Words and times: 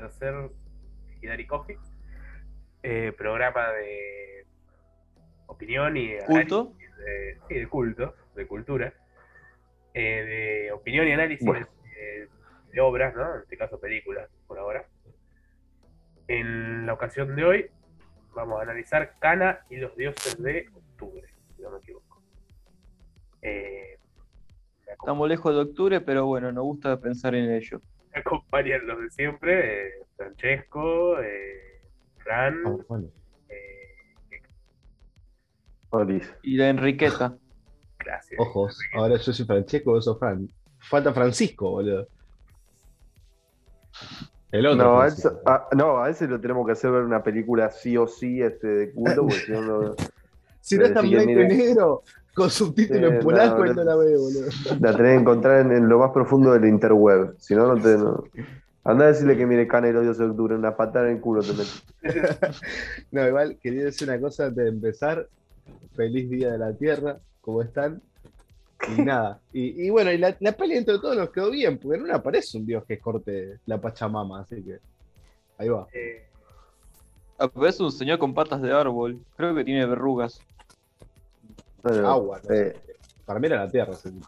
tercer 0.00 0.34
Hidari 1.22 1.46
Coffee, 1.46 1.78
eh, 2.82 3.12
programa 3.16 3.72
de 3.72 4.44
opinión 5.46 5.96
y 5.96 6.18
¿Culto? 6.26 6.60
análisis 6.74 6.96
de, 6.98 7.38
sí, 7.48 7.54
de 7.54 7.66
culto, 7.68 8.14
de 8.34 8.46
cultura, 8.46 8.92
eh, 9.94 10.00
de 10.68 10.72
opinión 10.72 11.08
y 11.08 11.12
análisis 11.12 11.46
Bueno. 11.46 11.66
de, 11.94 12.28
de 12.72 12.80
obras, 12.80 13.14
¿no? 13.16 13.36
En 13.36 13.42
este 13.42 13.56
caso 13.56 13.80
películas, 13.80 14.28
por 14.46 14.58
ahora. 14.58 14.86
En 16.28 16.84
la 16.84 16.92
ocasión 16.92 17.34
de 17.34 17.44
hoy 17.44 17.70
vamos 18.34 18.58
a 18.60 18.64
analizar 18.64 19.14
Cana 19.18 19.60
y 19.70 19.76
los 19.76 19.96
dioses 19.96 20.36
de 20.42 20.68
octubre, 20.74 21.26
si 21.56 21.62
no 21.62 21.70
me 21.70 21.78
equivoco. 21.78 22.22
Eh, 23.40 23.98
Estamos 24.88 25.26
lejos 25.28 25.54
de 25.54 25.60
octubre, 25.62 26.00
pero 26.02 26.26
bueno, 26.26 26.52
nos 26.52 26.64
gusta 26.64 27.00
pensar 27.00 27.34
en 27.34 27.50
ello. 27.50 27.80
acompañan 28.20 28.86
los 28.86 29.00
de 29.00 29.10
siempre, 29.10 29.88
eh, 29.88 29.92
Francesco, 30.16 31.20
eh, 31.20 31.82
Fran, 32.18 32.62
Ah, 32.66 32.76
bueno. 32.88 33.08
eh. 33.48 33.92
Y 36.42 36.56
la 36.56 36.68
Enriqueta. 36.70 37.36
gracias. 37.98 38.38
Ojos, 38.40 38.78
ahora 38.94 39.16
yo 39.16 39.32
soy 39.32 39.46
Francesco, 39.46 39.92
vos 39.92 40.04
sos 40.04 40.18
Fran. 40.18 40.48
Falta 40.78 41.12
Francisco, 41.12 41.70
boludo. 41.70 42.06
El 44.52 44.66
otro. 44.66 44.84
No 44.84 45.00
a, 45.00 45.06
ese, 45.08 45.28
a- 45.46 45.68
no, 45.74 46.02
a 46.02 46.10
ese 46.10 46.28
lo 46.28 46.40
tenemos 46.40 46.66
que 46.66 46.72
hacer 46.72 46.90
ver 46.90 47.02
una 47.02 47.22
película 47.22 47.70
sí 47.70 47.96
o 47.96 48.06
sí 48.06 48.40
este, 48.42 48.66
de 48.66 48.92
culto, 48.92 49.22
porque 49.26 49.40
si 49.40 49.50
no, 49.52 49.96
si 50.60 50.78
no 50.78 50.84
está 50.86 51.00
en 51.00 51.10
blanco 51.10 51.30
y 51.30 51.34
negro, 51.48 52.02
con 52.36 52.50
subtítulo 52.50 53.08
Sí, 53.08 53.14
en 53.14 53.20
polaco, 53.20 53.64
no, 53.64 53.72
no. 53.74 53.84
la 53.84 53.96
ve, 53.96 54.16
boludo. 54.16 54.48
la 54.80 54.96
tenés 54.96 55.12
que 55.16 55.20
encontrar 55.20 55.60
en, 55.62 55.72
en 55.72 55.88
lo 55.88 55.98
más 55.98 56.10
profundo 56.12 56.52
del 56.52 56.66
interweb. 56.66 57.34
Si 57.38 57.54
no, 57.54 57.74
no 57.74 57.82
te. 57.82 57.96
No. 57.96 58.24
Anda 58.84 59.06
a 59.06 59.08
decirle 59.08 59.36
que 59.36 59.46
mire 59.46 59.66
los 59.66 60.02
dioses 60.02 60.18
de 60.18 60.26
octubre, 60.26 60.54
una 60.54 60.76
patada 60.76 61.08
en 61.08 61.16
el 61.16 61.20
culo 61.20 61.42
te. 61.42 61.52
No, 63.10 63.26
igual 63.26 63.58
quería 63.60 63.84
decir 63.84 64.08
una 64.08 64.20
cosa 64.20 64.46
antes 64.46 64.62
de 64.64 64.70
empezar. 64.70 65.28
Feliz 65.96 66.28
Día 66.28 66.52
de 66.52 66.58
la 66.58 66.72
Tierra, 66.74 67.16
¿cómo 67.40 67.62
están? 67.62 68.02
Y 68.96 69.00
nada. 69.02 69.40
Y, 69.52 69.86
y 69.86 69.90
bueno, 69.90 70.12
y 70.12 70.18
la, 70.18 70.36
la 70.40 70.52
peli 70.52 70.76
entre 70.76 70.98
todos 70.98 71.16
nos 71.16 71.30
quedó 71.30 71.50
bien, 71.50 71.78
porque 71.78 71.98
no 71.98 72.14
aparece 72.14 72.58
un 72.58 72.66
dios 72.66 72.84
que 72.84 72.98
corte 72.98 73.58
la 73.64 73.80
Pachamama, 73.80 74.40
así 74.40 74.62
que. 74.62 74.78
Ahí 75.58 75.68
va. 75.70 75.86
Eh, 75.94 76.22
es 77.66 77.80
un 77.80 77.90
señor 77.90 78.18
con 78.18 78.34
patas 78.34 78.60
de 78.60 78.72
árbol. 78.72 79.18
Creo 79.36 79.54
que 79.54 79.64
tiene 79.64 79.86
verrugas. 79.86 80.40
Bueno, 81.88 82.08
Agua, 82.10 82.40
no 82.48 82.54
eh, 82.54 82.74
Para 83.24 83.38
mí 83.38 83.46
era 83.46 83.56
la 83.64 83.70
Tierra. 83.70 83.92
tipo. 83.94 84.26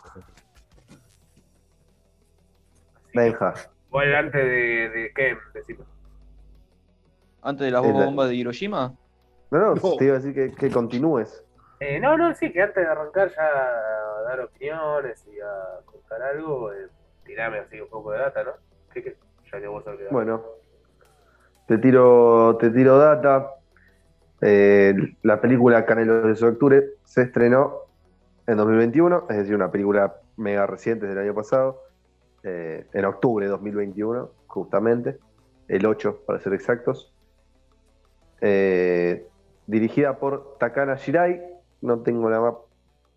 Benja. 3.15 3.55
igual 3.89 4.15
antes 4.15 4.45
de, 4.45 4.89
de 4.91 5.13
¿qué? 5.15 5.37
Decime. 5.55 5.85
Antes 7.43 7.65
de 7.67 7.71
las 7.71 7.85
la- 7.85 7.93
bombas 8.05 8.29
de 8.29 8.35
Hiroshima. 8.37 8.95
No, 9.51 9.59
no, 9.59 9.75
No. 9.75 9.97
te 9.97 10.05
iba 10.05 10.15
a 10.17 10.19
decir 10.19 10.35
que, 10.35 10.55
que 10.55 10.71
continúes. 10.71 11.43
Eh, 11.81 11.99
no, 12.01 12.17
no, 12.17 12.35
sí, 12.35 12.53
que 12.53 12.61
antes 12.63 12.85
de 12.85 12.91
arrancar 12.91 13.31
ya 13.35 13.43
a 13.47 14.23
dar 14.23 14.41
opiniones 14.41 15.25
y 15.27 15.41
a 15.41 15.81
contar 15.87 16.21
algo, 16.23 16.73
eh, 16.73 16.89
tirame 17.25 17.59
así 17.61 17.81
un 17.81 17.89
poco 17.89 18.13
de 18.13 18.19
data, 18.19 18.45
¿no? 18.45 18.53
¿Qué, 18.93 19.03
qué? 19.03 19.17
Ya 19.51 19.61
que 19.61 19.67
vos 19.69 19.85
que- 19.85 20.09
Bueno, 20.11 20.43
te 21.67 21.79
tiro, 21.79 22.57
te 22.61 22.71
tiro 22.71 22.99
data. 22.99 23.55
Eh, 24.41 24.95
la 25.23 25.41
película 25.41 25.85
Canelos 25.85 26.41
de 26.41 26.47
octubre 26.47 26.85
se 27.05 27.23
estrenó 27.23 27.79
en 28.47 28.57
2021, 28.57 29.27
es 29.31 29.37
decir, 29.37 29.55
una 29.55 29.71
película 29.71 30.15
mega 30.37 30.67
reciente 30.67 31.07
del 31.07 31.19
año 31.19 31.35
pasado, 31.35 31.83
eh, 32.45 32.87
en 32.93 33.05
octubre 33.05 33.45
de 33.47 33.51
2021, 33.51 34.31
justamente, 34.47 35.19
el 35.67 35.85
8 35.85 36.23
para 36.27 36.39
ser 36.39 36.55
exactos. 36.55 37.13
Eh, 38.41 39.27
dirigida 39.67 40.19
por 40.19 40.57
Takana 40.59 40.95
Shirai, 40.95 41.43
no 41.83 42.01
tengo 42.01 42.31
la 42.31 42.41
más 42.41 42.55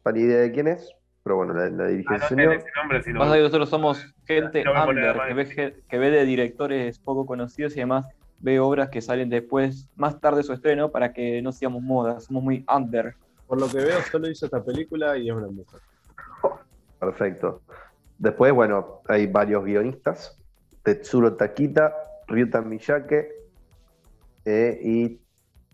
pálida 0.04 0.26
idea 0.26 0.40
de 0.40 0.52
quién 0.52 0.68
es, 0.68 0.92
pero 1.24 1.38
bueno, 1.38 1.54
la, 1.54 1.70
la 1.70 1.88
dirige 1.88 2.10
Ah, 2.10 2.16
el 2.16 2.22
no 2.22 2.28
señor. 2.28 2.50
tenés 2.50 2.66
ese 2.66 2.80
nombre, 2.80 3.04
sino 3.04 3.20
Pasa 3.20 3.36
que 3.36 3.42
nosotros 3.42 3.70
somos 3.70 4.16
gente 4.26 4.64
No 4.64 4.72
under, 4.90 5.16
que 5.28 5.34
ve, 5.36 5.76
que 5.88 5.98
ve 6.00 6.10
de 6.10 6.26
directores 6.26 6.98
poco 7.00 7.26
conocidos 7.28 7.78
y 7.78 7.82
además 7.82 8.08
ve 8.42 8.60
obras 8.60 8.90
que 8.90 9.02
salen 9.02 9.30
después, 9.30 9.88
más 9.96 10.20
tarde 10.20 10.38
de 10.38 10.44
su 10.44 10.54
estreno, 10.54 10.92
para 10.92 11.14
que 11.14 11.42
no 11.42 11.52
sigamos 11.52 11.82
moda. 11.82 12.20
Somos 12.20 12.44
muy 12.44 12.66
under. 12.74 13.16
Por 13.48 13.60
lo 13.60 13.68
que 13.68 13.78
veo, 13.78 14.00
solo 14.12 14.30
hizo 14.30 14.46
esta 14.46 14.64
película 14.64 15.18
y 15.18 15.30
es 15.30 15.36
una 15.36 15.48
mujer. 15.48 15.80
Perfecto. 17.00 17.62
Después, 18.18 18.54
bueno, 18.54 19.02
hay 19.08 19.28
varios 19.28 19.64
guionistas. 19.66 20.40
Tetsuro 20.84 21.36
Takita, 21.36 21.94
Ryuta 22.28 22.62
Miyake 22.62 23.32
eh, 24.46 24.80
y 24.82 25.20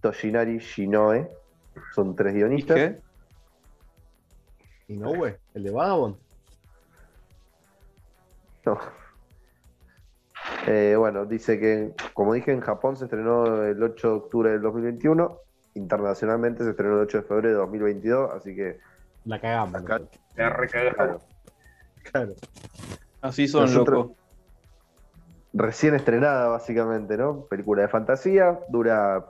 Toshinari 0.02 0.60
Shinoe. 0.60 1.30
Son 1.94 2.16
tres 2.16 2.34
¿Y 2.34 2.38
guionistas. 2.38 2.76
qué? 2.76 3.02
Y 4.88 4.98
no, 4.98 5.14
güey, 5.14 5.36
el 5.54 5.64
de 5.64 5.72
Vagabond. 5.72 6.18
No. 8.66 8.80
Eh, 10.68 10.96
bueno, 10.98 11.26
dice 11.26 11.60
que, 11.60 11.94
como 12.14 12.34
dije, 12.34 12.52
en 12.52 12.60
Japón 12.62 12.98
se 12.98 13.06
estrenó 13.06 13.64
el 13.64 13.82
8 13.82 14.08
de 14.10 14.14
octubre 14.14 14.52
del 14.52 14.62
2021. 14.62 15.40
Internacionalmente 15.76 16.64
se 16.64 16.72
estrenó 16.72 16.96
el 16.96 17.02
8 17.02 17.18
de 17.20 17.24
febrero 17.24 17.50
de 17.50 17.56
2022. 17.56 18.32
Así 18.36 18.56
que, 18.56 18.80
La 19.26 19.40
cagamos. 19.40 19.82
Acá- 19.82 20.02
ha 20.38 20.50
recagado. 20.50 21.22
Claro. 22.12 22.34
Así 23.22 23.48
son, 23.48 23.62
Nosotros- 23.62 24.08
loco. 24.08 24.16
recién 25.54 25.96
estrenada, 25.96 26.48
básicamente, 26.50 27.18
¿no? 27.18 27.42
Película 27.46 27.82
de 27.84 27.88
fantasía. 27.88 28.60
Dura 28.70 29.26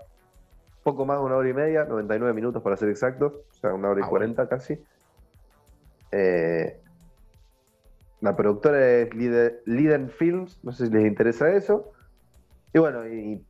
poco 0.84 1.06
más 1.06 1.20
de 1.20 1.24
una 1.26 1.36
hora 1.36 1.50
y 1.50 1.54
media, 1.54 1.84
99 1.86 2.34
minutos 2.34 2.62
para 2.64 2.78
ser 2.78 2.90
exactos. 2.90 3.34
O 3.52 3.54
sea, 3.54 3.74
una 3.74 3.90
hora 3.90 4.02
y 4.02 4.04
Ah, 4.04 4.10
40 4.10 4.48
casi. 4.50 4.82
Eh, 6.12 6.80
la 8.22 8.36
productora 8.36 8.86
es 8.88 9.10
Lide- 9.14 9.62
Liden 9.66 10.10
Films, 10.10 10.60
no 10.64 10.72
sé 10.72 10.88
si 10.88 10.92
les 10.94 11.06
interesa 11.06 11.50
eso. 11.52 11.92
Y 12.74 12.80
bueno, 12.80 13.08
y 13.08 13.46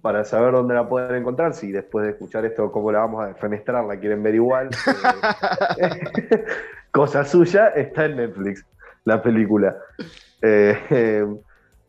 para 0.00 0.24
saber 0.24 0.52
dónde 0.52 0.74
la 0.74 0.88
pueden 0.88 1.14
encontrar, 1.14 1.54
si 1.54 1.70
después 1.70 2.04
de 2.04 2.12
escuchar 2.12 2.44
esto, 2.44 2.70
cómo 2.72 2.90
la 2.90 3.00
vamos 3.00 3.22
a 3.22 3.28
defenestrar, 3.28 3.84
la 3.84 3.98
quieren 3.98 4.22
ver 4.22 4.34
igual, 4.34 4.70
eh, 5.78 6.44
cosa 6.92 7.24
suya, 7.24 7.68
está 7.68 8.06
en 8.06 8.16
Netflix, 8.16 8.64
la 9.04 9.22
película. 9.22 9.76
Eh, 10.40 10.76
eh, 10.90 11.26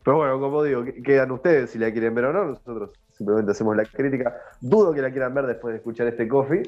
pero 0.04 0.16
bueno, 0.18 0.38
como 0.38 0.62
digo, 0.62 0.84
que- 0.84 1.02
quedan 1.02 1.30
ustedes 1.32 1.70
si 1.70 1.78
la 1.78 1.90
quieren 1.90 2.14
ver 2.14 2.26
o 2.26 2.32
no, 2.32 2.44
nosotros 2.44 2.92
simplemente 3.12 3.52
hacemos 3.52 3.76
la 3.76 3.84
crítica. 3.84 4.36
Dudo 4.60 4.92
que 4.92 5.02
la 5.02 5.10
quieran 5.10 5.34
ver 5.34 5.46
después 5.46 5.72
de 5.72 5.78
escuchar 5.78 6.06
este 6.06 6.28
coffee, 6.28 6.62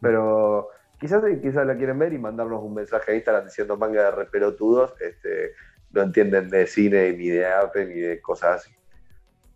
pero 0.00 0.68
quizás, 1.00 1.22
quizás 1.42 1.66
la 1.66 1.76
quieren 1.76 1.98
ver 1.98 2.12
y 2.12 2.18
mandarnos 2.18 2.62
un 2.62 2.74
mensaje 2.74 3.12
a 3.12 3.14
Instagram 3.16 3.44
diciendo 3.46 3.76
manga 3.76 4.04
de 4.04 4.10
repelotudos, 4.12 4.92
este, 5.00 5.52
no 5.92 6.02
entienden 6.02 6.50
de 6.50 6.66
cine 6.66 7.12
ni 7.12 7.28
de 7.28 7.46
arte 7.46 7.86
ni 7.86 7.94
de 8.00 8.20
cosas 8.20 8.56
así. 8.64 8.70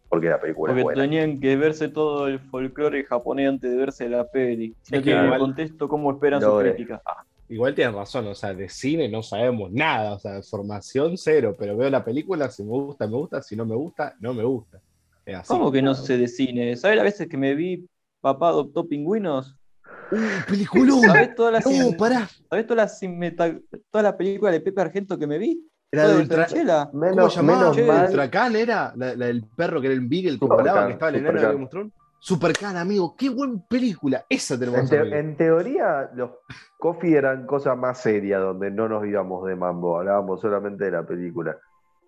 Porque 0.08 0.28
la 0.28 0.40
película 0.40 0.70
Porque 0.72 0.80
es 0.80 0.84
buena. 0.84 1.02
tenían 1.02 1.40
que 1.40 1.56
verse 1.56 1.88
todo 1.88 2.28
el 2.28 2.38
folclore 2.38 3.04
japonés 3.04 3.48
antes 3.48 3.70
de 3.70 3.76
verse 3.76 4.08
la 4.08 4.28
peli. 4.28 4.74
Si 4.82 4.92
no 4.92 4.98
Es 4.98 5.04
que 5.04 5.10
tienen 5.10 5.20
el 5.22 5.26
igual- 5.26 5.40
contexto, 5.40 5.88
¿cómo 5.88 6.12
esperan 6.12 6.40
No, 6.40 6.50
su 6.52 6.60
eh. 6.60 6.72
crítica? 6.74 7.02
Ah, 7.04 7.24
Igual 7.46 7.74
tienen 7.74 7.94
razón, 7.94 8.26
o 8.28 8.34
sea, 8.34 8.54
de 8.54 8.68
cine 8.70 9.06
no 9.08 9.22
sabemos 9.22 9.70
nada, 9.70 10.14
o 10.14 10.18
sea, 10.18 10.40
formación 10.42 11.18
cero, 11.18 11.54
pero 11.58 11.76
veo 11.76 11.90
la 11.90 12.02
película, 12.02 12.48
si 12.48 12.62
me 12.62 12.70
gusta, 12.70 13.06
me 13.06 13.16
gusta, 13.16 13.42
si 13.42 13.54
no 13.54 13.66
me 13.66 13.74
gusta, 13.74 14.14
no 14.18 14.32
me 14.32 14.42
gusta. 14.44 14.80
Es 15.26 15.36
así. 15.36 15.48
¿Cómo 15.48 15.70
que 15.70 15.82
no 15.82 15.94
sé 15.94 16.16
de 16.16 16.26
cine? 16.26 16.74
¿Sabes 16.76 16.96
las 16.96 17.04
veces 17.04 17.28
que 17.28 17.36
me 17.36 17.54
vi 17.54 17.86
Papá 18.22 18.48
adoptó 18.48 18.88
pingüinos? 18.88 19.56
¡Uh, 20.10 20.18
peliculón! 20.48 21.00
¿Sabes 21.02 21.34
todas 21.34 21.52
las, 21.52 21.66
No, 21.66 21.96
pará. 21.96 22.28
¿sabés 22.50 22.66
todas 22.66 22.76
las 22.84 23.00
cinmeta- 23.00 23.60
toda 23.90 24.02
la 24.02 24.16
película 24.16 24.50
de 24.52 24.60
Pepe 24.60 24.80
Argento 24.80 25.18
que 25.18 25.26
me 25.26 25.38
vi? 25.38 25.66
Era 25.90 26.08
de 26.08 26.16
Ultra... 26.16 26.46
Franchella. 26.46 26.88
¿Cómo 26.90 27.00
Menos, 27.04 27.42
menos. 27.42 27.76
¿Ultracán 27.78 28.56
era? 28.56 28.92
La, 28.96 29.14
la 29.14 29.26
del 29.26 29.44
perro 29.56 29.80
que 29.80 29.86
era 29.86 29.94
el 29.94 30.06
Beagle 30.06 30.38
que 30.38 30.44
volaba, 30.46 30.86
que 30.86 30.92
estaba 30.94 31.10
el 31.10 31.16
enano 31.16 31.58
de 31.58 31.66
Thrones. 31.68 31.92
Supercan, 32.18 32.76
amigo, 32.76 33.14
qué 33.16 33.28
buena 33.28 33.62
película. 33.68 34.24
Esa 34.28 34.58
tenemos 34.58 34.80
En, 34.80 34.88
que 34.88 34.96
te- 34.96 35.02
ver. 35.02 35.12
en 35.14 35.36
teoría, 35.36 36.10
los 36.14 36.30
coffee 36.78 37.14
eran 37.16 37.46
cosas 37.46 37.76
más 37.76 38.00
serias, 38.00 38.40
donde 38.40 38.70
no 38.70 38.88
nos 38.88 39.06
íbamos 39.06 39.46
de 39.46 39.54
mambo, 39.56 39.98
hablábamos 39.98 40.40
solamente 40.40 40.84
de 40.86 40.90
la 40.90 41.06
película. 41.06 41.56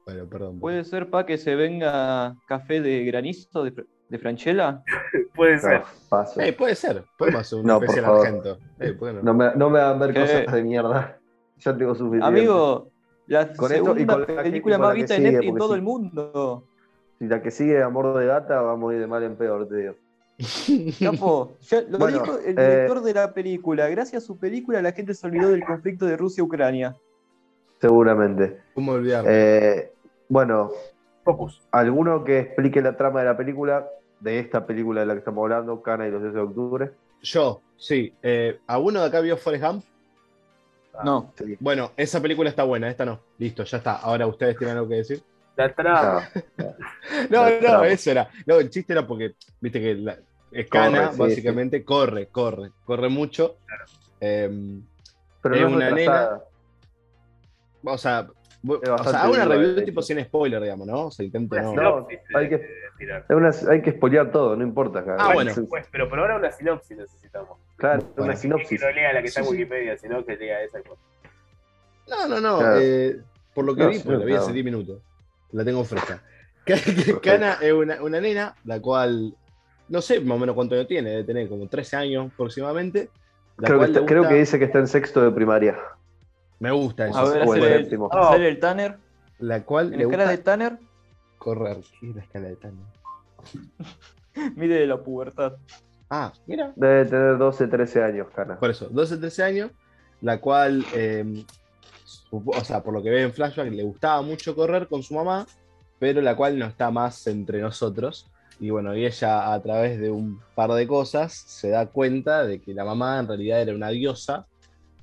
Bueno, 0.07 0.27
perdón. 0.27 0.59
¿Puede 0.59 0.85
ser 0.85 1.11
para 1.11 1.27
que 1.27 1.37
se 1.37 1.55
venga 1.55 2.35
café 2.49 2.81
de 2.81 3.05
granizo 3.05 3.63
de, 3.63 3.73
de 4.09 4.19
Franchella? 4.19 4.83
Puede 5.35 5.59
ser. 5.59 5.81
No, 5.81 5.87
paso. 6.09 6.41
Eh, 6.41 6.53
puede 6.53 6.75
ser, 6.75 7.05
podemos 7.19 7.41
hacer 7.43 7.59
un 7.59 7.67
No, 7.67 7.75
por 7.77 7.85
especial 7.85 8.05
favor. 8.07 8.27
argento. 8.27 8.59
Eh, 8.81 8.93
¿por 8.93 9.09
qué 9.09 9.15
no? 9.17 9.23
No 9.23 9.35
me, 9.35 9.55
no 9.55 9.71
me 9.71 9.79
hagan 9.81 9.99
ver 9.99 10.13
¿Qué? 10.15 10.21
cosas 10.21 10.53
de 10.55 10.63
mierda. 10.63 11.19
Ya 11.59 11.75
tengo 11.75 11.95
suficiente. 11.95 12.27
Amigo, 12.27 12.91
la 13.29 13.47
Con 13.55 13.73
esto 13.73 13.75
y 13.75 13.77
segunda 14.01 14.13
con 14.13 14.21
la 14.21 14.27
que- 14.27 14.35
película 14.51 14.77
más 14.79 14.95
vista 14.95 15.15
de 15.15 15.21
sigue, 15.21 15.31
Netflix 15.33 15.49
en 15.53 15.57
todo 15.57 15.69
sí. 15.69 15.75
el 15.75 15.83
mundo. 15.83 16.65
Si 17.19 17.25
la 17.27 17.41
que 17.41 17.51
sigue 17.51 17.83
Amor 17.83 18.15
de 18.19 18.27
Gata, 18.27 18.61
vamos 18.61 18.91
a 18.91 18.95
ir 18.95 19.01
de 19.01 19.07
mal 19.07 19.23
en 19.23 19.37
peor, 19.37 19.67
te 19.67 19.77
digo. 19.77 19.95
Capo, 21.17 21.53
ya 21.63 21.81
lo 21.81 21.97
Bueno, 21.99 22.19
dijo 22.23 22.39
el 22.41 22.59
eh, 22.59 22.63
director 22.71 23.01
de 23.03 23.15
la 23.15 23.33
película. 23.33 23.89
Gracias 23.89 24.23
a 24.23 24.27
su 24.27 24.37
película 24.39 24.83
la 24.83 24.93
gente 24.93 25.15
se 25.15 25.27
olvidó 25.27 25.49
del 25.49 25.65
conflicto 25.65 26.05
de 26.05 26.19
Rusia-Ucrania. 26.19 26.95
Seguramente. 27.81 28.59
¿Cómo 28.75 28.93
olvidarlo? 28.93 29.31
Eh, 29.31 29.93
Bueno, 30.29 30.71
Focus. 31.27 31.61
¿alguno 31.73 32.23
que 32.25 32.39
explique 32.39 32.81
la 32.81 32.97
trama 32.97 33.21
de 33.21 33.27
la 33.27 33.37
película? 33.37 33.87
De 34.21 34.39
esta 34.39 34.65
película 34.65 35.01
de 35.01 35.07
la 35.07 35.13
que 35.15 35.19
estamos 35.19 35.43
hablando, 35.43 35.83
Cana 35.83 36.07
y 36.07 36.11
los 36.11 36.23
10 36.23 36.33
de 36.35 36.41
octubre. 36.41 36.91
Yo, 37.21 37.61
sí. 37.77 38.15
Eh, 38.23 38.61
¿Alguno 38.67 39.01
de 39.01 39.07
acá 39.09 39.21
vio 39.21 39.37
Forrest 39.37 39.65
Gump? 39.65 39.85
No. 41.05 41.33
Sí. 41.37 41.57
Bueno, 41.61 41.91
esa 41.97 42.23
película 42.23 42.49
está 42.49 42.63
buena, 42.65 42.89
esta 42.89 43.05
no. 43.05 43.21
Listo, 43.39 43.65
ya 43.65 43.77
está. 43.79 43.97
Ahora 43.97 44.27
ustedes 44.27 44.57
tienen 44.57 44.77
algo 44.77 44.89
que 44.89 44.95
decir. 44.95 45.23
La 45.57 45.75
trama. 45.75 46.29
Ah, 46.59 46.65
No, 47.29 47.45
no, 47.61 47.85
eso 47.85 48.11
era. 48.11 48.31
No, 48.47 48.55
el 48.61 48.71
chiste 48.71 48.93
era 48.95 49.07
porque, 49.07 49.35
viste 49.61 49.81
que 49.81 49.95
la, 49.97 50.15
Corre, 50.15 50.25
es 50.53 50.71
Cana, 50.71 51.13
sí, 51.13 51.19
básicamente, 51.19 51.85
corre, 51.85 52.29
corre, 52.29 52.71
corre 52.85 53.09
mucho. 53.09 53.57
Eh, 54.21 54.81
pero 55.43 55.55
Es 55.55 55.61
no 55.63 55.77
una 55.77 55.91
retrasada. 55.91 56.45
o 57.85 57.99
sea, 57.99 58.29
o 58.69 59.05
sea, 59.05 59.23
hago 59.23 59.35
una 59.35 59.45
review 59.45 59.75
de 59.75 59.83
tipo 59.83 60.03
sin 60.03 60.23
spoiler, 60.25 60.63
digamos, 60.63 60.87
¿no? 60.87 61.07
O 61.07 61.11
sea, 61.11 61.25
intento 61.25 61.55
Una 61.57 61.63
no. 61.65 61.73
No, 61.75 61.75
sinopsis 62.09 62.19
hay 62.35 62.45
de- 62.49 62.51
que- 62.51 62.57
de 62.67 62.69
tirar. 62.99 63.25
Es 63.29 63.37
una- 63.37 63.73
hay 63.73 63.83
que 63.83 63.93
spoilear 63.93 64.31
todo, 64.33 64.57
no 64.57 64.63
importa. 64.65 65.05
cara. 65.05 65.17
Ah, 65.21 65.33
bueno. 65.35 65.53
Pues, 65.69 65.87
pero 65.91 66.09
por 66.09 66.19
ahora 66.19 66.37
una 66.37 66.51
sinopsis 66.53 66.97
necesitamos. 66.97 67.59
Claro, 67.77 68.03
Bueno. 68.17 68.25
una 68.25 68.37
sinopsis. 68.37 68.81
Que 68.81 68.87
no 68.87 68.93
lea 68.93 69.13
la 69.13 69.21
que 69.23 69.29
está 69.29 69.41
en 69.41 69.47
Sí, 69.47 69.53
sí. 69.53 69.57
Wikipedia, 69.59 69.99
sino 69.99 70.25
que 70.25 70.37
lea 70.37 70.63
esa 70.63 70.81
cosa. 70.83 71.01
No, 72.09 72.29
no, 72.29 72.41
no. 72.41 72.59
Claro. 72.59 72.79
eh, 72.81 73.21
por 73.55 73.65
lo 73.65 73.75
que 73.75 73.83
No, 73.83 73.89
vi, 73.91 73.99
porque 73.99 74.19
la 74.19 74.25
vi 74.25 74.35
hace 74.35 74.53
10 74.53 74.65
minutos. 74.65 75.01
La 75.53 75.65
tengo 75.65 75.85
fresca. 75.85 76.23
Ca- 76.65 76.75
ca- 76.75 77.21
Cana 77.23 77.59
es 77.61 77.73
una, 77.73 78.03
una 78.03 78.21
nena, 78.21 78.55
la 78.65 78.81
cual, 78.81 79.35
no 79.89 80.01
sé 80.03 80.21
más 80.21 80.37
o 80.37 80.39
menos 80.41 80.55
cuánto 80.55 80.75
años 80.75 80.89
tiene, 80.89 81.11
debe 81.11 81.25
tener 81.25 81.49
como 81.49 81.69
13 81.69 81.97
años 81.97 82.31
aproximadamente. 82.33 83.09
La 83.59 83.69
Creo 83.69 83.79
que, 83.79 83.85
está- 83.87 84.01
le 84.01 84.07
creo 84.07 84.19
gusta- 84.23 84.35
que 84.35 84.41
dice 84.41 84.59
que 84.59 84.65
está 84.67 84.79
en 84.81 84.87
sexto 84.89 85.23
de 85.23 85.31
primaria. 85.31 85.77
Me 86.59 86.71
gusta 86.71 87.09
eso. 87.09 87.19
A 87.19 87.25
ver, 87.25 87.43
el 87.43 87.49
hacer 87.49 87.63
el, 87.65 87.83
séptimo. 87.83 88.09
hacer 88.13 88.43
el 88.43 88.59
Tanner. 88.61 88.99
La 89.39 89.63
cual 89.65 89.93
En 89.93 89.99
le 89.99 90.05
escala 90.05 90.25
gusta 90.25 90.31
de 90.37 90.39
Tanner, 90.43 90.79
correr. 91.39 91.79
¿Qué 92.01 92.11
es 92.11 92.17
la 92.17 92.23
escala 92.23 92.49
de 92.49 92.57
Tanner? 92.57 92.85
mide 94.57 94.87
la 94.87 95.03
pubertad. 95.03 95.55
Ah, 96.09 96.33
mira. 96.47 96.73
Debe 96.77 97.05
tener 97.07 97.37
12, 97.39 97.67
13 97.67 98.03
años, 98.03 98.29
Cana. 98.35 98.59
Por 98.59 98.71
eso, 98.71 98.89
12, 98.89 99.17
13 99.19 99.43
años, 99.43 99.71
la 100.21 100.41
cual, 100.41 100.85
eh, 100.95 101.45
supo- 102.05 102.57
o 102.57 102.65
sea, 102.65 102.83
por 102.83 102.95
lo 102.95 103.03
que 103.03 103.11
ve 103.11 103.23
en 103.23 103.33
flashback, 103.33 103.71
le 103.73 103.83
gustaba 103.83 104.23
mucho 104.23 104.55
correr 104.55 104.87
con 104.89 105.03
su 105.03 105.15
mamá, 105.15 105.47
pero 105.99 106.21
la 106.21 106.37
cual 106.37 106.59
no 106.59 106.67
está 106.67 106.91
más 106.91 107.27
entre 107.27 107.61
nosotros. 107.61 108.31
Y 108.61 108.71
bueno, 108.71 108.95
y 108.97 109.05
ella 109.05 109.53
a 109.53 109.61
través 109.61 110.01
de 110.01 110.11
un 110.11 110.41
par 110.55 110.71
de 110.73 110.87
cosas 110.87 111.35
se 111.35 111.71
da 111.71 111.87
cuenta 111.87 112.47
de 112.47 112.61
que 112.63 112.73
la 112.73 112.85
mamá 112.85 113.19
en 113.19 113.27
realidad 113.29 113.61
era 113.61 113.75
una 113.75 113.89
diosa, 113.91 114.47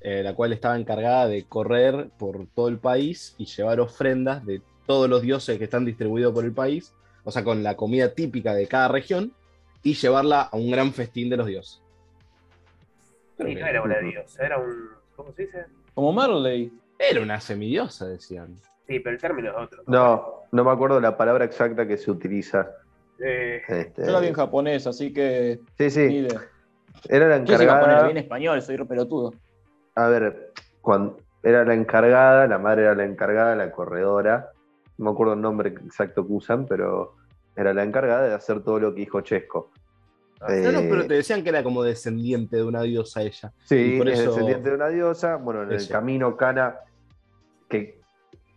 eh, 0.04 0.22
la 0.22 0.36
cual 0.36 0.54
estaba 0.54 0.78
encargada 0.78 1.28
de 1.28 1.44
correr 1.46 2.10
por 2.20 2.46
todo 2.54 2.68
el 2.68 2.78
país 2.78 3.36
y 3.38 3.46
llevar 3.46 3.80
ofrendas 3.80 4.46
de 4.46 4.62
todos 4.86 5.10
los 5.10 5.22
dioses 5.22 5.58
que 5.58 5.64
están 5.64 5.86
distribuidos 5.86 6.34
por 6.34 6.44
el 6.44 6.52
país, 6.52 6.94
o 7.24 7.32
sea, 7.32 7.44
con 7.44 7.64
la 7.64 7.76
comida 7.76 8.14
típica 8.14 8.54
de 8.54 8.68
cada 8.68 8.90
región, 8.90 9.34
y 9.82 9.94
llevarla 9.96 10.42
a 10.42 10.56
un 10.58 10.70
gran 10.72 10.92
festín 10.94 11.30
de 11.30 11.38
los 11.38 11.48
dioses. 11.48 11.82
Y 13.40 13.56
no 13.56 13.66
era 13.68 13.82
una 13.82 14.00
diosa, 14.00 14.46
era 14.46 14.58
un. 14.58 14.90
¿Cómo 15.16 15.32
se 15.34 15.44
dice? 15.44 15.66
Como 15.94 16.14
Marley. 16.14 16.72
Era 17.00 17.22
una 17.22 17.40
semidiosa, 17.40 18.08
decían. 18.08 18.56
Sí, 18.88 19.00
pero 19.00 19.16
el 19.16 19.22
término 19.22 19.50
es 19.50 19.56
otro. 19.58 19.84
No, 19.88 20.44
no 20.52 20.64
me 20.64 20.72
acuerdo 20.72 21.00
la 21.00 21.18
palabra 21.18 21.46
exacta 21.46 21.88
que 21.88 21.98
se 21.98 22.12
utiliza. 22.12 22.70
Eh, 23.20 23.62
Este, 23.68 24.06
Yo 24.06 24.12
la 24.12 24.20
vi 24.20 24.28
en 24.28 24.34
japonés, 24.34 24.86
así 24.88 25.12
que 25.14 25.60
sí, 25.78 25.90
sí. 25.90 26.28
Era 27.10 27.28
la 27.28 27.44
Yo 27.44 27.58
soy 27.58 27.66
japonés, 27.66 27.68
la 27.68 27.68
encargada. 27.68 28.04
vi 28.06 28.12
en 28.12 28.18
español, 28.18 28.62
soy 28.62 28.78
pelotudo. 28.86 29.34
A 29.96 30.08
ver, 30.08 30.52
cuando 30.82 31.18
era 31.42 31.64
la 31.66 31.74
encargada, 31.74 32.48
la 32.48 32.58
madre 32.58 32.84
era 32.84 32.96
la 32.96 33.06
encargada, 33.06 33.56
la 33.56 33.72
corredora. 33.72 34.52
No 34.98 35.06
me 35.06 35.12
acuerdo 35.12 35.34
el 35.34 35.42
nombre 35.42 35.70
exacto 35.70 36.26
que 36.26 36.34
usan, 36.34 36.66
pero 36.66 37.16
era 37.56 37.74
la 37.74 37.84
encargada 37.84 38.28
de 38.28 38.34
hacer 38.34 38.64
todo 38.64 38.80
lo 38.80 38.94
que 38.94 39.02
dijo 39.02 39.22
Chesco. 39.22 39.72
Ah, 40.42 40.48
No, 40.64 40.72
no, 40.72 40.80
Eh, 40.80 40.88
pero 40.90 41.08
te 41.08 41.14
decían 41.16 41.44
que 41.44 41.50
era 41.50 41.64
como 41.64 41.84
descendiente 41.84 42.58
de 42.58 42.64
una 42.64 42.82
diosa 42.82 43.22
ella. 43.22 43.54
Sí, 43.66 43.96
por 43.98 44.10
es 44.10 44.20
eso- 44.20 44.32
descendiente 44.32 44.70
de 44.70 44.76
una 44.76 44.90
diosa. 44.90 45.36
Bueno, 45.38 45.64
en 45.64 45.72
el 45.72 45.88
camino 45.88 46.36
Cana, 46.36 46.80
que, 47.70 48.02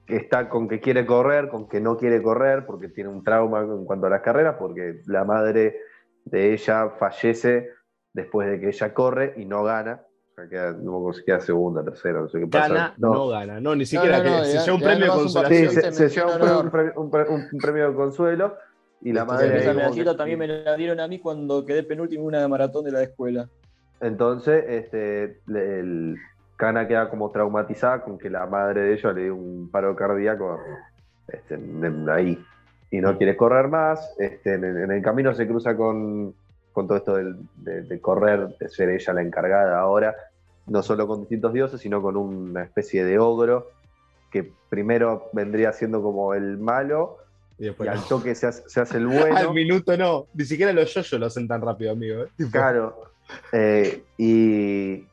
que 0.06 0.16
está 0.16 0.48
con 0.48 0.68
que 0.68 0.80
quiere 0.80 1.04
correr, 1.04 1.48
con 1.48 1.68
que 1.68 1.80
no 1.80 1.96
quiere 1.96 2.22
correr, 2.22 2.64
porque 2.66 2.88
tiene 2.88 3.10
un 3.10 3.22
trauma 3.22 3.60
en 3.60 3.84
cuanto 3.84 4.06
a 4.06 4.10
las 4.10 4.22
carreras, 4.22 4.56
porque 4.58 5.00
la 5.06 5.24
madre 5.24 5.80
de 6.24 6.52
ella 6.54 6.90
fallece 6.98 7.70
después 8.12 8.48
de 8.48 8.58
que 8.60 8.68
ella 8.68 8.94
corre 8.94 9.34
y 9.36 9.44
no 9.44 9.62
gana. 9.62 10.02
Queda, 10.50 10.72
no 10.72 10.92
me 10.92 10.98
acuerdo 10.98 11.12
si 11.14 11.24
queda 11.24 11.40
segunda, 11.40 11.82
tercera, 11.82 12.20
no 12.20 12.28
sé 12.28 12.38
qué 12.40 12.46
pasa. 12.46 12.68
Gana, 12.68 12.94
no, 12.98 13.28
gana. 13.28 13.58
No, 13.58 13.74
ni 13.74 13.86
siquiera 13.86 14.18
no, 14.18 14.24
que 14.24 14.44
se 14.44 14.58
lleva 14.58 14.74
un 14.74 14.82
premio 14.82 15.14
de 15.16 15.48
Sí, 15.48 15.66
se, 15.68 15.80
se 15.80 15.92
se 15.92 16.08
lleva 16.10 16.58
un, 16.60 16.70
pre- 16.70 16.92
pre- 17.24 17.48
premio 17.58 17.88
de 17.88 17.94
consuelo 17.96 18.54
y 19.00 19.14
la 19.14 19.24
madre. 19.24 19.50
ahí 19.54 19.58
Esa 19.60 19.68
como 19.72 19.80
medallita 19.80 20.10
que- 20.10 20.16
también 20.18 20.38
me 20.38 20.46
la 20.46 20.76
dieron 20.76 21.00
a 21.00 21.08
mí 21.08 21.20
cuando 21.20 21.64
quedé 21.64 21.84
penúltimo 21.84 22.24
en 22.24 22.28
una 22.36 22.48
maratón 22.48 22.84
de 22.84 22.92
la 22.92 23.02
escuela. 23.02 23.48
Entonces, 24.02 24.62
este, 24.68 25.40
el 25.48 26.16
Cana 26.58 26.86
queda 26.86 27.08
como 27.08 27.30
traumatizada 27.30 28.02
con 28.02 28.18
que 28.18 28.28
la 28.28 28.44
madre 28.44 28.82
de 28.82 28.92
ella 28.92 29.12
le 29.12 29.22
dio 29.24 29.34
un 29.36 29.70
paro 29.70 29.96
cardíaco 29.96 30.60
este, 31.28 31.58
ahí 32.12 32.38
y 32.90 33.00
no 33.00 33.16
quiere 33.16 33.38
correr 33.38 33.68
más. 33.68 34.14
Este, 34.18 34.52
en, 34.52 34.64
en 34.64 34.90
el 34.92 35.00
camino 35.02 35.32
se 35.34 35.46
cruza 35.48 35.74
con, 35.74 36.34
con 36.76 36.86
todo 36.86 36.98
esto 36.98 37.16
del- 37.16 37.38
de, 37.56 37.80
de 37.84 38.00
correr, 38.02 38.54
de 38.60 38.68
ser 38.68 38.90
ella 38.90 39.14
la 39.14 39.22
encargada 39.22 39.80
ahora, 39.80 40.14
no 40.66 40.82
solo 40.82 41.06
con 41.06 41.20
distintos 41.20 41.54
dioses, 41.54 41.80
sino 41.80 42.02
con 42.02 42.18
una 42.18 42.64
especie 42.64 43.02
de 43.02 43.18
ogro 43.18 43.70
que 44.30 44.52
primero 44.68 45.30
vendría 45.32 45.72
siendo 45.72 46.02
como 46.02 46.34
el 46.34 46.58
malo 46.58 47.16
Y 47.58 47.68
al 47.68 48.04
toque 48.06 48.34
se 48.34 48.48
hace, 48.48 48.62
se 48.68 48.80
hace 48.82 48.98
el 48.98 49.06
bueno. 49.18 49.34
Al 49.38 49.54
minuto 49.54 49.96
no. 49.96 50.26
Ni 50.34 50.44
siquiera 50.44 50.70
los 50.74 50.92
yoyos 50.92 51.18
lo 51.18 51.24
hacen 51.24 51.48
tan 51.48 51.62
rápido, 51.62 51.92
amigo. 51.92 52.24
¿eh? 52.24 52.28
Claro. 52.52 53.04
Eh, 53.52 54.02
y, 54.18 55.06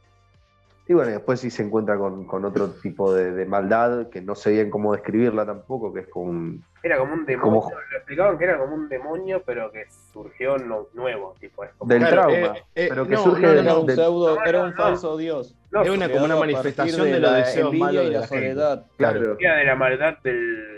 y 0.94 0.95
bueno, 0.95 1.12
después 1.12 1.40
sí 1.40 1.50
se 1.50 1.63
encuentra 1.63 1.98
con, 1.98 2.25
con 2.25 2.45
otro 2.45 2.69
tipo 2.69 3.13
de, 3.13 3.31
de 3.31 3.45
maldad 3.45 4.10
que 4.10 4.22
no 4.22 4.36
sé 4.36 4.51
bien 4.51 4.69
cómo 4.69 4.94
describirla 4.94 5.45
tampoco, 5.45 5.92
que 5.94 6.01
es 6.01 6.07
como 6.07 6.30
un. 6.30 6.63
Era 6.84 6.98
como 7.00 7.13
un 7.13 7.25
demonio. 7.25 7.62
Como- 7.62 7.72
Lo 7.91 7.98
explicaban 7.98 8.38
que 8.38 8.44
era 8.44 8.58
como 8.60 8.75
un 8.75 8.88
demonio, 8.89 9.41
pero 9.46 9.72
que 9.72 9.86
surgió 10.12 10.58
no- 10.58 10.88
nuevo. 10.94 11.34
Tipo, 11.39 11.63
es 11.63 11.72
como, 11.77 11.89
Del 11.89 12.00
claro, 12.06 12.27
trauma, 12.29 12.58
eh, 12.58 12.63
eh, 12.75 12.86
pero 12.89 13.06
que 13.08 13.13
no, 13.15 13.24
surge 13.24 13.41
no, 13.41 13.48
no, 13.48 13.53
del- 13.56 13.63
Era 13.65 13.74
no. 13.74 13.82
un 13.82 13.89
pseudo, 13.89 14.44
era 14.46 14.63
un 14.63 14.70
no. 14.70 14.75
falso 14.75 15.18
dios. 15.18 15.56
no, 15.72 15.82
Es 15.82 15.89
una 15.89 16.10
como 16.12 16.25
una 16.25 16.36
manifestación 16.36 17.06
de, 17.12 17.20
la 17.20 17.34
deseos 17.34 17.74
malos 17.74 18.03
y 18.03 18.06
de 18.08 18.12
la 18.13 18.20
la 18.20 18.27
soledad. 18.27 18.86
Claro, 18.98 19.36
de 19.36 19.65
la 19.65 19.75
maldad 19.75 20.13
de 20.24 20.34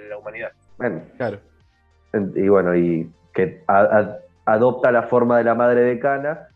la 0.10 0.18
humanidad. 0.18 0.52
Bueno, 0.78 1.02
claro. 1.18 1.40
y 2.36 2.48
bueno, 2.48 2.76
y 2.76 3.12
que 3.34 3.64
a- 3.68 3.82
a- 3.82 4.18
adopta 4.46 4.92
la 4.92 5.04
forma 5.04 5.38
de 5.40 5.44
la 5.44 5.56
madre 5.56 5.82
de 5.82 6.00
Cana, 6.00 6.48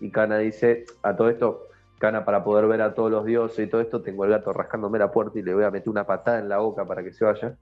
y 0.00 0.10
Cana 0.12 0.38
dice: 0.38 0.84
A 1.02 1.16
todo 1.16 1.28
esto, 1.30 1.67
Cana, 1.98 2.24
para 2.24 2.44
poder 2.44 2.66
ver 2.66 2.80
a 2.82 2.94
todos 2.94 3.10
los 3.10 3.24
dioses 3.24 3.66
y 3.66 3.68
todo 3.68 3.80
esto, 3.80 4.02
tengo 4.02 4.24
el 4.24 4.30
gato 4.30 4.52
rascándome 4.52 4.98
la 4.98 5.10
puerta 5.10 5.38
y 5.38 5.42
le 5.42 5.52
voy 5.54 5.64
a 5.64 5.70
meter 5.70 5.88
una 5.88 6.04
patada 6.06 6.38
en 6.38 6.48
la 6.48 6.58
boca 6.58 6.84
para 6.84 7.02
que 7.02 7.12
se 7.12 7.24
vaya. 7.24 7.56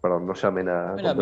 Perdón, 0.00 0.26
no 0.26 0.34
llamen 0.34 0.68
a. 0.68 0.96
No, 0.96 1.14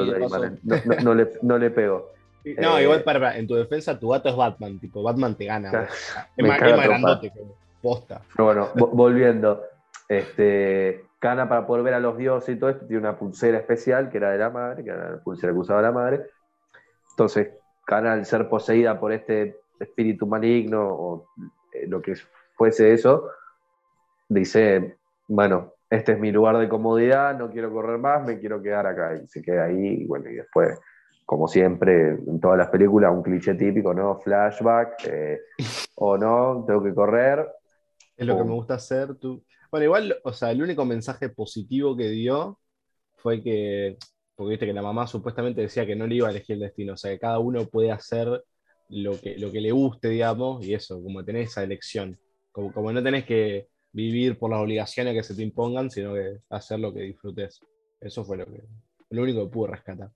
no- 0.63 0.95
no 1.03 1.15
le, 1.15 1.31
no 1.43 1.59
le 1.59 1.71
pego. 1.71 2.09
No, 2.59 2.79
Eh, 2.79 2.85
igual, 2.85 3.03
para, 3.03 3.21
para, 3.21 3.37
en 3.37 3.47
tu 3.47 3.55
defensa, 3.55 3.99
tu 3.99 4.09
gato 4.09 4.31
es 4.31 4.35
Batman. 4.35 4.79
Tipo, 4.81 5.03
Batman 5.03 5.35
te 5.37 5.45
gana. 5.45 5.83
Es 5.85 6.17
Me 6.39 6.49
más, 6.49 6.59
grandote. 6.59 7.31
como 7.31 7.53
Posta. 7.83 8.23
Pero 8.35 8.45
bueno, 8.47 8.69
vo- 8.75 8.91
volviendo. 8.93 9.63
Este, 10.09 11.05
Cana, 11.19 11.49
para 11.51 11.67
poder 11.67 11.85
ver 11.85 11.95
a 11.95 12.01
los 12.01 12.17
dioses 12.17 12.57
y 12.57 12.59
todo 12.59 12.71
esto, 12.71 12.87
tiene 12.87 13.01
una 13.03 13.19
pulsera 13.19 13.59
especial 13.59 14.09
que 14.09 14.17
era 14.17 14.31
de 14.31 14.39
la 14.39 14.49
madre, 14.49 14.83
que 14.83 14.89
era 14.91 15.11
la 15.11 15.19
pulsera 15.19 15.53
que 15.53 15.59
usaba 15.59 15.83
la 15.83 15.93
madre. 15.93 16.23
Entonces, 17.11 17.51
Cana, 17.85 18.15
al 18.15 18.25
ser 18.25 18.49
poseída 18.49 18.99
por 18.99 19.13
este 19.13 19.61
espíritu 19.79 20.27
maligno 20.27 20.83
o 20.89 21.27
lo 21.87 22.03
que 22.03 22.15
fuese 22.55 22.93
eso, 22.93 23.31
dice: 24.29 24.97
Bueno, 25.29 25.75
este 25.89 26.13
es 26.13 26.19
mi 26.19 26.31
lugar 26.31 26.59
de 26.59 26.69
comodidad, 26.69 27.37
no 27.37 27.51
quiero 27.51 27.73
correr 27.73 27.99
más, 27.99 28.25
me 28.25 28.39
quiero 28.39 28.63
quedar 28.63 28.87
acá. 28.87 29.17
Y 29.17 29.27
se 29.27 29.43
queda 29.43 29.65
ahí, 29.65 30.03
y 30.03 30.07
bueno, 30.07 30.31
y 30.31 30.35
después. 30.35 30.79
Como 31.27 31.47
siempre, 31.47 32.09
en 32.09 32.41
todas 32.41 32.59
las 32.59 32.71
películas, 32.71 33.13
un 33.13 33.23
cliché 33.23 33.55
típico, 33.55 33.95
¿no? 33.95 34.19
Flashback, 34.19 35.07
eh, 35.07 35.39
o 35.95 36.19
no, 36.19 36.65
tengo 36.67 36.83
que 36.83 36.93
correr, 36.93 37.47
Es 38.17 38.27
lo 38.27 38.37
que 38.37 38.43
me 38.43 38.51
gusta 38.51 38.75
hacer. 38.75 39.15
Tú... 39.15 39.45
Bueno, 39.71 39.85
igual, 39.85 40.17
o 40.25 40.33
sea, 40.33 40.51
el 40.51 40.61
único 40.61 40.85
mensaje 40.85 41.29
positivo 41.29 41.97
que 41.97 42.09
dio 42.09 42.59
fue 43.15 43.41
que, 43.41 43.97
porque 44.35 44.51
viste 44.51 44.67
que 44.67 44.73
la 44.73 44.83
mamá 44.83 45.07
supuestamente 45.07 45.61
decía 45.61 45.87
que 45.87 45.95
no 45.95 46.07
le 46.07 46.17
iba 46.17 46.27
a 46.27 46.31
elegir 46.31 46.55
el 46.55 46.63
destino, 46.63 46.95
o 46.95 46.97
sea, 46.97 47.13
que 47.13 47.21
cada 47.21 47.39
uno 47.39 47.65
puede 47.67 47.93
hacer 47.93 48.43
lo 48.91 49.21
que, 49.21 49.39
lo 49.39 49.51
que 49.53 49.61
le 49.61 49.73
guste, 49.73 50.09
digamos, 50.09 50.65
y 50.65 50.75
eso, 50.75 51.03
como 51.03 51.25
tener 51.25 51.43
esa 51.43 51.63
elección. 51.63 52.19
Como, 52.53 52.73
como 52.73 52.93
no 52.93 53.03
tenés 53.03 53.25
que 53.25 53.69
vivir 53.93 54.39
por 54.39 54.51
las 54.51 54.61
obligaciones 54.61 55.15
que 55.15 55.23
se 55.23 55.35
te 55.35 55.43
impongan, 55.43 55.91
sino 55.91 56.15
que 56.15 56.39
hacer 56.51 56.81
lo 56.81 56.93
que 56.93 57.01
disfrutes. 57.03 57.61
Eso 58.01 58.25
fue 58.25 58.37
lo, 58.39 58.47
que, 58.47 58.63
lo 59.11 59.23
único 59.23 59.45
que 59.45 59.51
pude 59.53 59.71
rescatar. 59.73 60.11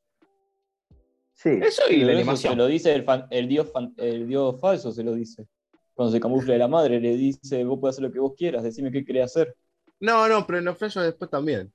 Sí, 1.35 1.51
Eso 1.51 1.83
y 1.91 1.95
Pero 1.97 2.07
la 2.07 2.13
eso 2.13 2.21
animación. 2.21 2.53
se 2.53 2.57
lo 2.57 2.67
dice 2.67 2.95
el, 2.95 3.05
fan- 3.05 3.27
el 3.31 3.49
dios 3.49 3.71
fan- 3.73 3.95
el 3.97 4.29
dios 4.29 4.61
falso, 4.61 4.93
se 4.93 5.03
lo 5.03 5.15
dice. 5.15 5.47
Cuando 5.95 6.13
se 6.13 6.21
camufla 6.21 6.53
de 6.55 6.59
la 6.59 6.69
madre, 6.69 7.01
le 7.01 7.17
dice, 7.17 7.65
vos 7.65 7.79
podés 7.79 7.95
hacer 7.95 8.05
lo 8.05 8.13
que 8.13 8.19
vos 8.21 8.35
quieras, 8.37 8.63
decime 8.63 8.91
qué 8.91 9.05
querés 9.05 9.25
hacer. 9.25 9.55
No, 10.01 10.29
no, 10.29 10.47
pero 10.47 10.59
en 10.59 10.65
los 10.65 10.77
flashes 10.79 11.03
después 11.05 11.31
también. 11.31 11.73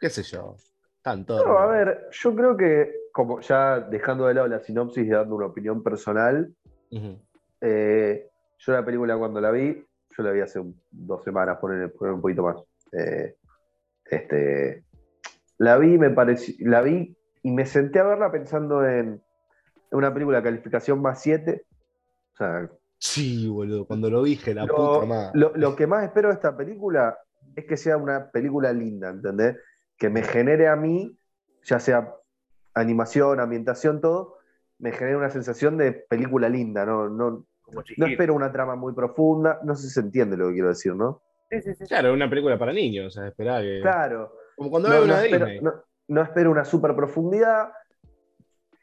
qué 0.00 0.10
sé 0.10 0.22
yo. 0.22 0.56
Tanto. 1.02 1.36
No, 1.44 1.58
a 1.58 1.66
ver, 1.66 2.08
yo 2.10 2.34
creo 2.34 2.56
que, 2.56 2.92
como 3.18 3.40
ya 3.40 3.80
dejando 3.80 4.28
de 4.28 4.34
lado 4.34 4.46
la 4.46 4.60
sinopsis 4.60 5.04
y 5.04 5.08
dando 5.08 5.34
una 5.34 5.46
opinión 5.46 5.82
personal, 5.82 6.54
eh, 7.60 8.28
yo 8.58 8.72
la 8.72 8.84
película 8.84 9.18
cuando 9.18 9.40
la 9.40 9.50
vi, 9.50 9.84
yo 10.16 10.22
la 10.22 10.30
vi 10.30 10.40
hace 10.40 10.60
un- 10.60 10.80
dos 10.88 11.24
semanas, 11.24 11.58
poner, 11.60 11.92
un 12.00 12.20
poquito 12.20 12.44
más. 12.44 12.58
Eh, 12.92 13.34
este, 14.04 14.84
la 15.58 15.78
vi, 15.78 15.98
me 15.98 16.10
pareció, 16.10 16.54
la 16.60 16.80
vi 16.80 17.16
y 17.42 17.50
me 17.50 17.66
senté 17.66 17.98
a 17.98 18.04
verla 18.04 18.30
pensando 18.30 18.86
en, 18.86 19.20
una 19.90 20.14
película 20.14 20.40
calificación 20.40 21.02
más 21.02 21.20
7. 21.20 21.64
O 22.34 22.36
sea, 22.36 22.70
Sí, 23.00 23.48
boludo, 23.48 23.84
cuando 23.84 24.10
lo 24.10 24.22
dije, 24.22 24.54
la 24.54 24.64
lo, 24.64 24.76
puta 24.76 25.06
madre. 25.06 25.30
lo- 25.34 25.56
lo 25.56 25.74
que 25.74 25.88
más 25.88 26.04
espero 26.04 26.28
de 26.28 26.34
esta 26.34 26.56
película 26.56 27.18
es 27.56 27.64
que 27.64 27.76
sea 27.76 27.96
una 27.96 28.30
película 28.30 28.72
linda, 28.72 29.08
¿entendés? 29.10 29.56
Que 29.96 30.08
me 30.08 30.22
genere 30.22 30.68
a 30.68 30.76
mí, 30.76 31.18
ya 31.64 31.80
sea 31.80 32.14
animación, 32.80 33.40
ambientación, 33.40 34.00
todo, 34.00 34.38
me 34.78 34.92
genere 34.92 35.16
una 35.16 35.30
sensación 35.30 35.76
de 35.76 35.92
película 35.92 36.48
linda, 36.48 36.84
¿no? 36.86 37.08
No, 37.08 37.46
no 37.96 38.06
espero 38.06 38.34
una 38.34 38.50
trama 38.52 38.76
muy 38.76 38.94
profunda, 38.94 39.60
no 39.64 39.74
sé 39.74 39.88
si 39.88 39.94
se 39.94 40.00
entiende 40.00 40.36
lo 40.36 40.48
que 40.48 40.54
quiero 40.54 40.68
decir, 40.68 40.94
¿no? 40.94 41.22
Sí, 41.50 41.60
sí, 41.62 41.74
sí. 41.74 41.84
Claro, 41.86 42.12
una 42.12 42.28
película 42.28 42.58
para 42.58 42.72
niños, 42.72 43.06
o 43.06 43.10
sea, 43.10 43.28
esperá 43.28 43.60
que. 43.60 43.80
Claro. 43.82 44.32
Como 44.56 44.70
cuando 44.70 44.88
No, 44.88 44.94
veo 44.96 45.06
no 45.06 45.14
una 45.14 45.24
espero, 45.24 45.46
Disney. 45.46 45.60
no- 45.62 45.84
no 46.08 46.22
espero 46.22 46.50
una 46.50 46.64
super 46.64 46.94
profundidad. 46.94 47.70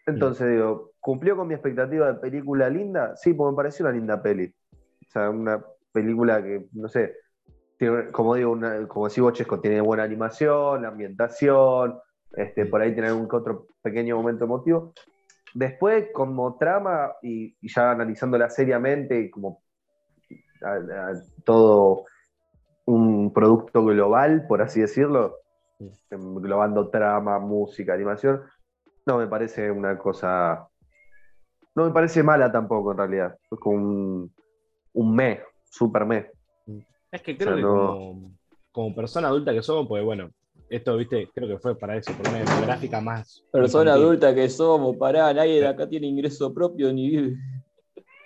Entonces 0.06 0.52
digo, 0.52 0.92
¿cumplió 1.00 1.36
con 1.36 1.48
mi 1.48 1.54
expectativa 1.56 2.08
de 2.12 2.20
película 2.20 2.70
linda? 2.70 3.16
Sí, 3.16 3.34
porque 3.34 3.52
me 3.52 3.56
pareció 3.56 3.86
una 3.86 3.96
linda 3.96 4.22
peli. 4.22 4.54
O 4.74 5.10
sea, 5.12 5.30
una 5.30 5.64
película 5.92 6.44
que, 6.44 6.68
no 6.74 6.88
sé, 6.88 7.16
tiene, 7.78 8.12
como 8.12 8.36
digo, 8.36 8.52
una, 8.52 8.88
como 8.88 9.08
decís 9.08 9.24
Bochesco, 9.24 9.60
tiene 9.60 9.82
buena 9.82 10.04
animación, 10.04 10.84
la 10.84 10.90
ambientación, 10.90 12.00
este, 12.38 12.66
por 12.66 12.82
ahí 12.82 12.98
algún 13.00 13.28
que 13.28 13.36
otro 13.36 13.68
pequeño 13.82 14.18
momento 14.18 14.46
emotivo. 14.46 14.94
Después, 15.54 16.10
como 16.14 16.58
trama, 16.58 17.14
y, 17.22 17.56
y 17.62 17.74
ya 17.74 17.92
analizándola 17.92 18.50
seriamente, 18.50 19.30
como 19.32 19.62
a- 20.62 21.12
a 21.12 21.14
todo 21.46 22.06
un 22.86 23.32
producto 23.34 23.84
global, 23.86 24.46
por 24.48 24.62
así 24.62 24.82
decirlo, 24.82 25.38
englobando 26.10 26.90
trama, 26.90 27.40
música, 27.40 27.94
animación, 27.94 28.42
no 29.06 29.18
me 29.18 29.28
parece 29.28 29.72
una 29.72 29.98
cosa. 29.98 30.68
No 31.76 31.86
me 31.86 31.92
parece 31.92 32.24
mala 32.24 32.52
tampoco, 32.52 32.92
en 32.92 32.98
realidad. 32.98 33.38
Es 33.52 33.60
como 33.60 33.76
un, 33.76 34.34
un 34.94 35.16
me, 35.16 35.42
super 35.66 36.06
me. 36.06 36.32
Es 37.12 37.22
que 37.22 37.38
creo 37.38 37.54
O 37.54 37.54
sea, 37.54 37.56
que 37.56 37.62
no- 37.62 37.70
como, 37.70 38.32
como 38.72 38.96
persona 38.96 39.28
adulta 39.28 39.52
que 39.54 39.62
somos, 39.62 39.88
pues 39.88 40.04
bueno, 40.04 40.32
esto, 40.70 40.98
viste, 40.98 41.30
creo 41.34 41.48
que 41.48 41.60
fue 41.60 41.78
para 41.78 41.98
eso, 41.98 42.14
por 42.14 42.28
una 42.30 42.40
demográfica 42.40 43.00
más. 43.02 43.44
Persona 43.52 43.92
infantil. 43.92 44.04
adulta 44.04 44.36
que 44.36 44.50
somos, 44.50 44.98
pará, 44.98 45.34
nadie 45.34 45.62
de 45.62 45.68
acá 45.68 45.88
tiene 45.88 46.08
ingreso 46.08 46.54
propio 46.54 46.92
ni 46.92 47.10
vive. 47.10 47.38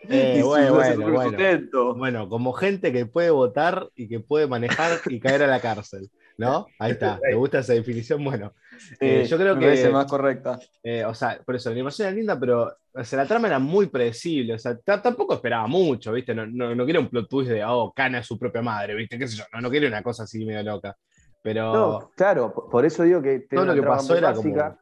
Eh, 0.09 0.41
bueno, 0.43 0.73
bueno, 0.75 1.11
bueno. 1.11 1.95
Bueno, 1.95 2.29
como 2.29 2.53
gente 2.53 2.91
que 2.93 3.05
puede 3.05 3.29
votar 3.29 3.89
y 3.95 4.07
que 4.07 4.19
puede 4.19 4.47
manejar 4.47 4.99
y 5.07 5.19
caer 5.19 5.43
a 5.43 5.47
la 5.47 5.59
cárcel, 5.59 6.09
¿no? 6.37 6.67
Ahí 6.79 6.93
está, 6.93 7.19
¿te 7.21 7.35
gusta 7.35 7.59
esa 7.59 7.73
definición? 7.73 8.23
Bueno, 8.23 8.53
eh, 9.01 9.25
yo 9.29 9.37
creo 9.37 9.55
me 9.55 9.59
que, 9.59 9.65
parece 9.67 9.89
más 9.89 10.05
correcta. 10.05 10.57
eh, 10.83 11.03
o 11.05 11.13
sea, 11.13 11.39
por 11.45 11.55
eso 11.55 11.69
la 11.69 11.73
animación 11.73 12.07
era 12.07 12.15
linda, 12.17 12.39
pero 12.39 12.73
o 12.91 13.03
sea, 13.03 13.17
la 13.19 13.27
trama 13.27 13.47
era 13.47 13.59
muy 13.59 13.87
predecible, 13.87 14.53
o 14.53 14.59
sea, 14.59 14.77
ta- 14.77 15.01
tampoco 15.01 15.33
esperaba 15.35 15.67
mucho, 15.67 16.11
¿viste? 16.13 16.33
No, 16.33 16.47
no, 16.47 16.73
no 16.73 16.85
quería 16.85 17.01
un 17.01 17.09
plot 17.09 17.29
twist 17.29 17.51
de, 17.51 17.63
oh, 17.63 17.93
Cana 17.95 18.19
es 18.19 18.25
su 18.25 18.39
propia 18.39 18.61
madre, 18.61 18.95
¿viste? 18.95 19.19
¿Qué 19.19 19.27
sé 19.27 19.37
yo? 19.37 19.43
No, 19.53 19.61
no 19.61 19.69
quería 19.69 19.89
una 19.89 20.01
cosa 20.01 20.23
así 20.23 20.43
medio 20.45 20.63
loca. 20.63 20.95
Pero, 21.41 21.73
No, 21.73 22.11
claro, 22.15 22.53
por 22.53 22.85
eso 22.85 23.03
digo 23.03 23.21
que 23.21 23.39
Todo 23.41 23.65
lo 23.65 23.73
que 23.73 23.81
pasó 23.83 24.15
era 24.15 24.29
básica, 24.29 24.77
como- 24.77 24.79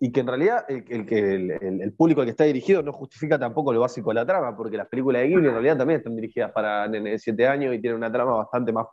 Y 0.00 0.12
que 0.12 0.20
en 0.20 0.26
realidad 0.26 0.64
el, 0.68 0.84
el 0.88 1.06
que 1.06 1.18
el, 1.34 1.50
el- 1.50 1.82
el 1.82 1.92
público 1.92 2.20
al 2.20 2.26
que 2.26 2.30
está 2.30 2.44
dirigido 2.44 2.82
no 2.82 2.92
justifica 2.92 3.38
tampoco 3.38 3.72
lo 3.72 3.80
básico 3.80 4.10
de 4.10 4.14
la 4.14 4.26
trama, 4.26 4.56
porque 4.56 4.76
las 4.76 4.88
películas 4.88 5.22
de 5.22 5.28
Ghibli 5.28 5.46
en 5.48 5.52
realidad 5.52 5.76
también 5.76 5.98
están 5.98 6.14
dirigidas 6.14 6.52
para 6.52 6.86
nenes 6.86 7.12
de 7.12 7.18
7 7.18 7.46
años 7.48 7.74
y 7.74 7.80
tienen 7.80 7.96
una 7.96 8.10
trama 8.12 8.32
bastante 8.36 8.72
más 8.72 8.86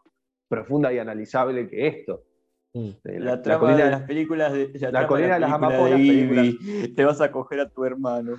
profunda 0.48 0.92
y 0.92 0.98
analizable 1.00 1.68
que 1.68 1.88
esto. 1.88 2.24
mm, 2.74 2.90
Eh, 3.06 3.20
La, 3.20 3.42
trama 3.42 3.60
colina- 3.60 3.86
de 3.86 3.92
las 3.92 4.02
películas 4.04 4.54
de 4.54 4.92
la, 4.92 5.08
colina 5.08 5.34
de 5.36 5.40
las 5.42 5.54
amapolas, 5.54 6.00
Ghibli. 6.00 6.94
Te 6.96 7.06
vas 7.06 7.22
a 7.22 7.32
coger 7.32 7.60
a 7.60 7.70
tu 7.70 7.86
hermano. 7.86 8.36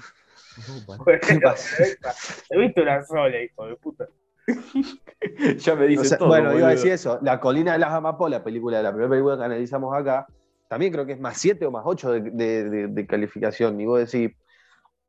Bueno, 0.86 1.04
he 1.06 1.18
visto 2.58 2.82
una 2.82 3.04
sola, 3.04 3.42
hijo 3.42 3.66
de 3.66 3.76
puta. 3.76 4.08
ya 5.58 5.74
me 5.74 5.86
dice 5.86 6.00
O 6.02 6.04
sea, 6.04 6.18
todo. 6.18 6.28
bueno, 6.28 6.56
iba 6.56 6.68
a 6.68 6.70
decir 6.72 6.92
eso. 6.92 7.18
La 7.22 7.40
colina 7.40 7.72
de 7.72 7.78
las 7.78 7.90
amapolas, 7.92 8.42
película, 8.42 8.80
la 8.82 8.90
primera 8.90 9.10
película 9.10 9.36
que 9.36 9.44
analizamos 9.44 9.94
acá, 9.96 10.26
también 10.68 10.92
creo 10.92 11.06
que 11.06 11.12
es 11.12 11.20
más 11.20 11.36
7 11.38 11.66
o 11.66 11.70
más 11.70 11.82
8 11.86 12.12
de, 12.12 12.20
de- 12.20 12.70
de- 12.70 12.86
de 12.88 13.06
calificación. 13.06 13.80
Y 13.80 13.86
vos 13.86 13.98
decís, 14.10 14.36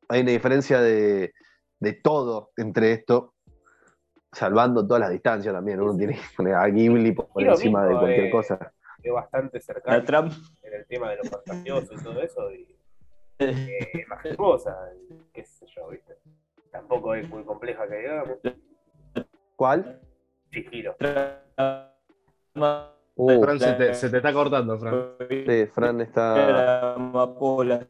hay 0.10 0.22
una 0.22 0.32
diferencia 0.32 0.82
de, 0.82 1.34
de 1.80 1.94
todo 1.94 2.52
entre 2.58 2.92
esto, 2.94 3.34
salvando 4.32 4.86
todas 4.86 5.02
las 5.02 5.12
distancias 5.12 5.54
también. 5.54 5.82
Uno 5.82 5.98
tiene 5.98 6.14
que 6.14 6.22
poner 6.36 6.56
a 6.56 6.68
Ghibli 6.68 7.12
por, 7.14 7.28
encima 7.44 7.86
de 7.86 7.94
cualquier 7.96 8.26
eh, 8.26 8.30
cosa. 8.32 8.74
Es 9.02 9.12
bastante 9.12 9.60
cercano 9.62 9.98
La 9.98 10.04
trama. 10.04 10.32
en 10.64 10.74
el 10.74 10.86
tema 10.88 11.12
de 11.12 11.18
lo 11.18 11.24
fantasioso 11.24 11.94
y 11.94 11.98
todo 12.04 12.22
eso. 12.22 12.52
Y, 12.52 12.76
eh, 13.40 14.06
majestuosa, 14.08 14.76
qué 15.34 15.46
sé 15.46 15.66
yo, 15.76 15.90
¿viste? 15.90 16.18
Tampoco 16.72 17.16
es 17.16 17.28
muy 17.30 17.44
compleja 17.44 17.88
que 17.88 17.98
digamos. 17.98 18.38
¿Cuál? 19.58 20.00
Chihiro. 20.52 20.96
trama 20.98 22.94
Uh, 23.16 23.42
Fran, 23.42 23.60
se 23.60 23.74
te, 23.74 23.96
se 23.96 24.10
te 24.12 24.18
está 24.18 24.32
cortando, 24.32 24.78
Fran. 24.78 25.16
sí, 25.28 25.66
Fran 25.74 26.02
está. 26.02 26.94
Amapola. 26.94 27.88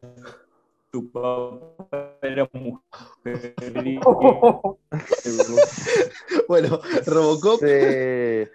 Tu 0.90 1.12
papá 1.12 2.16
era 2.22 2.48
mujer. 2.54 3.54
Bueno, 6.48 6.80
Robocop. 7.04 7.60
Sí. 7.60 8.48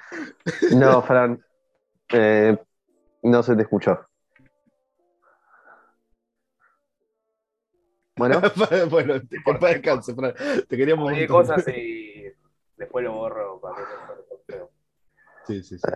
No, 0.75 1.03
Fran. 1.03 1.39
eh, 2.12 2.58
no 3.22 3.43
se 3.43 3.55
te 3.55 3.62
escuchó. 3.62 4.08
Bueno, 8.15 8.41
bueno, 8.89 9.22
para 9.43 9.74
descanse, 9.74 10.15
Fran. 10.15 10.34
Te 10.67 10.75
queríamos 10.75 11.12
Oye, 11.12 11.27
cosas 11.27 11.67
y 11.67 12.02
después 12.77 13.03
lo 13.03 13.13
borro 13.13 13.59
para 13.59 13.75
que 14.47 14.57
no. 14.57 14.69
Sí, 15.45 15.63
sí, 15.63 15.77
sí. 15.77 15.87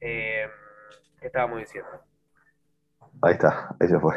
Eh, 0.00 0.46
¿Qué 1.20 1.26
estábamos 1.26 1.58
diciendo? 1.58 1.90
ahí 3.22 3.32
está, 3.32 3.76
ahí 3.80 3.88
se 3.88 3.98
fue. 3.98 4.14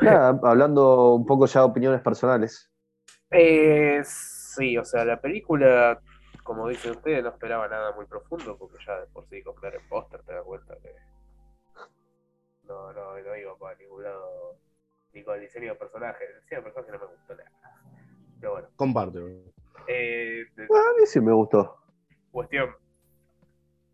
Nada, 0.00 0.38
hablando 0.42 1.14
un 1.14 1.26
poco 1.26 1.46
ya 1.46 1.60
de 1.60 1.66
opiniones 1.66 2.00
personales. 2.00 2.70
Eh, 3.30 4.02
sí, 4.04 4.76
o 4.76 4.84
sea, 4.84 5.04
la 5.04 5.20
película, 5.20 6.00
como 6.42 6.68
dicen 6.68 6.92
ustedes, 6.92 7.22
no 7.22 7.30
esperaba 7.30 7.68
nada 7.68 7.92
muy 7.92 8.06
profundo, 8.06 8.56
porque 8.58 8.78
ya 8.86 9.00
de 9.00 9.06
por 9.06 9.26
sí 9.28 9.42
ver 9.60 9.74
el 9.74 9.88
póster 9.88 10.22
te 10.22 10.32
das 10.32 10.44
cuenta 10.44 10.76
que 10.82 10.94
no, 12.64 12.92
no, 12.92 13.18
no 13.18 13.36
iba 13.36 13.56
para 13.56 13.76
ningún 13.78 14.02
lado, 14.02 14.56
ni 15.12 15.22
con 15.22 15.34
el 15.36 15.42
diseño 15.42 15.72
de 15.72 15.78
personajes. 15.78 16.28
El 16.28 16.40
diseño 16.42 16.62
de 16.62 16.70
personajes 16.70 17.00
no 17.00 17.06
me 17.06 17.14
gustó 17.14 17.34
nada. 17.34 17.50
Pero 18.40 18.52
bueno, 18.52 18.68
Comparte. 18.76 19.51
Eh, 19.86 20.44
de- 20.56 20.64
A 20.64 21.00
mí 21.00 21.06
sí 21.06 21.20
me 21.20 21.32
gustó. 21.32 21.76
cuestión, 22.30 22.70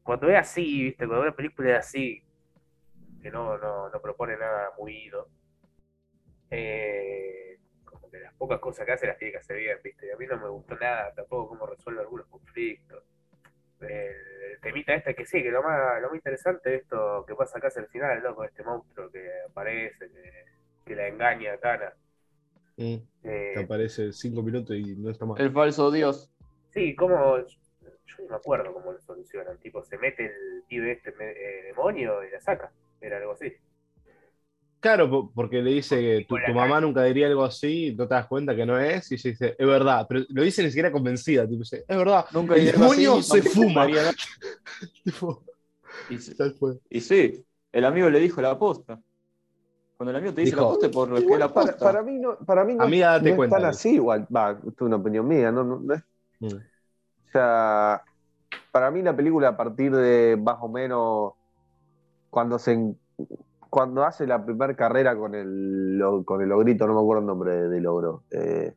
cuando 0.03 0.29
es 0.29 0.37
así, 0.39 0.85
viste, 0.85 1.07
cuando 1.07 1.23
una 1.25 1.37
película 1.37 1.71
es 1.73 1.79
así, 1.79 2.23
que 3.23 3.31
no, 3.31 3.59
no, 3.59 3.89
no 3.91 4.01
propone 4.01 4.37
nada 4.37 4.71
muy 4.79 4.97
ido, 5.05 5.29
eh, 6.51 7.59
como 7.85 8.11
que 8.11 8.21
las 8.21 8.35
pocas 8.35 8.59
cosas 8.61 8.87
que 8.87 8.93
hace 8.93 9.07
las 9.07 9.19
tiene 9.19 9.33
que 9.33 9.39
hacer 9.39 9.57
bien, 9.57 9.79
viste, 9.83 10.07
y 10.07 10.11
a 10.11 10.17
mí 10.17 10.27
no 10.27 10.39
me 10.39 10.49
gustó 10.49 10.77
nada 10.77 11.13
tampoco 11.15 11.49
cómo 11.49 11.67
resuelve 11.67 12.01
algunos 12.01 12.27
conflictos. 12.29 13.03
El, 13.81 13.89
el 13.91 14.61
temita 14.61 14.95
este 14.95 15.15
que 15.15 15.25
sí, 15.27 15.43
que 15.43 15.51
lo 15.51 15.63
más, 15.63 16.01
lo 16.01 16.09
más 16.09 16.17
interesante 16.17 16.71
de 16.71 16.77
esto 16.77 17.25
que 17.27 17.35
pasa 17.35 17.59
acá 17.59 17.69
es 17.69 17.77
el 17.77 17.87
final, 17.89 18.23
¿no? 18.23 18.35
Con 18.35 18.47
este 18.47 18.63
monstruo 18.65 19.11
que 19.11 19.29
aparece, 19.49 20.11
que, 20.11 20.45
que 20.85 20.97
la 20.97 21.07
engaña 21.09 21.53
a 21.55 21.59
Kana. 21.59 21.93
Mm, 22.79 22.95
Eh, 23.25 23.53
Te 23.55 23.61
aparece 23.65 24.13
cinco 24.13 24.43
minutos 24.43 24.77
y 24.77 24.95
no 24.97 25.11
está 25.11 25.27
mal. 25.27 25.41
El 25.41 25.53
falso 25.53 25.91
dios. 25.91 26.31
Sí, 26.73 26.95
como. 26.95 27.37
Yo 27.39 28.25
no 28.25 28.31
me 28.31 28.37
acuerdo 28.37 28.73
cómo 28.73 28.93
lo 28.93 29.01
solucionan. 29.01 29.59
Tipo, 29.59 29.83
se 29.85 29.99
mete 29.99 30.27
el 30.27 30.63
pibe 30.69 30.93
este 30.93 31.11
eh, 31.11 31.63
demonio 31.67 32.25
y 32.25 32.31
la 32.31 32.41
saca. 32.41 32.73
Era 33.01 33.19
algo 33.19 33.33
así. 33.33 33.53
Claro, 34.81 35.11
po- 35.11 35.33
porque 35.35 35.61
le 35.61 35.73
dice 35.73 35.97
que 36.01 36.25
tu, 36.29 36.37
tu 36.37 36.53
mamá 36.53 36.81
nunca 36.81 37.03
diría 37.03 37.27
algo 37.27 37.45
así, 37.45 37.95
no 37.97 38.07
te 38.07 38.15
das 38.15 38.29
cuenta 38.29 38.55
que 38.55 38.65
no 38.65 38.79
es, 38.79 39.11
y 39.11 39.17
ella 39.17 39.31
dice, 39.31 39.57
es 39.59 39.67
verdad, 39.67 40.07
pero 40.09 40.25
lo 40.29 40.43
dice 40.43 40.63
ni 40.63 40.69
siquiera 40.69 40.93
convencida, 40.93 41.49
tipo, 41.49 41.59
dice, 41.59 41.85
es 41.87 41.97
verdad, 41.97 42.27
Nunca 42.33 42.55
el 42.55 42.69
así, 42.69 42.79
demonio 42.79 43.21
se 43.23 43.43
fuma. 43.43 43.87
Tipo, 45.05 45.43
y 46.91 47.01
sí, 47.01 47.45
el 47.73 47.85
amigo 47.85 48.09
le 48.09 48.21
dijo 48.21 48.41
la 48.41 48.51
aposta. 48.53 49.01
Cuando 49.99 50.13
el 50.13 50.17
amigo 50.17 50.33
te 50.33 50.43
dice 50.43 50.55
Dijo, 50.55 50.63
la 50.63 50.69
posta 50.69 50.87
es 50.87 50.93
por 50.93 51.09
lo 51.09 51.17
que 51.17 51.39
la 51.39 51.53
para, 51.53 51.67
posta. 51.73 51.85
para 51.85 52.03
mí 52.05 52.19
no, 52.21 52.37
para 52.39 52.65
mí 52.65 52.75
no, 52.75 52.85
Amiga, 52.85 53.11
date 53.15 53.31
no 53.31 53.37
cuenta, 53.37 53.57
es 53.57 53.63
tan 53.63 53.69
así 53.71 53.95
igual. 53.97 54.29
Va, 54.35 54.53
esto 54.53 54.69
es 54.71 54.81
una 54.81 54.95
opinión 54.97 55.27
mía, 55.27 55.51
no, 55.51 55.65
no, 55.65 55.81
no 55.81 55.95
es 55.95 56.03
Mm. 56.41 56.47
O 56.55 57.31
sea, 57.33 58.05
para 58.71 58.93
mí 58.93 59.03
la 59.03 59.15
película 59.17 59.49
a 59.49 59.57
partir 59.57 59.93
de 59.95 60.39
más 60.41 60.57
o 60.61 60.69
menos 60.69 61.33
cuando 62.31 62.61
se 62.61 62.95
cuando 63.69 64.05
hace 64.05 64.25
la 64.25 64.45
primera 64.45 64.73
carrera 64.77 65.17
con 65.17 65.35
el 65.35 65.99
lo- 65.99 66.25
con 66.25 66.41
el 66.43 66.49
logrito, 66.49 66.87
no 66.87 66.95
me 66.95 67.01
acuerdo 67.01 67.21
el 67.23 67.27
nombre 67.27 67.57
de- 67.57 67.69
del 67.71 67.83
logro. 67.83 68.23
Eh, 68.31 68.73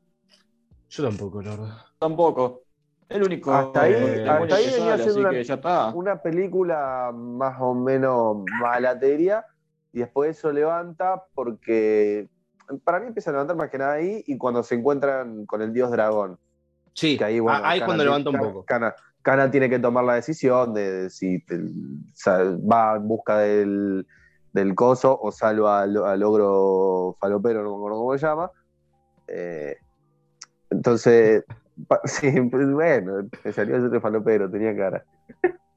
Yo 0.89 1.03
tampoco, 1.07 1.41
la 1.43 1.51
verdad. 1.51 1.77
Tampoco. 1.99 2.61
El 3.07 3.23
único. 3.23 3.53
Hasta 3.53 3.83
ahí- 3.83 3.93
eh, 3.93 4.27
hasta 4.27 4.55
ahí 4.55 4.65
venía 4.65 4.79
sale, 4.97 5.03
siendo 5.03 5.19
una- 5.21 5.29
que 5.29 5.43
ya 5.43 5.53
está. 5.53 5.93
una 5.93 6.21
película 6.21 7.11
más 7.13 7.55
o 7.61 7.75
menos 7.75 8.37
malateria 8.59 9.45
y 9.93 9.99
después 9.99 10.37
eso 10.37 10.51
levanta 10.51 11.23
porque 11.33 12.29
para 12.83 12.99
mí 12.99 13.07
empieza 13.07 13.29
a 13.29 13.33
levantar 13.33 13.55
más 13.57 13.69
que 13.69 13.77
nada 13.77 13.93
ahí 13.93 14.23
y 14.25 14.37
cuando 14.37 14.63
se 14.63 14.75
encuentran 14.75 15.45
con 15.45 15.61
el 15.61 15.73
dios 15.73 15.91
dragón. 15.91 16.37
Sí, 16.93 17.17
Que 17.17 17.23
ahí, 17.25 17.39
bueno, 17.39 17.59
ahí 17.63 17.79
Kana 17.79 17.85
cuando 17.85 18.03
levanta 18.03 18.29
un 18.29 18.37
poco. 18.37 18.65
Kana, 18.65 18.95
Kana 19.21 19.51
tiene 19.51 19.69
que 19.69 19.79
tomar 19.79 20.03
la 20.03 20.15
decisión 20.15 20.73
de 20.73 21.09
si 21.09 21.43
te- 21.45 21.57
va 21.57 22.95
en 22.95 23.07
busca 23.07 23.37
del, 23.39 24.05
del 24.53 24.75
coso 24.75 25.17
o 25.21 25.31
salva 25.31 25.81
al, 25.81 25.97
al 25.97 26.23
ogro 26.23 27.15
falopero, 27.19 27.63
no 27.63 27.71
me 27.71 27.75
acuerdo 27.77 27.97
cómo 27.99 28.17
se 28.17 28.25
llama. 28.25 28.51
Eh, 29.27 29.77
entonces, 30.69 31.43
pa- 31.87 32.01
sí, 32.05 32.31
pues, 32.49 32.69
bueno, 32.71 33.29
me 33.43 33.51
salió 33.53 33.77
ese 33.77 33.99
falopero, 33.99 34.49
tenía 34.49 34.75
cara. 34.75 35.03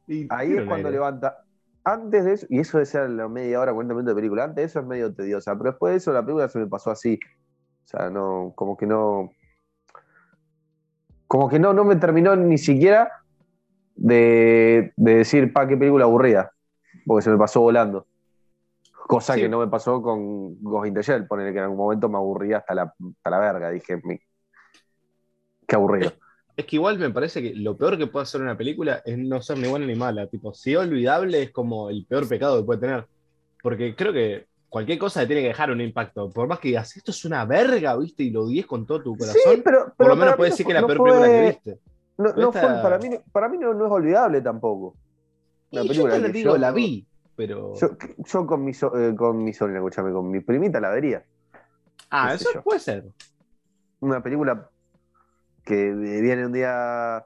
Y 0.06 0.26
Ahí 0.30 0.52
es 0.52 0.64
cuando 0.64 0.88
aire. 0.88 0.98
levanta. 0.98 1.43
Antes 1.84 2.24
de 2.24 2.32
eso, 2.32 2.46
y 2.48 2.60
eso 2.60 2.78
de 2.78 2.86
ser 2.86 3.10
la 3.10 3.28
media 3.28 3.60
hora, 3.60 3.72
40 3.74 3.94
minutos 3.94 4.14
de 4.14 4.20
película, 4.20 4.44
antes 4.44 4.56
de 4.56 4.62
eso 4.64 4.80
es 4.80 4.86
medio 4.86 5.14
tediosa, 5.14 5.56
pero 5.56 5.70
después 5.72 5.92
de 5.92 5.96
eso 5.98 6.12
la 6.12 6.22
película 6.22 6.48
se 6.48 6.58
me 6.58 6.66
pasó 6.66 6.90
así. 6.90 7.18
O 7.84 7.86
sea, 7.86 8.08
no, 8.10 8.52
como 8.56 8.76
que 8.76 8.86
no. 8.86 9.30
Como 11.26 11.48
que 11.48 11.58
no, 11.58 11.72
no 11.74 11.84
me 11.84 11.96
terminó 11.96 12.34
ni 12.36 12.56
siquiera 12.58 13.10
de, 13.96 14.92
de 14.96 15.14
decir, 15.16 15.52
pa, 15.52 15.66
qué 15.66 15.76
película 15.76 16.04
aburrida. 16.04 16.52
Porque 17.06 17.22
se 17.22 17.30
me 17.30 17.36
pasó 17.36 17.60
volando. 17.60 18.06
Cosa 19.06 19.34
Sí. 19.34 19.42
que 19.42 19.48
no 19.50 19.58
me 19.58 19.68
pasó 19.68 20.00
con 20.00 20.62
Ghost 20.62 20.86
in 20.88 20.94
the 20.94 21.02
Shell, 21.02 21.26
ponerle 21.26 21.52
que 21.52 21.58
en 21.58 21.64
algún 21.64 21.78
momento 21.78 22.08
me 22.08 22.16
aburría 22.16 22.58
hasta 22.58 22.74
la, 22.74 22.82
hasta 23.16 23.30
la 23.30 23.38
verga. 23.38 23.70
Dije, 23.70 24.00
"Mi- 24.02 24.18
qué 25.66 25.76
aburrido. 25.76 26.12
Es 26.56 26.66
que 26.66 26.76
igual 26.76 26.98
me 26.98 27.10
parece 27.10 27.42
que 27.42 27.54
lo 27.54 27.76
peor 27.76 27.98
que 27.98 28.06
puede 28.06 28.22
hacer 28.24 28.40
una 28.40 28.56
película 28.56 29.02
es 29.04 29.18
no 29.18 29.42
ser 29.42 29.58
ni 29.58 29.66
buena 29.68 29.86
ni 29.86 29.96
mala. 29.96 30.26
Tipo, 30.28 30.54
si 30.54 30.72
es 30.72 30.78
olvidable 30.78 31.42
es 31.42 31.50
como 31.50 31.90
el 31.90 32.04
peor 32.06 32.28
pecado 32.28 32.58
que 32.58 32.64
puede 32.64 32.80
tener. 32.80 33.06
Porque 33.62 33.96
creo 33.96 34.12
que 34.12 34.46
cualquier 34.68 34.98
cosa 34.98 35.20
le 35.22 35.26
tiene 35.26 35.42
que 35.42 35.48
dejar 35.48 35.70
un 35.72 35.80
impacto. 35.80 36.30
Por 36.30 36.46
más 36.46 36.60
que 36.60 36.68
digas, 36.68 36.96
esto 36.96 37.10
es 37.10 37.24
una 37.24 37.44
verga, 37.44 37.96
¿viste? 37.96 38.22
Y 38.24 38.30
lo 38.30 38.44
odies 38.44 38.66
con 38.66 38.86
todo 38.86 39.02
tu 39.02 39.16
corazón. 39.16 39.40
Sí, 39.44 39.62
pero, 39.64 39.92
por 39.96 40.06
lo 40.08 40.16
menos 40.16 40.36
puedes 40.36 40.52
no 40.52 40.54
decir 40.54 40.66
que 40.66 40.72
es 40.72 40.80
la 40.80 40.86
peor 40.86 40.98
fue- 40.98 41.10
película 41.10 41.28
que 41.32 41.46
viste. 41.46 41.78
No, 42.18 42.32
no 42.32 42.48
Esta- 42.50 42.60
fue- 42.60 42.82
para 42.82 42.98
mí, 42.98 43.10
para 43.32 43.48
mí 43.48 43.58
no, 43.58 43.72
es 43.72 43.90
olvidable 43.90 44.40
tampoco. 44.40 44.94
Una 45.72 45.82
Y 45.82 45.88
yo 45.88 45.88
película 46.04 46.26
te 46.26 46.32
digo, 46.32 46.52
yo- 46.52 46.58
la 46.58 46.70
vi, 46.70 47.04
pero. 47.34 47.74
Yo, 47.74 47.88
yo 48.32 48.46
con, 48.46 48.64
mi 48.64 48.72
so- 48.74 48.96
eh, 48.96 49.16
con 49.16 49.42
mi 49.42 49.52
sobrina, 49.52 49.80
escúchame, 49.80 50.12
con 50.12 50.30
mi 50.30 50.38
primita 50.38 50.78
la 50.80 50.90
vería. 50.90 51.24
ah, 52.10 52.32
eso 52.34 52.62
puede 52.62 52.78
ser. 52.78 53.04
Una 53.98 54.22
película 54.22 54.68
que 55.64 55.92
viene 55.92 56.46
un 56.46 56.52
día. 56.52 57.22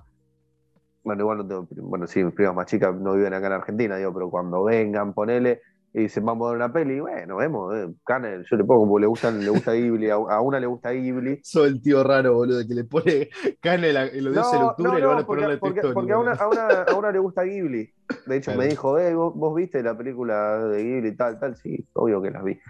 Bueno, 1.04 1.22
igual 1.22 1.38
no 1.38 1.46
tengo. 1.48 1.66
Bueno, 1.88 2.06
sí, 2.06 2.22
mis 2.22 2.34
primas 2.34 2.54
más 2.54 2.66
chicas 2.66 2.94
no 2.94 3.14
viven 3.14 3.32
acá 3.34 3.46
en 3.46 3.52
Argentina, 3.54 3.96
digo, 3.96 4.12
pero 4.12 4.30
cuando 4.30 4.64
vengan, 4.64 5.14
ponele 5.14 5.60
y 5.94 6.02
dicen, 6.02 6.22
vamos 6.26 6.46
a 6.46 6.50
ver 6.50 6.56
una 6.58 6.70
peli, 6.72 7.00
bueno, 7.00 7.36
vemos, 7.36 7.74
eh, 7.74 7.88
Canel, 8.04 8.44
yo 8.48 8.56
le 8.58 8.64
pongo 8.64 8.80
como 8.82 8.98
le 8.98 9.06
gustan, 9.06 9.40
le 9.42 9.48
gusta 9.48 9.72
Ghibli, 9.72 10.10
a, 10.10 10.16
a 10.16 10.40
una 10.42 10.60
le 10.60 10.66
gusta 10.66 10.90
Ghibli. 10.90 11.40
Soy 11.42 11.68
el 11.68 11.80
tío 11.82 12.04
raro, 12.04 12.34
boludo, 12.34 12.60
que 12.68 12.74
le 12.74 12.84
pone 12.84 13.30
carne 13.60 13.88
y 14.12 14.20
lo 14.20 14.30
dice 14.32 14.56
en 14.56 14.62
octubre 14.62 14.98
y 14.98 15.00
le 15.00 15.06
van 15.06 15.18
a 15.20 15.26
porque, 15.26 15.42
ponerle 15.42 15.56
porque- 15.58 15.80
porque 15.94 16.12
a, 16.12 16.18
una, 16.18 16.32
a, 16.32 16.46
una, 16.48 16.82
a 16.82 16.94
una 16.94 17.10
le 17.10 17.18
gusta 17.18 17.42
Ghibli. 17.44 17.90
De 18.26 18.36
hecho, 18.36 18.50
Claro. 18.52 18.58
me 18.60 18.68
dijo, 18.68 18.98
eh, 18.98 19.14
¿vos, 19.14 19.34
vos 19.34 19.54
viste 19.54 19.82
la 19.82 19.96
película 19.96 20.58
de 20.66 20.82
Ghibli 20.84 21.16
tal, 21.16 21.40
tal? 21.40 21.56
Sí, 21.56 21.86
obvio 21.94 22.20
que 22.20 22.30
las 22.32 22.44
vi. 22.44 22.60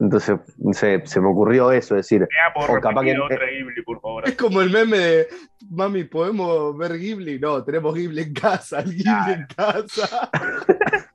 Entonces 0.00 0.40
se, 0.72 1.06
se 1.06 1.20
me 1.20 1.28
ocurrió 1.28 1.70
eso, 1.72 1.94
decir, 1.94 2.26
O 2.54 2.80
capaz 2.80 3.02
que- 3.02 3.18
otra 3.20 3.46
Ghibli, 3.50 3.82
por 3.84 4.00
favor. 4.00 4.26
Es 4.26 4.34
como 4.34 4.62
el 4.62 4.70
meme 4.70 4.98
de 4.98 5.28
Mami, 5.70 6.04
¿podemos 6.04 6.74
ver 6.78 6.98
Ghibli? 6.98 7.38
No, 7.38 7.62
tenemos 7.62 7.94
Ghibli 7.94 8.22
en 8.22 8.32
casa, 8.32 8.80
el 8.80 8.94
Ghibli 8.94 9.32
en 9.34 9.46
casa. 9.54 10.30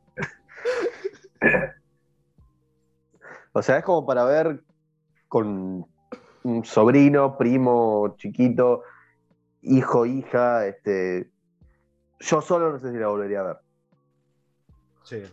o 3.54 3.62
sea, 3.62 3.78
es 3.80 3.84
como 3.84 4.06
para 4.06 4.24
ver 4.26 4.62
con 5.28 5.86
un 6.44 6.64
sobrino, 6.64 7.38
primo, 7.38 8.16
chiquito, 8.18 8.84
hijo, 9.64 10.06
hija, 10.06 10.68
este. 10.68 11.32
Yo 12.20 12.40
solo 12.42 12.72
no 12.72 12.80
sé 12.80 12.92
si 12.92 12.98
la 12.98 13.08
volvería 13.08 13.40
a 13.42 13.44
ver. 13.44 13.58
Sí, 15.04 15.24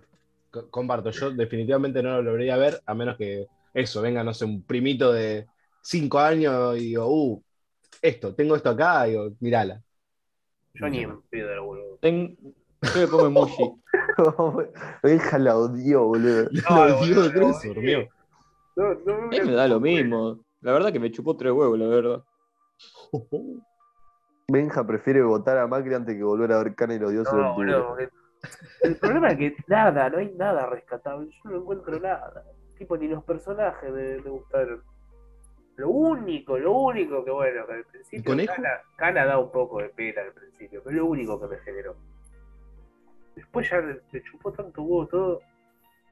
comparto. 0.71 1.11
Yo 1.11 1.31
definitivamente 1.31 2.03
no 2.03 2.11
lo 2.23 2.31
volvería 2.31 2.55
a 2.55 2.59
ver, 2.59 2.81
a 2.87 2.95
menos 2.95 3.17
que 3.17 3.47
eso, 3.75 4.03
venga, 4.03 4.23
no 4.23 4.35
sé, 4.35 4.45
un 4.45 4.62
primito 4.62 5.12
de 5.12 5.47
5 5.83 6.19
años 6.21 6.77
y 6.77 6.88
digo, 6.88 7.07
uh, 7.09 7.43
esto, 8.01 8.35
tengo 8.35 8.57
esto 8.57 8.71
acá, 8.71 9.07
y 9.09 9.12
digo, 9.12 9.31
mirala. 9.41 9.83
Yo 10.75 10.88
ni 10.88 11.07
pedo 11.31 11.55
lo 11.55 11.65
vuelvo. 11.67 11.99
Ten- 12.01 12.37
Yo 12.83 13.01
le 13.01 13.09
pongo 13.09 13.27
emoji. 13.27 13.71
La 15.38 15.57
odió, 15.57 16.05
boludo. 16.05 16.49
No, 16.69 16.97
boludo, 16.97 17.33
no, 17.33 17.47
que 17.47 17.53
se 17.55 17.69
durmió. 17.69 18.09
No, 18.77 18.95
no, 18.95 19.15
A 19.15 19.29
mí 19.29 19.41
me 19.41 19.53
da 19.53 19.69
lo 19.69 19.81
mismo. 19.81 20.45
La 20.61 20.73
verdad 20.73 20.93
que 20.93 21.01
me 21.01 21.11
chupó 21.11 21.37
tres 21.37 21.53
huevos, 21.53 21.79
la 21.79 21.87
verdad. 21.87 22.23
Benja 24.49 24.87
prefiere 24.87 25.23
votar 25.23 25.59
a 25.59 25.67
Macri 25.67 25.95
antes 25.95 26.17
que 26.17 26.23
volver 26.23 26.53
a 26.53 26.62
ver 26.62 26.75
Cana 26.75 26.95
y 26.95 26.99
los 26.99 27.12
dioses 27.12 27.33
del 27.33 27.43
No, 27.43 27.55
boludo, 27.55 27.97
El 28.83 28.96
problema 28.96 29.28
es 29.28 29.37
que 29.38 29.57
nada, 29.68 30.11
no 30.11 30.18
hay 30.18 30.33
nada 30.35 30.66
rescatable. 30.66 31.31
Yo 31.44 31.50
no 31.50 31.59
encuentro 31.59 31.98
nada. 32.00 32.44
Tipo, 32.76 32.96
ni 32.96 33.09
los 33.09 33.22
personajes 33.24 33.90
me, 33.92 34.18
me 34.18 34.31
gustaron. 34.31 34.83
Lo 35.76 35.88
único, 35.88 36.59
lo 36.59 36.72
único 36.72 37.24
que 37.24 37.31
bueno, 37.31 37.66
que 37.66 37.72
al 37.72 37.85
principio. 37.85 38.37
Cana, 38.46 38.70
Cana 38.96 39.24
da 39.24 39.38
un 39.38 39.50
poco 39.50 39.78
de 39.81 39.88
pena 39.90 40.22
al 40.22 40.33
principio, 40.33 40.83
pero 40.85 40.96
es 40.96 41.02
lo 41.02 41.07
único 41.07 41.40
que 41.40 41.46
me 41.46 41.59
generó. 41.62 41.96
Después 43.35 43.70
ya 43.70 43.78
le 43.81 44.22
chupó 44.24 44.52
tanto 44.52 44.83
huevo 44.83 45.07
todo. 45.07 45.40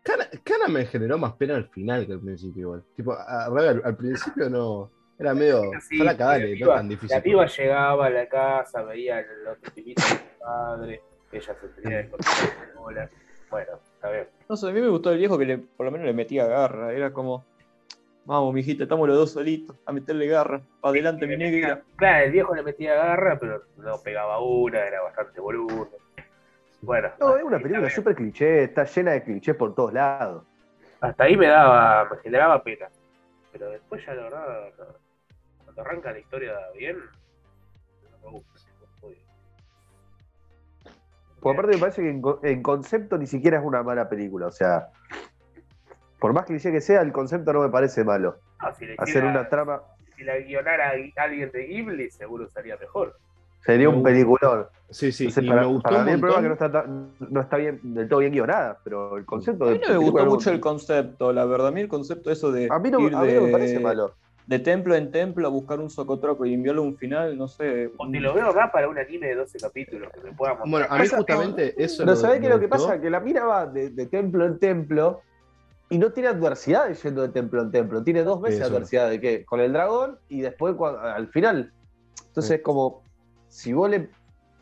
Cana, 0.02 0.24
Cana 0.42 0.68
me 0.68 0.86
generó 0.86 1.18
más 1.18 1.34
pena 1.34 1.56
al 1.56 1.68
final 1.68 2.06
que 2.06 2.12
al 2.14 2.20
principio, 2.20 2.60
igual. 2.62 2.84
Tipo, 2.96 3.12
a- 3.12 3.44
al, 3.46 3.82
al 3.84 3.96
principio 3.96 4.48
no. 4.48 4.90
Era 5.18 5.34
medio. 5.34 5.60
Sí, 5.82 5.98
flaca, 5.98 6.38
no 6.38 6.44
piba- 6.46 6.74
tan 6.76 6.88
difícil. 6.88 7.14
La 7.14 7.22
piba 7.22 7.44
llegaba 7.46 8.06
a 8.06 8.10
la 8.10 8.26
casa, 8.26 8.82
veía 8.84 9.20
el 9.20 9.46
otro 9.48 9.72
pibito 9.74 10.00
de 10.00 10.08
su 10.08 10.38
padre, 10.38 11.02
ella 11.32 11.54
se 11.60 11.68
tenía 11.80 11.98
de 11.98 12.08
cortar 12.10 12.34
la 12.74 12.80
bola. 12.80 13.10
Bueno, 13.50 13.72
está 13.94 14.10
bien. 14.10 14.28
No 14.48 14.56
sé, 14.56 14.68
a 14.68 14.72
mí 14.72 14.80
me 14.80 14.88
gustó 14.88 15.10
el 15.12 15.18
viejo 15.18 15.38
que 15.38 15.44
le, 15.44 15.58
por 15.58 15.86
lo 15.86 15.92
menos 15.92 16.06
le 16.06 16.12
metía 16.12 16.46
garra. 16.46 16.92
Era 16.92 17.12
como, 17.12 17.44
vamos, 18.24 18.54
mijita, 18.54 18.84
estamos 18.84 19.08
los 19.08 19.16
dos 19.16 19.32
solitos, 19.32 19.76
a 19.86 19.92
meterle 19.92 20.26
garra. 20.26 20.60
Pa' 20.80 20.90
adelante, 20.90 21.26
mi 21.26 21.36
negra. 21.36 21.82
Claro, 21.96 22.24
el 22.26 22.32
viejo 22.32 22.54
le 22.54 22.62
metía 22.62 22.94
garra, 22.94 23.38
pero 23.38 23.62
no 23.76 24.00
pegaba 24.02 24.40
una, 24.42 24.78
era 24.86 25.02
bastante 25.02 25.40
boludo. 25.40 25.88
Bueno, 26.82 27.10
No, 27.20 27.36
es 27.36 27.42
una 27.42 27.58
película 27.58 27.90
súper 27.90 28.14
cliché, 28.14 28.64
está 28.64 28.84
llena 28.84 29.12
de 29.12 29.22
clichés 29.22 29.54
por 29.54 29.74
todos 29.74 29.92
lados. 29.92 30.44
hasta 31.00 31.24
ahí 31.24 31.36
me 31.36 31.46
daba, 31.48 32.08
me 32.10 32.16
generaba 32.18 32.62
pena. 32.62 32.88
Pero 33.52 33.68
después 33.70 34.04
ya 34.06 34.14
la 34.14 34.22
verdad, 34.22 34.70
cuando 35.64 35.82
arranca 35.82 36.12
la 36.12 36.20
historia 36.20 36.54
bien, 36.78 36.96
no 38.12 38.18
me 38.24 38.30
gusta. 38.38 38.59
Por 41.40 41.54
aparte 41.54 41.74
me 41.74 41.78
parece 41.80 42.02
que 42.02 42.10
en, 42.10 42.22
en 42.42 42.62
concepto 42.62 43.16
ni 43.18 43.26
siquiera 43.26 43.58
es 43.58 43.64
una 43.64 43.82
mala 43.82 44.08
película. 44.08 44.46
O 44.46 44.52
sea, 44.52 44.88
por 46.18 46.32
más 46.32 46.44
cliché 46.44 46.70
que 46.70 46.80
sea, 46.80 47.00
el 47.00 47.12
concepto 47.12 47.52
no 47.52 47.62
me 47.62 47.70
parece 47.70 48.04
malo. 48.04 48.36
Ah, 48.58 48.74
si, 48.74 48.84
le 48.86 48.94
Hacer 48.98 49.24
una 49.24 49.48
trama 49.48 49.82
si 50.16 50.24
la 50.24 50.38
guionara 50.38 50.90
a 50.90 51.22
alguien 51.22 51.50
de 51.50 51.66
Ghibli, 51.66 52.10
seguro 52.10 52.46
sería 52.48 52.76
mejor. 52.76 53.16
sería 53.64 53.88
un 53.88 54.02
peliculón. 54.02 54.66
Sí, 54.90 55.12
sí, 55.12 55.24
Entonces, 55.24 55.44
y 55.44 55.48
para, 55.48 55.60
me 55.62 55.66
gustó 55.68 55.88
para 55.88 56.04
mí 56.04 56.10
el 56.10 56.20
problema 56.20 56.40
es 56.40 56.42
que 56.42 56.48
no 56.48 56.66
está, 56.66 56.86
no 57.30 57.40
está 57.40 57.56
bien, 57.56 57.80
del 57.82 58.08
todo 58.08 58.18
bien 58.18 58.32
guionada, 58.32 58.78
pero 58.84 59.16
el 59.16 59.24
concepto 59.24 59.64
A 59.66 59.70
mí 59.70 59.80
no 59.82 59.88
me 59.88 59.96
gustó 59.96 60.26
mucho 60.26 60.50
el 60.50 60.60
concepto, 60.60 61.32
la 61.32 61.44
verdad. 61.46 61.68
A 61.68 61.70
mí 61.70 61.80
el 61.80 61.88
concepto 61.88 62.30
eso 62.30 62.52
de 62.52 62.68
A 62.70 62.78
mí 62.78 62.90
no, 62.90 63.00
ir 63.00 63.14
a 63.14 63.22
mí 63.22 63.32
no 63.32 63.40
me 63.40 63.46
de- 63.46 63.52
parece 63.52 63.80
malo. 63.80 64.14
De 64.46 64.58
templo 64.58 64.94
en 64.96 65.10
templo 65.12 65.46
a 65.46 65.50
buscar 65.50 65.78
un 65.80 65.90
socotroco 65.90 66.44
y 66.44 66.54
enviarlo 66.54 66.82
a 66.82 66.86
un 66.86 66.96
final, 66.96 67.38
no 67.38 67.46
sé. 67.46 67.90
O 67.98 68.10
te 68.10 68.18
lo 68.20 68.34
veo 68.34 68.52
más 68.52 68.70
para 68.70 68.88
un 68.88 68.98
anime 68.98 69.28
de 69.28 69.34
12 69.36 69.58
capítulos 69.58 70.10
que 70.12 70.20
me 70.20 70.32
pueda 70.32 70.54
mostrar. 70.54 70.70
Bueno, 70.70 70.86
a 70.90 70.94
mí 70.96 71.02
Pasa- 71.04 71.16
justamente 71.18 71.74
eso. 71.82 72.02
Pero 72.04 72.16
¿sabés 72.16 72.40
qué 72.40 72.46
es 72.46 72.52
lo 72.52 72.58
que 72.60 72.68
pasa? 72.68 73.00
Que 73.00 73.10
la 73.10 73.20
mina 73.20 73.44
va 73.44 73.66
de, 73.66 73.90
de 73.90 74.06
templo 74.06 74.44
en 74.46 74.58
templo 74.58 75.20
y 75.88 75.98
no 75.98 76.12
tiene 76.12 76.28
adversidades 76.30 77.02
yendo 77.02 77.22
de 77.22 77.28
templo 77.28 77.62
en 77.62 77.70
templo. 77.70 78.02
Tiene 78.02 78.22
dos 78.24 78.40
veces 78.40 78.60
Eso. 78.60 78.70
adversidad 78.70 79.08
de 79.10 79.20
qué? 79.20 79.44
Con 79.44 79.60
el 79.60 79.72
dragón 79.72 80.18
y 80.28 80.40
después 80.40 80.74
cuando- 80.74 81.00
al 81.00 81.28
final. 81.28 81.72
Entonces 82.28 82.48
Sí. 82.48 82.54
es 82.54 82.62
como, 82.62 83.02
si 83.48 83.72
vos 83.72 83.88
le... 83.90 84.10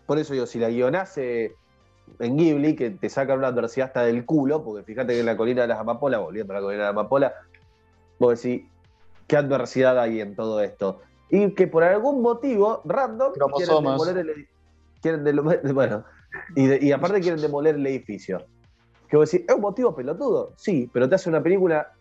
Por 0.07 0.19
eso 0.19 0.35
yo, 0.35 0.47
si 0.47 0.59
la 0.59 0.71
guionase 0.71 1.55
en 2.19 2.37
Ghibli, 2.39 2.75
que 2.75 2.91
te 2.91 3.11
sacan 3.11 3.39
una 3.39 3.49
adversidad 3.49 3.89
hasta 3.89 4.03
del 4.05 4.25
culo, 4.25 4.65
porque 4.65 4.83
fíjate 4.83 5.13
que 5.13 5.21
en 5.21 5.27
la 5.27 5.37
colina 5.37 5.63
de 5.63 5.69
las 5.69 5.79
amapolas, 5.79 6.21
volviendo 6.21 6.53
a 6.55 6.57
la 6.57 6.63
colina 6.63 6.83
de 6.83 6.87
las 6.87 6.91
amapolas, 6.93 7.33
vos 8.19 8.43
decís, 8.43 8.67
¿qué 9.29 9.37
adversidad 9.37 9.99
hay 10.01 10.21
en 10.21 10.35
todo 10.35 10.61
esto? 10.61 11.03
Y 11.31 11.55
que 11.55 11.69
por 11.69 11.85
algún 11.85 12.23
motivo, 12.23 12.83
random, 12.85 13.33
quieren 13.57 13.75
demoler 13.85 14.17
el, 14.19 14.49
quieren 15.01 15.25
delo- 15.25 15.43
bueno, 15.75 16.05
y, 16.57 16.67
de- 16.67 16.79
y 16.83 16.91
aparte 16.91 17.21
quieren 17.21 17.41
demoler 17.41 17.77
el 17.77 17.87
edificio. 17.87 18.47
que 19.09 19.17
vos 19.17 19.31
decís, 19.31 19.47
¿es 19.49 19.55
un 19.55 19.61
motivo 19.61 19.95
pelotudo? 19.95 20.55
Sí, 20.57 20.91
pero 20.93 21.09
te 21.09 21.15
hace 21.15 21.29
una 21.29 21.43
película, 21.43 21.93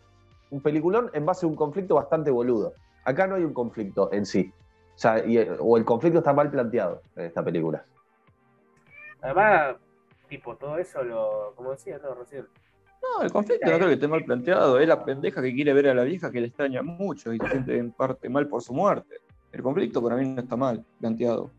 un 0.50 0.60
peliculón 0.62 1.10
en 1.12 1.24
base 1.26 1.46
a 1.46 1.48
un 1.48 1.54
conflicto 1.56 1.94
bastante 1.94 2.30
boludo. 2.30 2.72
Acá 3.04 3.26
no 3.26 3.36
hay 3.36 3.44
un 3.44 3.54
conflicto 3.54 4.10
en 4.12 4.26
sí. 4.26 4.52
O 4.94 4.98
sea, 4.98 5.24
y- 5.24 5.38
o 5.60 5.76
el 5.76 5.84
conflicto 5.84 6.18
está 6.18 6.32
mal 6.32 6.50
planteado 6.50 7.02
en 7.16 7.26
esta 7.26 7.44
película. 7.44 7.84
Además, 9.20 9.76
tipo, 10.28 10.56
todo 10.56 10.78
eso 10.78 11.02
lo. 11.02 11.52
Como 11.56 11.70
decía, 11.72 11.98
no, 12.02 12.14
recién. 12.14 12.46
No, 13.02 13.22
el 13.22 13.30
conflicto 13.30 13.70
no 13.70 13.76
creo 13.76 13.88
que 13.88 13.94
esté 13.94 14.08
mal 14.08 14.24
planteado. 14.24 14.78
Es 14.78 14.88
la 14.88 15.04
pendeja 15.04 15.42
que 15.42 15.54
quiere 15.54 15.72
ver 15.72 15.88
a 15.88 15.94
la 15.94 16.04
vieja 16.04 16.30
que 16.30 16.40
le 16.40 16.48
extraña 16.48 16.82
mucho 16.82 17.32
y 17.32 17.38
se 17.38 17.48
siente 17.48 17.76
en 17.76 17.92
parte 17.92 18.28
mal 18.28 18.48
por 18.48 18.62
su 18.62 18.74
muerte. 18.74 19.16
El 19.52 19.62
conflicto 19.62 20.02
para 20.02 20.16
mí 20.16 20.28
no 20.28 20.40
está 20.40 20.56
mal 20.56 20.84
planteado. 21.00 21.50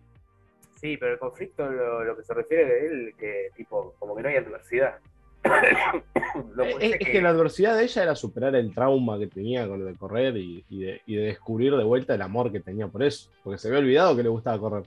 Sí, 0.80 0.96
pero 0.98 1.14
el 1.14 1.20
conflicto 1.20 1.70
lo, 1.70 2.04
lo 2.04 2.16
que 2.16 2.24
se 2.24 2.34
refiere 2.34 2.66
de 2.66 2.88
él, 2.88 3.16
que 3.18 3.50
tipo, 3.56 3.96
como 4.00 4.16
que 4.16 4.24
no 4.24 4.30
hay 4.30 4.36
adversidad. 4.36 5.00
Es, 6.30 6.74
puede 6.74 6.88
es 6.88 7.10
que 7.10 7.22
la 7.22 7.30
adversidad 7.30 7.76
de 7.76 7.84
ella 7.84 8.04
era 8.04 8.16
superar 8.16 8.54
el 8.56 8.74
trauma 8.74 9.18
que 9.18 9.28
tenía 9.28 9.68
con 9.68 9.80
lo 9.80 9.86
de 9.86 9.96
correr 9.96 10.38
y, 10.38 10.64
y 10.70 10.84
de, 10.84 11.02
y 11.08 11.16
de 11.16 11.24
descubrir 11.24 11.76
de 11.76 11.84
vuelta 11.84 12.14
el 12.14 12.22
amor 12.22 12.52
que 12.52 12.60
tenía 12.60 12.88
por 12.88 13.02
eso. 13.02 13.32
Porque 13.44 13.58
se 13.58 13.68
había 13.68 13.80
olvidado 13.80 14.16
que 14.16 14.24
le 14.24 14.30
gustaba 14.30 14.60
correr. 14.60 14.84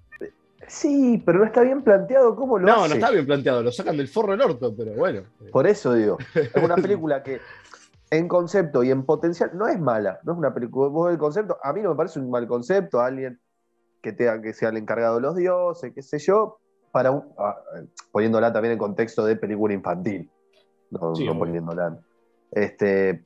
Sí, 0.69 1.23
pero 1.27 1.39
no 1.41 1.45
está 1.45 1.63
bien 1.63 1.83
planteado 1.83 2.35
cómo 2.37 2.59
lo 2.59 2.67
No, 2.67 2.75
hace. 2.85 2.89
no 2.91 2.95
está 2.95 3.11
bien 3.11 3.27
planteado, 3.27 3.63
lo 3.63 3.73
sacan 3.73 3.97
del 3.97 4.09
forro 4.09 4.33
del 4.33 4.43
orto, 4.43 4.75
pero 4.77 4.93
bueno. 4.95 5.23
Por 5.53 5.67
eso 5.67 5.93
digo, 5.95 6.19
es 6.35 6.63
una 6.63 6.77
película 6.77 7.23
que 7.23 7.41
en 8.11 8.29
concepto 8.29 8.83
y 8.85 8.91
en 8.91 9.05
potencial 9.05 9.51
no 9.55 9.67
es 9.67 9.79
mala, 9.81 10.21
no 10.25 10.33
es 10.33 10.39
una 10.39 10.53
película. 10.55 10.89
Vos 10.89 11.11
el 11.11 11.19
concepto, 11.19 11.59
a 11.63 11.73
mí 11.73 11.81
no 11.83 11.91
me 11.91 11.97
parece 11.97 12.21
un 12.21 12.31
mal 12.31 12.47
concepto, 12.47 13.01
alguien 13.01 13.41
que 14.03 14.13
tenga 14.13 14.41
que 14.43 14.53
sea 14.53 14.69
el 14.71 14.77
encargado 14.77 15.17
de 15.17 15.23
los 15.23 15.37
dioses, 15.37 15.93
qué 15.95 16.03
sé 16.03 16.19
yo, 16.19 16.59
para 16.91 17.11
un, 17.11 17.25
ah, 17.39 17.57
poniéndola 18.11 18.53
también 18.53 18.73
en 18.73 18.79
contexto 18.79 19.25
de 19.25 19.37
película 19.37 19.73
infantil, 19.75 20.31
no, 20.91 21.15
Sí, 21.15 21.25
no 21.25 21.33
obvio. 21.33 21.39
poniéndola. 21.41 21.99
Este, 22.51 23.25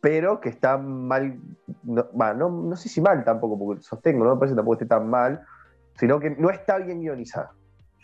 pero 0.00 0.40
que 0.40 0.48
está 0.48 0.78
mal, 0.78 1.38
no, 1.84 2.06
no, 2.14 2.48
no 2.50 2.76
sé 2.76 2.88
si 2.88 3.00
mal 3.00 3.22
tampoco, 3.24 3.58
porque 3.58 3.82
sostengo, 3.82 4.24
no 4.24 4.34
me 4.34 4.38
parece 4.40 4.56
tampoco 4.56 4.78
que 4.78 4.84
esté 4.84 4.94
tan 4.94 5.08
mal, 5.08 5.44
sino 6.00 6.18
que 6.18 6.30
no 6.30 6.50
está 6.50 6.78
bien 6.78 7.02
guionizada. 7.02 7.52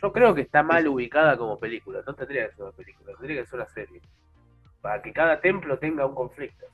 Yo 0.03 0.13
creo 0.13 0.35
que 0.35 0.43
está 0.43 0.63
mal 0.63 0.87
ubicada 0.87 1.39
como 1.39 1.59
película. 1.59 2.03
No 2.07 2.15
tendría 2.15 2.47
que 2.47 2.55
ser 2.55 2.65
una 2.65 2.73
película, 2.73 3.13
tendría 3.17 3.43
que 3.43 3.49
ser 3.49 3.59
una 3.59 3.69
serie. 3.71 4.03
Para 4.83 5.01
que 5.01 5.13
cada 5.13 5.41
templo 5.41 5.79
tenga 5.79 6.05
un 6.05 6.15
conflicto. 6.15 6.67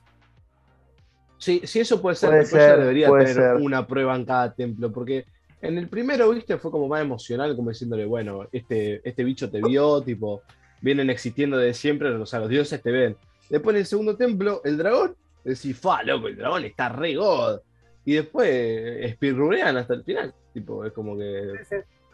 Sí, 1.37 1.61
sí, 1.63 1.79
eso 1.79 2.01
puede 2.01 2.17
ser. 2.17 2.29
Puede 2.29 2.45
ser, 2.45 2.79
debería 2.79 3.07
puede 3.07 3.25
tener 3.25 3.55
ser. 3.55 3.55
una 3.55 3.87
prueba 3.87 4.15
en 4.15 4.25
cada 4.25 4.53
templo, 4.53 4.91
porque 4.91 5.25
en 5.61 5.77
el 5.77 5.87
primero, 5.87 6.29
viste, 6.29 6.57
fue 6.57 6.69
como 6.69 6.89
más 6.89 7.01
emocional, 7.01 7.55
como 7.55 7.69
diciéndole, 7.69 8.05
bueno, 8.05 8.47
este, 8.51 9.01
este 9.07 9.23
bicho 9.23 9.49
te 9.49 9.61
vio, 9.61 10.01
tipo, 10.01 10.41
vienen 10.81 11.09
existiendo 11.09 11.57
desde 11.57 11.73
siempre, 11.73 12.09
o 12.09 12.25
sea, 12.25 12.39
los 12.39 12.49
dioses 12.49 12.81
te 12.81 12.91
ven. 12.91 13.15
Después 13.49 13.73
en 13.75 13.79
el 13.79 13.85
segundo 13.85 14.17
templo, 14.17 14.61
el 14.65 14.77
dragón, 14.77 15.15
decís, 15.45 15.79
fa, 15.79 16.03
loco, 16.03 16.27
el 16.27 16.35
dragón 16.35 16.65
está 16.65 16.89
re 16.89 17.15
god. 17.15 17.61
Y 18.05 18.13
después 18.13 18.49
espirrurean 18.49 19.77
hasta 19.77 19.93
el 19.93 20.03
final. 20.03 20.33
Tipo, 20.53 20.85
es 20.85 20.91
como 20.91 21.17
que. 21.17 21.53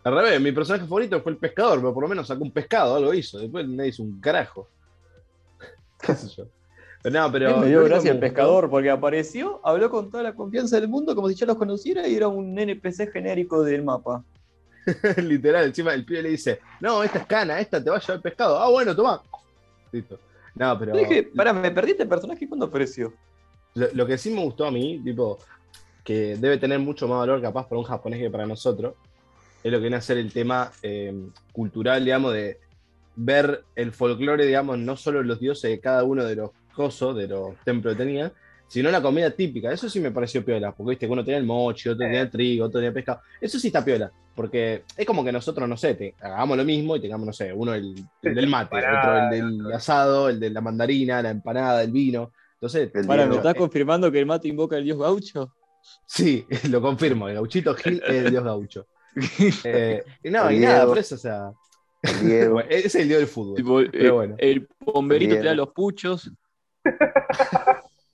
Al 0.04 0.16
revés, 0.16 0.40
mi 0.40 0.52
personaje 0.52 0.86
favorito 0.86 1.22
fue 1.22 1.34
el 1.34 1.38
pescador, 1.38 1.80
pero 1.80 1.94
por 1.94 2.04
lo 2.04 2.10
menos 2.10 2.28
sacó 2.28 2.44
un 2.44 2.52
pescado, 2.52 2.96
algo 2.96 3.14
hizo. 3.14 3.40
Después 3.40 3.68
nadie 3.68 3.90
hizo 3.90 4.04
un 4.04 4.20
carajo. 4.22 4.70
¿Qué 6.02 6.16
sé 6.16 6.28
yo? 6.30 6.46
Pero 7.02 7.22
no, 7.22 7.32
pero. 7.32 7.58
me 7.58 7.68
dio 7.68 7.84
gracia 7.84 8.12
el 8.12 8.20
pescador 8.20 8.70
porque 8.70 8.90
apareció, 8.90 9.62
habló 9.64 9.90
con 9.90 10.12
toda 10.12 10.24
la 10.24 10.36
confianza 10.36 10.80
del 10.80 10.90
mundo 10.90 11.16
como 11.16 11.30
si 11.30 11.36
ya 11.36 11.46
los 11.46 11.58
conociera 11.58 12.08
y 12.08 12.16
era 12.16 12.28
un 12.28 12.58
NPC 12.58 13.12
genérico 13.12 13.64
del 13.64 13.84
mapa. 13.84 14.24
Literal, 15.18 15.66
encima 15.66 15.94
el 15.94 16.06
pibe 16.06 16.24
le 16.24 16.30
dice, 16.30 16.60
no, 16.82 17.04
esta 17.04 17.20
es 17.20 17.26
cana, 17.26 17.60
esta 17.60 17.84
te 17.84 17.90
va 17.90 17.98
a 17.98 18.00
llevar 18.00 18.18
el 18.18 18.22
pescado. 18.22 18.60
Ah, 18.60 18.70
bueno, 18.70 18.96
toma. 18.96 19.22
Listo. 19.92 20.20
No, 20.56 20.78
pero 20.78 20.94
Yo 20.94 21.00
dije, 21.00 21.24
pará, 21.24 21.54
me 21.54 21.72
perdí 21.72 21.92
este 21.92 22.06
personaje 22.06 22.48
cuando 22.48 22.66
apareció. 22.66 23.14
lo, 23.76 23.88
lo 23.94 24.06
que 24.06 24.18
sí 24.18 24.30
me 24.32 24.44
gustó 24.44 24.66
a 24.66 24.72
mí, 24.72 25.00
tipo, 25.04 25.40
que 26.04 26.36
debe 26.38 26.58
tener 26.58 26.80
mucho 26.80 27.08
más 27.08 27.20
valor 27.20 27.42
capaz 27.42 27.68
para 27.68 27.80
un 27.80 27.86
japonés 27.86 28.20
que 28.20 28.30
para 28.30 28.46
nosotros, 28.46 28.94
es 29.64 29.72
lo 29.72 29.78
que 29.78 29.82
viene 29.82 29.98
a 29.98 30.02
ser 30.02 30.18
el 30.18 30.32
tema 30.32 30.72
eh, 30.82 31.14
cultural, 31.52 32.04
digamos, 32.04 32.34
de 32.34 32.58
ver 33.16 33.64
el 33.76 33.92
folclore, 33.92 34.46
digamos, 34.46 34.78
no 34.78 34.96
solo 34.96 35.22
los 35.24 35.40
dioses 35.40 35.70
de 35.70 35.80
cada 35.80 36.04
uno 36.04 36.24
de 36.24 36.36
los 36.38 36.52
cosos, 36.74 37.16
de 37.16 37.28
los 37.28 37.56
templos 37.66 37.94
que 37.96 38.04
tenía, 38.04 38.32
sino 38.68 38.90
la 38.92 39.02
comida 39.02 39.32
típica. 39.32 39.72
Eso 39.74 39.90
sí 39.90 40.00
me 40.00 40.12
pareció 40.12 40.46
piola, 40.46 40.72
porque 40.72 40.92
viste 40.92 41.08
que 41.08 41.12
uno 41.12 41.26
tenía 41.26 41.40
el 41.40 41.46
mochi, 41.46 41.90
otro 41.90 42.06
tenía 42.06 42.22
el 42.22 42.30
trigo, 42.30 42.66
otro 42.66 42.80
tenía 42.80 42.94
pescado. 42.94 43.20
Eso 43.42 43.60
sí 43.60 43.68
está 43.68 43.84
piola, 43.84 44.10
porque 44.36 44.84
es 44.96 45.06
como 45.06 45.24
que 45.26 45.32
nosotros, 45.32 45.68
no 45.68 45.76
sé, 45.76 45.96
te- 45.96 46.16
hagamos 46.22 46.56
lo 46.56 46.64
mismo 46.64 46.96
y 46.96 47.02
tengamos, 47.02 47.26
no 47.28 47.34
sé, 47.34 47.52
uno 47.52 47.74
el, 47.74 47.96
el 48.22 48.36
del 48.36 48.48
mate, 48.48 48.78
otro 48.78 49.18
Empanada, 49.18 49.36
el 49.36 49.58
del 49.60 49.74
asado, 49.74 50.30
el 50.30 50.40
de 50.40 50.50
la 50.52 50.62
mandarina, 50.62 51.22
la 51.22 51.32
empanada, 51.32 51.84
el 51.84 51.92
vino. 51.92 52.32
Entonces, 52.54 52.92
El 52.94 53.06
Para, 53.06 53.26
¿me 53.28 53.36
estás 53.36 53.56
confirmando 53.56 54.12
que 54.12 54.20
el 54.20 54.26
mate 54.26 54.48
invoca 54.48 54.78
al 54.78 54.84
dios 54.84 54.98
gaucho? 54.98 55.52
Sí, 56.06 56.46
lo 56.70 56.82
confirmo, 56.82 57.28
el 57.28 57.36
gauchito 57.36 57.74
Gil 57.76 58.02
es 58.06 58.26
el 58.26 58.32
dios 58.32 58.44
gaucho. 58.44 58.88
Eh, 59.66 60.04
y 60.24 60.30
no, 60.30 60.50
El 60.50 60.58
y 60.58 60.60
nada, 60.60 60.86
por 60.86 60.98
eso, 60.98 61.16
o 61.16 61.18
sea, 61.18 61.52
Diego. 62.22 62.60
es 62.70 62.96
el 62.96 63.08
dios 63.08 63.20
del 63.20 63.28
fútbol. 63.28 63.56
Tipo, 63.56 63.82
Pero 63.92 64.06
el, 64.06 64.12
bueno. 64.12 64.36
el 64.38 64.68
pomberito 64.68 65.36
te 65.36 65.44
da 65.44 65.54
los 65.54 65.70
puchos. 65.70 66.32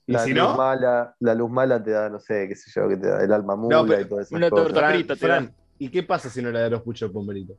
Y 0.08 0.12
la 0.12 0.20
si 0.20 0.30
luz 0.32 0.42
no, 0.42 0.56
mala, 0.56 1.16
la 1.20 1.34
luz 1.34 1.50
mala 1.50 1.82
te 1.82 1.90
da, 1.90 2.08
no 2.08 2.20
sé, 2.20 2.46
qué 2.48 2.54
sé 2.54 2.70
yo, 2.74 2.88
que 2.88 2.96
te 2.96 3.08
da 3.08 3.24
el 3.24 3.32
alma 3.32 3.56
mula 3.56 3.84
pero 3.86 4.00
y 4.00 4.04
todas 4.04 4.26
esas 4.26 4.36
una 4.36 4.50
torta 4.50 4.88
frita 4.90 5.14
te 5.14 5.26
Fran, 5.26 5.52
¿y 5.78 5.88
qué 5.88 6.02
pasa 6.04 6.30
si 6.30 6.40
no 6.40 6.50
le 6.50 6.60
da 6.60 6.70
los 6.70 6.82
puchos 6.82 7.08
al 7.08 7.12
pomberito? 7.12 7.56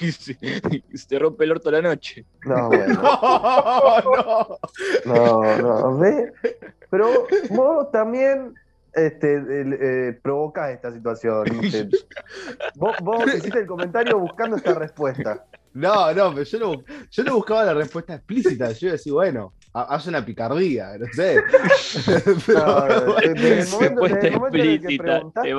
y 0.00 0.12
se, 0.12 0.36
se 0.92 1.18
rompe 1.18 1.44
el 1.44 1.52
orto 1.52 1.70
la 1.70 1.80
noche. 1.80 2.26
No, 2.44 2.68
bueno. 2.68 2.94
no, 3.02 4.58
no. 5.06 5.44
No, 5.44 5.56
no, 5.58 5.98
¿ves? 5.98 6.32
Pero 6.90 7.26
vos 7.50 7.90
también 7.92 8.54
este, 8.98 9.42
eh, 10.10 10.18
provocás 10.22 10.70
esta 10.70 10.92
situación. 10.92 11.44
Vos, 12.76 12.96
vos 13.02 13.24
hiciste 13.34 13.60
el 13.60 13.66
comentario 13.66 14.18
buscando 14.18 14.56
esta 14.56 14.74
respuesta. 14.74 15.44
No, 15.74 16.12
no, 16.12 16.30
pero 16.34 16.42
yo 16.44 16.58
no, 16.58 16.82
yo 17.10 17.24
no 17.24 17.34
buscaba 17.36 17.64
la 17.64 17.74
respuesta 17.74 18.14
explícita. 18.14 18.72
Yo 18.72 18.90
decía, 18.92 19.12
bueno, 19.12 19.52
ha- 19.74 19.94
hace 19.94 20.08
una 20.08 20.24
picardía, 20.24 20.96
no 20.98 21.06
sé. 21.12 21.40
Pero, 22.46 22.64
No, 22.64 23.14
desde 23.16 23.60
el 23.60 23.68
momento, 23.68 24.00
Respuesta 24.00 24.16
desde 24.16 24.28
el 24.28 24.34
momento 24.40 24.58
en 24.58 24.70
el 24.70 24.80
que 24.86 24.98
preguntaste, 24.98 25.50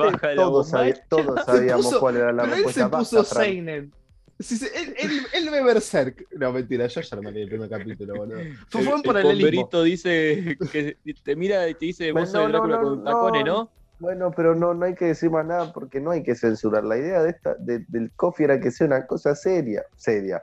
todos, 1.08 1.44
sabíamos 1.44 1.86
puso- 1.86 2.00
cuál 2.00 2.16
era 2.16 2.32
la 2.32 2.42
pero 2.42 2.54
él 2.56 2.64
respuesta. 2.64 2.90
se 2.90 2.96
puso. 2.96 3.24
Seinen. 3.24 3.92
Sí, 4.40 4.56
sí, 4.56 4.66
él, 4.74 4.94
él, 4.98 5.10
él 5.34 5.50
ve 5.50 5.62
Berserk. 5.62 6.26
No, 6.32 6.50
mentira, 6.52 6.86
yo 6.86 7.00
ya 7.02 7.16
lo 7.16 7.22
maté 7.22 7.36
en 7.38 7.42
el 7.44 7.48
primer 7.50 7.68
capítulo, 7.68 8.14
boludo. 8.16 8.38
Fue, 8.70 8.82
fue 8.82 8.94
un 8.94 9.00
el 9.00 9.04
paralelismo. 9.04 9.82
dice 9.84 10.56
que 10.72 10.96
te 11.22 11.36
mira 11.36 11.68
y 11.68 11.74
te 11.74 11.86
dice, 11.86 12.10
vos 12.12 12.30
sos 12.30 12.50
no, 12.50 12.66
no, 12.66 12.66
no, 12.66 12.80
con 12.82 13.04
tacones, 13.04 13.44
no. 13.44 13.52
¿no? 13.64 13.70
Bueno, 13.98 14.32
pero 14.34 14.54
no, 14.54 14.72
no 14.72 14.86
hay 14.86 14.94
que 14.94 15.04
decir 15.06 15.30
más 15.30 15.44
nada 15.44 15.70
porque 15.74 16.00
no 16.00 16.10
hay 16.10 16.22
que 16.22 16.34
censurar. 16.34 16.84
La 16.84 16.96
idea 16.96 17.22
de 17.22 17.30
esta, 17.30 17.54
de- 17.56 17.84
del 17.88 18.10
coffee 18.16 18.44
era 18.44 18.58
que 18.58 18.70
sea 18.70 18.86
una 18.86 19.06
cosa 19.06 19.34
seria, 19.34 19.84
seria, 19.94 20.38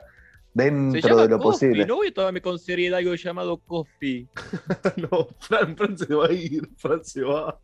Se 0.54 0.62
dentro 0.62 1.00
llama 1.10 1.22
de 1.22 1.28
lo 1.30 1.38
Coffee, 1.38 1.50
posible. 1.70 1.86
no 1.86 1.96
voy 1.96 2.08
a 2.08 2.14
tomarme 2.14 2.40
con 2.40 2.56
seriedad 2.60 2.98
algo 3.00 3.16
llamado 3.16 3.56
Coffee. 3.58 4.28
No, 5.10 5.26
Fran, 5.40 5.76
Fran 5.76 5.98
se 5.98 6.14
va 6.14 6.26
a 6.26 6.32
ir, 6.32 6.68
Fran 6.76 7.04
se 7.04 7.22
va. 7.22 7.58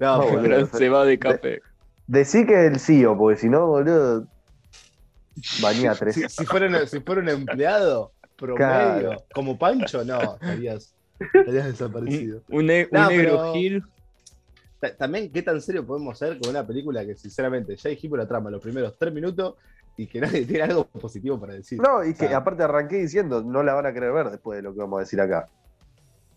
No, 0.00 0.18
No. 0.32 0.42
Fran 0.42 0.66
se 0.66 0.88
va 0.88 1.04
de 1.04 1.18
café. 1.20 1.60
Decí 2.08 2.44
que 2.44 2.66
es 2.66 2.72
el 2.72 2.80
CEO, 2.80 3.16
porque 3.16 3.38
si 3.38 3.48
no, 3.48 3.68
boludo, 3.68 4.26
bañá 5.60 5.94
tres. 5.94 6.14
si, 6.14 6.28
si 6.28 6.44
fuera 6.46 6.66
un, 6.66 6.86
si 6.86 7.00
fuera 7.00 7.20
un 7.22 7.28
empleado 7.28 8.12
promedio, 8.36 8.56
Claro. 8.56 9.24
como 9.34 9.58
Pancho, 9.58 10.04
no, 10.04 10.20
estarías, 10.34 10.94
estarías 11.20 11.66
desaparecido. 11.66 12.42
Un, 12.48 12.66
ne- 12.66 12.88
un 12.90 13.00
No, 13.00 13.08
negro 13.08 13.52
Gil. 13.52 13.82
Ta- 14.80 14.96
También, 14.96 15.30
¿qué 15.30 15.42
tan 15.42 15.60
serio 15.60 15.86
podemos 15.86 16.18
ser 16.18 16.38
con 16.38 16.50
una 16.50 16.66
película 16.66 17.04
que, 17.06 17.14
sinceramente, 17.14 17.76
ya 17.76 17.90
dijimos 17.90 18.18
la 18.18 18.26
trama 18.26 18.50
los 18.50 18.60
primeros 18.62 18.98
tres 18.98 19.12
minutos 19.12 19.54
y 19.96 20.06
que 20.06 20.20
nadie 20.20 20.44
tiene 20.44 20.62
algo 20.64 20.84
positivo 20.86 21.38
para 21.38 21.54
decir? 21.54 21.80
No, 21.80 22.04
y 22.04 22.14
que 22.14 22.34
aparte 22.34 22.62
arranqué 22.64 22.96
diciendo, 22.96 23.42
no 23.42 23.62
la 23.62 23.74
van 23.74 23.86
a 23.86 23.92
querer 23.92 24.12
ver 24.12 24.30
después 24.30 24.56
de 24.56 24.62
lo 24.62 24.72
que 24.74 24.80
vamos 24.80 24.96
a 24.98 25.00
decir 25.00 25.20
acá. 25.20 25.48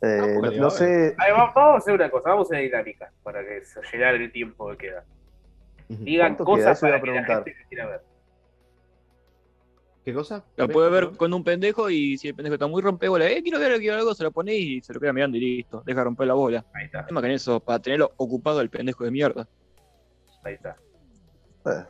Eh, 0.01 0.19
Ah, 0.21 0.49
no, 0.59 0.67
a 0.67 0.71
sé, 0.71 1.15
vamos 1.17 1.55
a 1.55 1.75
hacer 1.77 1.93
una 1.95 2.09
cosa, 2.11 2.29
vamos 2.29 2.51
a 2.51 2.55
hacer 2.55 2.65
dinámica 2.65 3.11
para 3.23 3.43
que 3.43 3.65
se 3.65 3.79
llenar 3.91 4.13
el 4.15 4.31
tiempo 4.31 4.69
que 4.71 4.77
queda. 4.77 5.03
Digan 5.87 6.35
¿Cuánto 6.35 6.45
queda? 6.45 6.55
cosas 6.65 6.77
Eso 6.77 6.81
para 6.85 6.97
a 6.97 7.01
que 7.01 7.07
la 7.07 7.11
preguntar. 7.13 7.43
gente 7.45 7.59
se 7.63 7.67
quiera 7.69 7.87
ver. 7.87 8.01
¿Qué 10.05 10.13
cosa? 10.13 10.45
La 10.55 10.67
puede 10.67 10.89
ver 10.91 11.17
con 11.17 11.33
un 11.33 11.43
pendejo 11.43 11.89
y 11.89 12.17
si 12.19 12.27
el 12.27 12.35
pendejo 12.35 12.53
está 12.53 12.67
muy 12.67 12.81
rompebola, 12.81 13.27
eh, 13.27 13.41
quiero 13.41 13.59
ver, 13.59 13.79
quiero 13.79 13.97
algo, 13.97 14.13
se 14.13 14.23
lo 14.23 14.31
pone 14.31 14.53
y 14.55 14.79
se 14.81 14.93
lo 14.93 14.99
queda 14.99 15.11
mirando 15.11 15.35
y 15.37 15.39
listo. 15.41 15.81
Deja 15.83 16.03
romper 16.03 16.27
la 16.27 16.35
bola. 16.35 16.63
Ahí 16.73 16.85
está, 16.85 17.05
Tema 17.07 17.21
con 17.21 17.31
eso, 17.31 17.59
para 17.59 17.79
tenerlo 17.79 18.11
ocupado 18.17 18.61
el 18.61 18.69
pendejo 18.69 19.03
de 19.03 19.09
mierda. 19.11 19.47
ahí 20.43 20.53
está. 20.53 20.77
eh, 21.65 21.85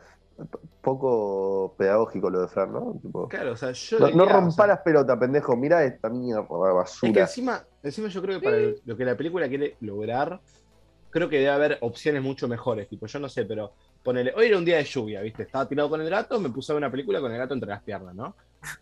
poco 0.80 1.74
pedagógico 1.78 2.30
lo 2.30 2.40
de 2.40 2.48
Fran, 2.48 2.72
¿no? 2.72 2.98
Tipo, 3.02 3.28
Claro, 3.28 3.52
o 3.52 3.56
sea, 3.56 3.72
yo. 3.72 3.98
no, 3.98 4.06
no 4.06 4.12
diría, 4.24 4.38
o 4.38 4.40
rompa 4.40 4.52
sea, 4.54 4.66
las 4.68 4.80
pelotas, 4.80 5.18
pendejo, 5.18 5.56
mira 5.56 5.84
esta 5.84 6.08
mierda, 6.08 6.40
Es 6.42 6.48
que 6.48 6.72
basura. 6.74 7.20
encima, 7.22 7.64
encima 7.82 8.08
yo 8.08 8.22
creo 8.22 8.38
que 8.40 8.44
para 8.44 8.56
el- 8.56 8.80
lo 8.84 8.96
que 8.96 9.04
la 9.04 9.16
película 9.16 9.48
quiere 9.48 9.76
lograr, 9.80 10.40
creo 11.10 11.28
que 11.28 11.36
debe 11.36 11.50
haber 11.50 11.78
opciones 11.82 12.22
mucho 12.22 12.48
mejores. 12.48 12.88
Tipo, 12.88 13.06
yo 13.06 13.18
no 13.18 13.28
sé, 13.28 13.44
pero 13.44 13.74
ponele, 14.06 14.32
hoy 14.36 14.46
era 14.46 14.56
un 14.58 14.64
día 14.64 14.76
de 14.76 14.84
lluvia, 14.84 15.20
¿viste? 15.20 15.42
Estaba 15.42 15.68
tirado 15.68 15.90
con 15.90 16.00
el 16.00 16.08
gato, 16.08 16.38
me 16.40 16.50
puse 16.50 16.70
a 16.70 16.74
ver 16.74 16.80
una 16.84 16.90
película 16.90 17.20
con 17.20 17.32
el 17.32 17.38
gato 17.38 17.54
entre 17.54 17.68
las 17.68 17.82
piernas, 17.82 18.14
¿no? 18.14 18.36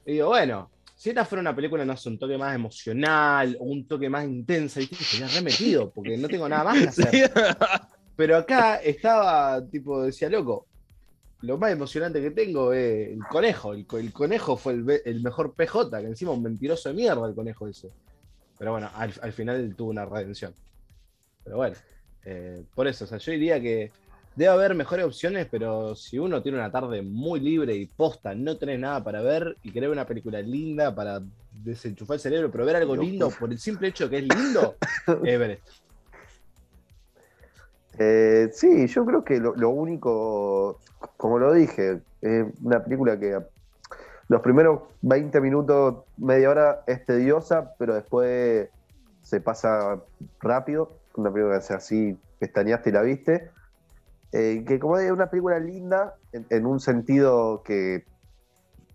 Y 0.05 0.13
digo, 0.13 0.29
bueno, 0.29 0.71
si 0.95 1.09
esta 1.09 1.25
fuera 1.25 1.41
una 1.41 1.57
película, 1.57 1.85
no 1.85 1.97
sé, 1.97 2.11
un 2.11 2.19
toque 2.19 2.37
más 2.37 2.55
emocional 2.55 3.57
o 3.59 3.65
un 3.65 3.89
toque 3.89 4.11
más 4.11 4.25
intensa, 4.27 4.81
¿viste? 4.81 4.97
Estaría 5.01 5.29
remetido, 5.29 5.91
porque 5.91 6.19
no 6.19 6.29
tengo 6.29 6.47
nada 6.49 6.65
más 6.65 6.79
que 6.79 6.89
hacer. 6.89 7.33
Pero 8.17 8.37
acá 8.37 8.77
estaba, 8.77 9.67
tipo, 9.67 10.03
decía, 10.03 10.29
loco, 10.29 10.67
lo 11.41 11.59
más 11.59 11.73
emocionante 11.73 12.21
que 12.21 12.31
tengo 12.31 12.73
es 12.73 13.09
el 13.09 13.25
conejo. 13.29 13.73
El, 13.73 13.87
co- 13.87 13.99
el 13.99 14.13
conejo 14.13 14.57
fue 14.57 14.75
el, 15.05 15.23
mejor 15.23 15.55
PJ, 15.55 16.01
que 16.01 16.07
encima 16.07 16.33
un 16.33 16.43
mentiroso 16.43 16.91
de 16.91 16.95
mierda 16.95 17.27
el 17.27 17.35
conejo 17.35 17.67
ese. 17.67 17.89
Pero 18.59 18.73
bueno, 18.73 18.89
al, 18.95 19.13
al 19.21 19.33
final 19.33 19.75
tuvo 19.77 19.91
una 19.91 20.05
redención. 20.05 20.55
Pero 21.43 21.57
bueno, 21.57 21.77
eh, 22.25 22.63
por 22.75 22.87
eso, 22.87 23.05
o 23.05 23.09
sea, 23.09 23.19
yo 23.19 23.33
diría 23.33 23.61
que 23.61 23.91
debe 24.37 24.51
haber 24.51 24.75
mejores 24.75 25.05
opciones, 25.05 25.47
pero 25.51 25.95
si 25.95 26.19
uno 26.19 26.43
tiene 26.43 26.59
una 26.59 26.71
tarde 26.71 27.03
muy 27.03 27.41
libre 27.41 27.75
y 27.75 27.87
posta, 27.87 28.35
no 28.35 28.57
tenés 28.57 28.81
nada 28.81 29.03
para 29.03 29.21
ver 29.23 29.57
y 29.63 29.71
querés 29.71 29.89
ver 29.89 29.97
una 29.97 30.07
película 30.07 30.41
linda 30.41 30.95
para 30.95 31.21
desenchufar 31.53 32.15
el 32.15 32.21
cerebro, 32.21 32.51
pero 32.51 32.65
ver 32.65 32.77
algo 32.77 32.97
lindo 32.97 33.31
por 33.31 33.51
el 33.51 33.59
simple 33.59 33.89
hecho 33.89 34.11
que 34.11 34.19
es 34.19 34.25
lindo, 34.25 34.77
es 35.25 35.39
ver 35.39 35.51
esto. 35.53 35.73
Eh, 37.99 38.51
sí, 38.53 38.89
yo 38.89 39.07
creo 39.07 39.25
que 39.25 39.39
lo, 39.39 39.55
lo 39.55 39.71
único, 39.71 40.81
como 41.17 41.39
lo 41.39 41.53
dije, 41.53 42.01
es 42.21 42.47
una 42.61 42.83
película 42.83 43.19
que 43.19 43.39
los 44.29 44.41
primeros 44.41 44.81
20 45.03 45.41
minutos, 45.41 46.05
media 46.17 46.51
hora 46.51 46.83
es 46.87 47.05
tediosa, 47.05 47.75
pero 47.79 47.95
después 47.95 48.69
se 49.23 49.41
pasa 49.41 50.01
rápido. 50.41 50.99
Una 51.15 51.33
película 51.33 51.61
que 51.61 51.75
así, 51.75 52.17
pestañaste 52.39 52.91
y 52.91 52.93
la 52.93 53.03
viste. 53.03 53.51
Eh, 54.37 54.65
que 54.67 54.81
como 54.81 54.99
es 54.99 55.13
una 55.13 55.31
película 55.31 55.61
linda, 55.61 56.13
en, 56.33 56.45
en 56.51 56.67
un 56.67 56.81
sentido 56.81 57.63
que, 57.63 58.03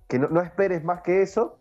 que 0.10 0.19
no, 0.19 0.28
no 0.28 0.41
esperes 0.41 0.84
más 0.84 1.02
que 1.02 1.21
eso, 1.21 1.58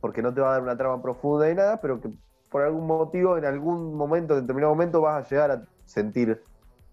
porque 0.00 0.22
no 0.22 0.34
te 0.34 0.40
va 0.40 0.48
a 0.48 0.52
dar 0.54 0.62
una 0.62 0.76
trama 0.76 1.00
profunda 1.00 1.48
ni 1.48 1.54
nada, 1.54 1.80
pero 1.80 2.00
que 2.00 2.08
por 2.50 2.62
algún 2.62 2.88
motivo, 2.88 3.38
en 3.38 3.44
algún 3.44 3.94
momento, 3.94 4.34
en 4.34 4.40
determinado 4.40 4.72
momento, 4.74 5.00
vas 5.02 5.24
a 5.24 5.28
llegar 5.28 5.50
a 5.52 5.64
sentir 5.84 6.42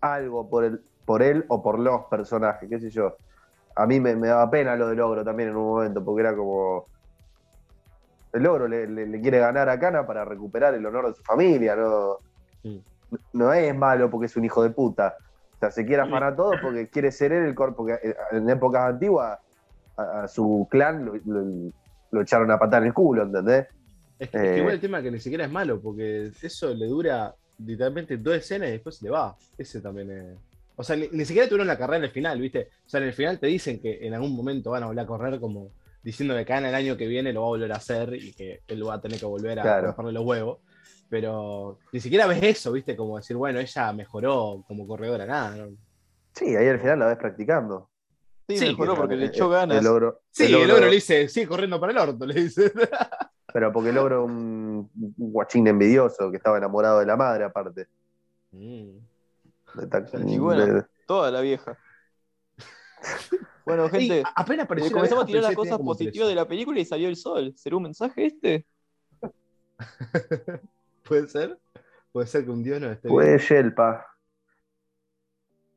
algo 0.01 0.47
por 0.47 0.65
él, 0.65 0.85
por 1.03 1.23
él 1.23 1.45
o 1.49 1.63
por 1.63 1.79
los 1.79 2.01
personajes, 2.11 2.69
qué 2.69 2.79
sé 2.79 2.91
yo. 2.91 3.17
A 3.75 3.87
mí 3.87 3.99
me, 3.99 4.15
me 4.15 4.27
daba 4.27 4.51
pena 4.51 4.75
lo 4.75 4.89
del 4.89 5.01
ogro 5.01 5.25
también 5.25 5.49
en 5.49 5.55
un 5.55 5.65
momento, 5.65 6.05
porque 6.05 6.21
era 6.21 6.35
como. 6.35 6.85
El 8.33 8.45
ogro 8.45 8.67
le, 8.67 8.87
le- 8.87 9.07
le 9.07 9.21
quiere 9.21 9.39
ganar 9.39 9.67
a 9.69 9.79
Cana 9.79 10.05
para 10.05 10.25
recuperar 10.25 10.75
el 10.75 10.85
honor 10.85 11.07
de 11.07 11.13
su 11.15 11.23
familia, 11.23 11.75
¿no? 11.75 12.19
Sí. 12.61 12.83
No 13.33 13.53
es 13.53 13.75
malo 13.75 14.11
porque 14.11 14.25
es 14.27 14.35
un 14.35 14.45
hijo 14.45 14.61
de 14.61 14.69
puta. 14.69 15.15
O 15.57 15.59
sea, 15.59 15.71
se 15.71 15.85
quiere 15.85 16.03
afanar 16.03 16.33
a 16.33 16.35
todos 16.35 16.55
porque 16.61 16.87
quiere 16.87 17.11
ser 17.11 17.31
él 17.31 17.45
el 17.45 17.55
cuerpo. 17.55 17.77
Porque 17.77 17.93
eh, 18.07 18.15
en 18.31 18.49
épocas 18.49 18.89
antiguas 18.89 19.39
a, 19.97 20.23
a 20.23 20.27
su 20.27 20.67
clan 20.69 21.03
lo, 21.05 21.15
lo- 21.25 21.71
lo 22.11 22.21
echaron 22.21 22.49
a 22.51 22.57
patar 22.59 22.83
en 22.83 22.87
el 22.89 22.93
culo, 22.93 23.23
¿entendés? 23.23 23.65
Es 24.19 24.29
que, 24.29 24.37
es 24.37 24.43
que 24.43 24.55
Eh. 24.55 24.57
igual 24.59 24.73
el 24.75 24.79
tema 24.79 25.01
que 25.01 25.11
ni 25.11 25.19
siquiera 25.19 25.45
es 25.45 25.51
malo, 25.51 25.81
porque 25.81 26.31
eso 26.41 26.73
le 26.73 26.85
dura 26.85 27.33
literalmente 27.59 28.17
dos 28.17 28.35
escenas 28.35 28.69
y 28.69 28.73
después 28.73 28.97
se 28.97 29.05
le 29.05 29.11
va. 29.11 29.35
Ese 29.57 29.81
también 29.81 30.11
es. 30.11 30.37
O 30.75 30.83
sea, 30.83 30.95
ni, 30.95 31.07
ni 31.11 31.25
siquiera 31.25 31.47
tuvieron 31.47 31.67
la 31.67 31.77
carrera 31.77 31.97
en 31.97 32.03
el 32.03 32.11
final, 32.11 32.39
¿viste? 32.39 32.69
O 32.85 32.89
sea, 32.89 32.99
en 33.01 33.07
el 33.07 33.13
final 33.13 33.39
te 33.39 33.47
dicen 33.47 33.79
que 33.81 34.05
en 34.05 34.13
algún 34.13 34.35
momento 34.35 34.71
van 34.71 34.83
a 34.83 34.85
volver 34.85 35.03
a 35.03 35.07
correr 35.07 35.39
como 35.39 35.71
diciendo 36.03 36.35
que 36.35 36.45
Kana 36.45 36.69
el 36.69 36.75
año 36.75 36.95
que 36.95 37.07
viene 37.07 37.33
lo 37.33 37.41
va 37.41 37.47
a 37.47 37.49
volver 37.49 37.71
a 37.73 37.77
hacer 37.77 38.13
y 38.13 38.31
que 38.33 38.61
él 38.67 38.87
va 38.87 38.93
a 38.93 39.01
tener 39.01 39.19
que 39.19 39.25
volver 39.25 39.59
a 39.59 39.63
Claro. 39.63 40.11
los 40.11 40.23
huevos. 40.25 40.59
Pero 41.09 41.79
ni 41.93 41.99
siquiera 41.99 42.27
ves 42.27 42.43
eso, 42.43 42.71
¿viste? 42.73 42.95
Como 42.95 43.17
decir, 43.17 43.35
bueno, 43.37 43.59
ella 43.59 43.93
mejoró 43.93 44.63
como 44.67 44.85
corredora, 44.87 45.25
nada. 45.25 45.55
¿no? 45.55 45.77
Sí, 46.33 46.55
ahí 46.55 46.67
al 46.67 46.79
final 46.79 46.99
la 46.99 47.07
ves 47.07 47.17
practicando. 47.17 47.89
Sí, 48.47 48.57
Sí, 48.57 48.65
mejoró 48.67 48.93
El- 48.93 48.97
porque 48.99 49.15
le 49.15 49.25
echó 49.27 49.49
ganas. 49.49 49.77
El 49.77 49.83
Sí, 50.31 50.45
el 50.45 50.55
ogro- 50.55 50.73
ogro 50.75 50.85
le 50.87 50.95
dice, 50.95 51.27
sigue 51.29 51.47
corriendo 51.47 51.79
para 51.79 51.91
el 51.93 51.97
orto, 51.97 52.25
le 52.25 52.33
dice. 52.33 52.71
Pero 53.53 53.71
porque 53.71 53.89
el 53.89 53.97
ogro 53.97 54.25
un, 54.25 54.89
un 54.95 55.13
guachín 55.31 55.67
envidioso 55.67 56.29
que 56.29 56.37
estaba 56.37 56.57
enamorado 56.57 56.99
de 56.99 57.05
la 57.05 57.15
madre, 57.15 57.43
aparte. 57.45 57.87
Mm. 58.51 58.97
Y 60.27 60.37
bueno, 60.37 60.65
de- 60.65 60.85
Toda 61.07 61.31
la 61.31 61.41
vieja. 61.41 61.77
Bueno, 63.65 63.89
gente, 63.89 64.19
Y 64.21 64.23
apenas 64.33 64.63
apareció 64.63 64.87
eh, 64.87 64.91
la 64.91 64.95
comenzamos 64.95 65.23
a 65.25 65.27
tirar 65.27 65.43
las 65.43 65.53
cosas 65.55 65.77
positivas 65.79 66.29
de 66.29 66.35
la 66.35 66.47
película 66.47 66.79
y 66.79 66.85
salió 66.85 67.09
el 67.09 67.17
sol. 67.17 67.53
¿Será 67.57 67.75
un 67.75 67.83
mensaje 67.83 68.27
este? 68.27 68.65
¿Puede 71.07 71.27
ser? 71.27 71.57
Puede 72.11 72.27
ser 72.27 72.45
que 72.45 72.51
un 72.51 72.63
dios 72.63 72.81
no 72.81 72.91
esté 72.91 73.07
Puede 73.07 73.37
Yelpa. 73.39 74.05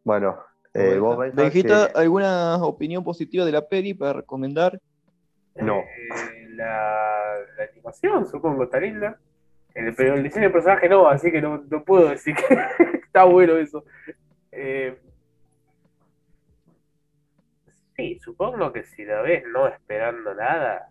Bueno, 0.04 0.38
eh, 0.72 0.98
vos 0.98 1.18
Benjita, 1.34 1.88
que- 1.92 1.98
¿alguna 1.98 2.56
opinión 2.64 3.04
positiva 3.04 3.44
de 3.44 3.52
la 3.52 3.68
peli 3.68 3.94
para 3.94 4.14
recomendar? 4.14 4.80
No. 5.56 5.80
Eh, 5.80 6.48
la, 6.54 7.34
la 7.58 7.64
animación, 7.70 8.26
supongo, 8.26 8.64
está 8.64 8.80
linda. 8.80 9.18
El, 9.74 9.94
pero 9.94 10.14
el 10.14 10.22
diseño 10.22 10.46
de 10.46 10.52
personaje 10.52 10.88
no, 10.88 11.06
así 11.08 11.30
que 11.30 11.40
no, 11.40 11.58
no 11.68 11.84
puedo 11.84 12.08
decir 12.08 12.34
que 12.34 12.44
está 13.04 13.24
bueno 13.24 13.56
eso. 13.56 13.84
Eh, 14.50 14.98
sí, 17.96 18.18
supongo 18.24 18.72
que 18.72 18.84
si 18.84 19.04
la 19.04 19.20
ves 19.22 19.44
no 19.52 19.68
esperando 19.68 20.34
nada, 20.34 20.88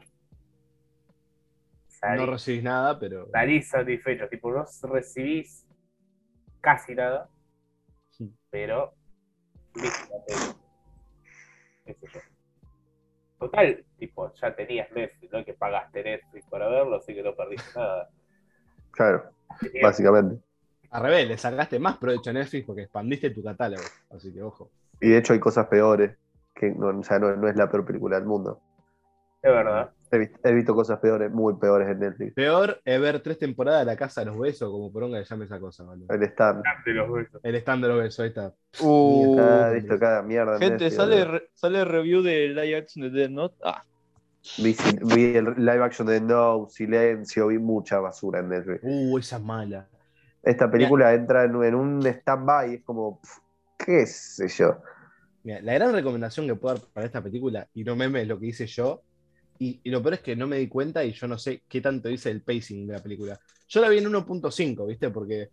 salís, 1.99 2.25
No 2.25 2.31
recibís 2.31 2.63
nada, 2.63 2.99
pero. 2.99 3.27
salís 3.31 3.67
satisfecho. 3.69 4.27
Tipo, 4.29 4.51
no 4.51 4.65
recibís 4.91 5.65
casi 6.62 6.95
nada, 6.95 7.29
Sí. 8.12 8.33
pero 8.49 8.93
viste 9.75 10.09
la 10.13 10.25
peli. 10.25 10.55
Qué 11.85 11.93
sé 11.93 12.07
yo. 12.13 12.19
Total, 13.39 13.85
tipo, 13.97 14.33
ya 14.33 14.53
tenías 14.55 14.91
Netflix, 14.91 15.31
no 15.31 15.45
que 15.45 15.53
pagaste 15.53 16.03
Netflix 16.03 16.45
para 16.47 16.67
verlo, 16.67 16.97
así 16.97 17.13
que 17.13 17.23
no 17.23 17.33
perdiste 17.35 17.71
nada. 17.79 18.09
Claro, 18.91 19.29
Tenías- 19.62 19.83
básicamente. 19.83 20.43
Al 20.91 21.03
revés, 21.03 21.27
le 21.27 21.38
sacaste 21.38 21.79
más 21.79 21.97
provecho 21.97 22.31
a 22.31 22.33
Netflix 22.33 22.65
porque 22.65 22.81
expandiste 22.81 23.29
tu 23.29 23.43
catálogo. 23.43 23.83
Así 24.09 24.33
que 24.33 24.41
ojo. 24.41 24.71
Y 24.99 25.09
de 25.09 25.17
hecho 25.19 25.33
hay 25.33 25.39
cosas 25.39 25.67
peores, 25.67 26.17
que 26.55 26.71
no, 26.71 26.88
o 26.88 27.03
sea, 27.03 27.19
no, 27.19 27.33
no 27.38 27.47
es 27.47 27.55
la 27.55 27.69
peor 27.69 27.85
película 27.85 28.17
del 28.17 28.25
mundo. 28.27 28.59
Es 29.41 29.51
verdad. 29.53 29.91
He, 30.11 30.17
vis- 30.17 30.31
he 30.43 30.53
visto 30.53 30.73
cosas 30.73 30.99
peores, 30.99 31.31
muy 31.31 31.55
peores 31.55 31.87
en 31.87 31.99
Netflix. 31.99 32.33
Peor 32.33 32.81
es 32.83 32.99
ver 32.99 33.21
tres 33.21 33.37
temporadas 33.37 33.81
de 33.81 33.85
La 33.85 33.95
Casa 33.95 34.21
de 34.21 34.25
los 34.27 34.39
Besos, 34.39 34.69
como 34.71 34.91
poronga 34.91 35.19
le 35.19 35.25
llame 35.25 35.45
esa 35.45 35.59
cosa, 35.59 35.83
boludo. 35.83 36.13
El 36.13 36.23
stand. 36.23 36.63
De 36.85 36.93
los 36.93 37.11
besos. 37.11 37.41
El 37.43 37.55
stand 37.55 37.83
de 37.83 37.89
los 37.89 37.97
besos, 37.99 38.19
ahí 38.21 38.27
está. 38.29 38.53
Uh, 38.81 39.39
he 39.39 39.73
visto 39.75 39.99
cada 39.99 40.23
mierda. 40.23 40.55
en 40.55 40.59
gente, 40.61 40.85
Netflix, 40.85 40.95
sale, 40.95 41.25
re- 41.25 41.49
sale 41.53 41.85
review 41.85 42.21
de 42.23 42.47
live 42.49 42.77
action 42.77 43.03
de 43.03 43.19
Dead 43.19 43.29
Note. 43.29 43.55
Ah, 43.63 43.83
Vi, 44.57 45.35
el 45.35 45.53
live 45.57 45.83
action 45.83 46.07
de 46.07 46.21
No, 46.21 46.67
Silencio, 46.69 47.47
vi 47.47 47.59
mucha 47.59 47.99
basura 47.99 48.39
en 48.39 48.49
Netflix. 48.49 48.79
Uh, 48.83 49.17
esa 49.19 49.37
es 49.37 49.43
mala. 49.43 49.87
Esta 50.41 50.71
película 50.71 51.13
entra 51.13 51.43
en, 51.43 51.61
en 51.63 51.75
un 51.75 52.05
stand-by, 52.05 52.75
es 52.75 52.83
como, 52.83 53.19
qué 53.77 54.05
sé 54.07 54.47
yo. 54.47 54.77
Mira, 55.43 55.61
la 55.61 55.73
gran 55.73 55.93
recomendación 55.93 56.47
que 56.47 56.55
puedo 56.55 56.75
dar 56.75 56.83
para 56.93 57.05
esta 57.05 57.21
película, 57.21 57.67
y 57.73 57.83
no 57.83 57.95
meme 57.95 58.21
es 58.21 58.27
lo 58.27 58.39
que 58.39 58.47
hice 58.47 58.65
yo, 58.65 59.03
y, 59.59 59.79
y 59.83 59.89
lo 59.91 60.01
peor 60.01 60.15
es 60.15 60.19
que 60.21 60.35
no 60.35 60.47
me 60.47 60.57
di 60.57 60.67
cuenta 60.67 61.03
y 61.03 61.11
yo 61.11 61.27
no 61.27 61.37
sé 61.37 61.61
qué 61.67 61.81
tanto 61.81 62.07
dice 62.09 62.31
el 62.31 62.41
pacing 62.41 62.87
de 62.87 62.93
la 62.93 63.03
película. 63.03 63.39
Yo 63.67 63.81
la 63.81 63.89
vi 63.89 63.97
en 63.99 64.05
1.5, 64.05 64.87
¿viste? 64.87 65.09
Porque, 65.09 65.49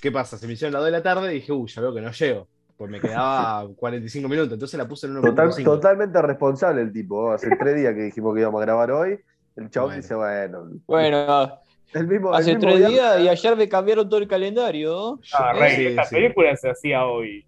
¿qué 0.00 0.10
pasa? 0.12 0.38
Se 0.38 0.46
me 0.46 0.54
hicieron 0.54 0.72
las 0.72 0.80
2 0.80 0.86
de 0.86 0.92
la 0.92 1.02
tarde 1.02 1.32
y 1.32 1.34
dije, 1.40 1.52
uy, 1.52 1.68
ya 1.68 1.82
veo 1.82 1.92
que 1.94 2.00
no 2.00 2.10
llego. 2.12 2.48
Pues 2.76 2.90
me 2.90 3.00
quedaba 3.00 3.68
45 3.76 4.28
minutos, 4.28 4.52
entonces 4.54 4.78
la 4.78 4.88
puse 4.88 5.06
en 5.08 5.16
1.5. 5.16 5.22
Total- 5.34 5.64
totalmente 5.64 6.22
responsable 6.22 6.80
el 6.82 6.92
tipo. 6.92 7.32
Hace 7.32 7.50
tres 7.58 7.76
días 7.76 7.94
que 7.94 8.02
dijimos 8.04 8.34
que 8.34 8.40
íbamos 8.40 8.62
a 8.62 8.64
grabar 8.64 8.90
hoy. 8.92 9.18
El 9.56 9.68
chabón 9.68 9.90
Bueno. 9.90 10.02
dice, 10.02 10.14
bueno. 10.14 10.70
bueno, 10.86 11.58
El 11.92 12.06
mismo, 12.06 12.30
el 12.30 12.36
hace 12.40 12.54
mismo 12.54 12.70
tres 12.70 12.78
día- 12.78 12.88
días 12.88 13.20
y 13.20 13.28
ayer 13.28 13.56
me 13.56 13.68
cambiaron 13.68 14.08
todo 14.08 14.20
el 14.20 14.28
calendario. 14.28 15.18
Ah, 15.34 15.52
Rey, 15.52 15.76
sí, 15.76 15.86
esta 15.88 16.04
sí. 16.04 16.14
película 16.14 16.56
se 16.56 16.70
hacía 16.70 17.04
hoy. 17.04 17.44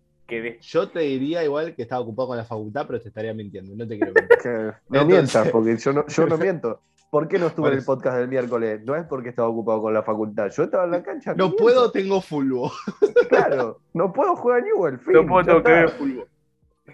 Yo 0.62 0.88
te 0.88 1.01
diría 1.01 1.45
igual 1.45 1.75
que 1.75 1.83
estaba 1.83 2.01
ocupado 2.01 2.29
con 2.29 2.37
la 2.37 2.45
facultad, 2.45 2.87
pero 2.87 3.01
te 3.01 3.09
estaría 3.09 3.35
mintiendo, 3.35 3.75
no 3.77 3.87
te 3.87 3.99
quiero 3.99 4.12
mentir. 4.12 4.38
no 4.45 5.01
Entonces- 5.01 5.07
mientas, 5.07 5.49
porque 5.51 5.77
yo 5.77 5.92
no, 5.92 6.07
yo 6.07 6.27
no 6.27 6.37
miento. 6.38 6.81
¿Por 7.11 7.29
qué 7.29 7.38
no 7.38 7.49
estuve 7.49 7.68
en 7.68 7.75
el 7.79 7.85
podcast 7.85 8.16
del 8.16 8.29
miércoles? 8.29 8.81
No 8.85 8.97
es 8.97 9.05
porque 9.07 9.29
estaba 9.29 9.47
ocupado 9.49 9.83
con 9.83 9.92
la 9.92 10.03
facultad. 10.03 10.51
Yo 10.51 10.62
estaba 10.62 10.85
en 10.85 10.92
la 10.92 11.03
cancha. 11.03 11.35
No 11.35 11.49
miento. 11.49 11.62
puedo, 11.62 11.90
tengo 11.92 12.21
fulbo. 12.23 12.73
Claro, 13.29 13.81
no 13.92 14.12
puedo 14.12 14.35
jugar 14.37 14.61
a 14.61 14.64
Newell. 14.64 14.99
fin, 14.99 15.12
no 15.14 15.27
puedo 15.27 15.62
ver 15.62 15.88
fútbol. 15.90 16.27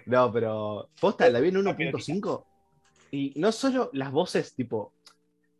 No, 0.05 0.31
pero 0.31 0.89
posta, 0.99 1.29
la 1.29 1.39
vi 1.39 1.49
en 1.49 1.55
1.5 1.55 2.43
y 3.11 3.33
no 3.37 3.51
solo 3.51 3.89
las 3.93 4.11
voces, 4.11 4.53
tipo, 4.55 4.93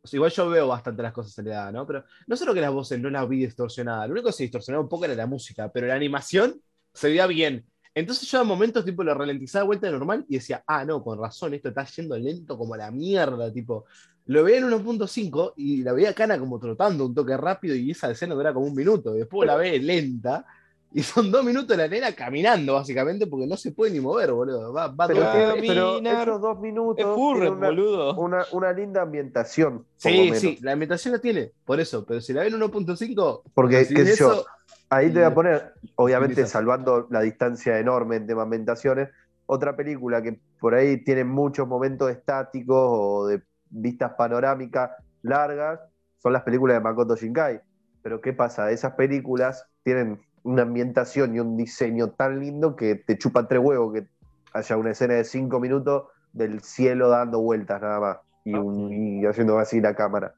o 0.01 0.07
sea, 0.07 0.17
igual 0.17 0.31
yo 0.31 0.49
veo 0.49 0.67
bastante 0.67 1.01
las 1.03 1.11
cosas 1.13 1.31
aceleradas, 1.33 1.73
¿no? 1.73 1.85
Pero 1.87 2.03
no 2.27 2.35
solo 2.37 2.53
que 2.53 2.61
las 2.61 2.71
voces 2.71 2.99
no 2.99 3.09
las 3.09 3.27
vi 3.27 3.39
distorsionadas, 3.45 4.07
lo 4.07 4.13
único 4.13 4.27
que 4.27 4.33
se 4.33 4.43
distorsionaba 4.43 4.83
un 4.83 4.89
poco 4.89 5.05
era 5.05 5.15
la 5.15 5.25
música, 5.25 5.69
pero 5.71 5.87
la 5.87 5.95
animación 5.95 6.61
se 6.93 7.07
veía 7.09 7.27
bien. 7.27 7.65
Entonces 7.95 8.29
yo 8.29 8.39
a 8.39 8.43
momentos 8.43 8.85
tipo 8.85 9.03
lo 9.03 9.13
ralentizaba 9.13 9.63
de 9.63 9.67
vuelta 9.67 9.87
de 9.87 9.93
normal 9.93 10.25
y 10.29 10.35
decía, 10.35 10.63
ah, 10.67 10.85
no, 10.85 11.03
con 11.03 11.19
razón, 11.19 11.53
esto 11.53 11.69
está 11.69 11.85
yendo 11.85 12.17
lento 12.17 12.57
como 12.57 12.75
la 12.75 12.91
mierda, 12.91 13.51
tipo, 13.51 13.85
lo 14.27 14.43
veía 14.43 14.59
en 14.59 14.69
1.5 14.69 15.53
y 15.57 15.83
la 15.83 15.93
veía 15.93 16.13
Cana 16.13 16.37
como 16.39 16.59
trotando 16.59 17.05
un 17.05 17.15
toque 17.15 17.35
rápido 17.35 17.75
y 17.75 17.91
esa 17.91 18.11
escena 18.11 18.35
dura 18.35 18.53
como 18.53 18.67
un 18.67 18.75
minuto, 18.75 19.15
y 19.15 19.19
después 19.19 19.47
la 19.47 19.55
ve 19.55 19.79
lenta 19.79 20.45
Y 20.91 21.03
son 21.03 21.29
dos 21.31 21.43
minutos 21.45 21.67
de 21.67 21.77
la 21.77 21.87
nena 21.87 22.11
caminando, 22.13 22.73
básicamente, 22.73 23.27
porque 23.27 23.45
no 23.45 23.55
se 23.57 23.71
puede 23.71 23.91
ni 23.91 23.99
mover, 23.99 24.31
boludo. 24.31 24.73
Va, 24.73 24.87
va 24.87 25.05
Pero, 25.07 25.19
todo- 25.19 25.53
pero 25.61 25.99
esos 25.99 26.41
dos 26.41 26.59
minutos 26.59 27.05
Es 27.05 27.13
Furret, 27.13 27.51
una, 27.51 27.67
boludo. 27.67 28.15
una, 28.15 28.43
una 28.53 28.73
linda 28.73 29.03
ambientación. 29.03 29.85
Sí, 29.97 30.31
sí, 30.33 30.57
la 30.61 30.71
ambientación 30.71 31.13
la 31.13 31.19
tiene, 31.19 31.51
por 31.63 31.79
eso. 31.79 32.03
Pero 32.07 32.21
si 32.21 32.33
la 32.33 32.41
ven 32.41 32.53
1.5, 32.55 33.43
Porque, 33.53 33.87
qué 33.87 34.03
sé 34.03 34.15
yo, 34.17 34.31
eso, 34.31 34.45
Ahí 34.89 35.07
te 35.11 35.19
voy 35.19 35.23
a 35.23 35.33
poner, 35.33 35.73
obviamente 35.95 36.45
salvando 36.47 37.07
la 37.11 37.21
distancia 37.21 37.77
enorme 37.79 38.15
en 38.15 38.25
tema 38.27 38.43
ambientaciones, 38.43 39.09
otra 39.45 39.75
película 39.75 40.21
que 40.21 40.39
por 40.59 40.73
ahí 40.73 41.03
tiene 41.03 41.23
muchos 41.23 41.67
momentos 41.67 42.09
estáticos 42.09 42.77
o 42.77 43.27
de 43.27 43.41
vistas 43.69 44.13
panorámicas 44.17 44.91
largas, 45.21 45.79
son 46.17 46.33
las 46.33 46.43
películas 46.43 46.77
de 46.77 46.81
Makoto 46.81 47.15
Shinkai. 47.15 47.61
Pero 48.01 48.21
¿qué 48.21 48.33
pasa? 48.33 48.71
Esas 48.71 48.93
películas 48.93 49.67
tienen 49.83 50.19
una 50.43 50.63
ambientación 50.63 51.35
y 51.35 51.39
un 51.39 51.57
diseño 51.57 52.11
tan 52.11 52.39
lindo 52.39 52.75
que 52.75 52.95
te 52.95 53.17
chupa 53.17 53.47
tres 53.47 53.61
huevos 53.61 53.93
que 53.93 54.07
haya 54.53 54.77
una 54.77 54.91
escena 54.91 55.15
de 55.15 55.23
cinco 55.23 55.59
minutos 55.59 56.05
del 56.33 56.61
cielo 56.61 57.09
dando 57.09 57.41
vueltas 57.41 57.81
nada 57.81 57.99
más 57.99 58.17
y, 58.43 58.53
un- 58.55 58.91
y 58.91 59.25
haciendo 59.25 59.59
así 59.59 59.81
la 59.81 59.95
cámara. 59.95 60.33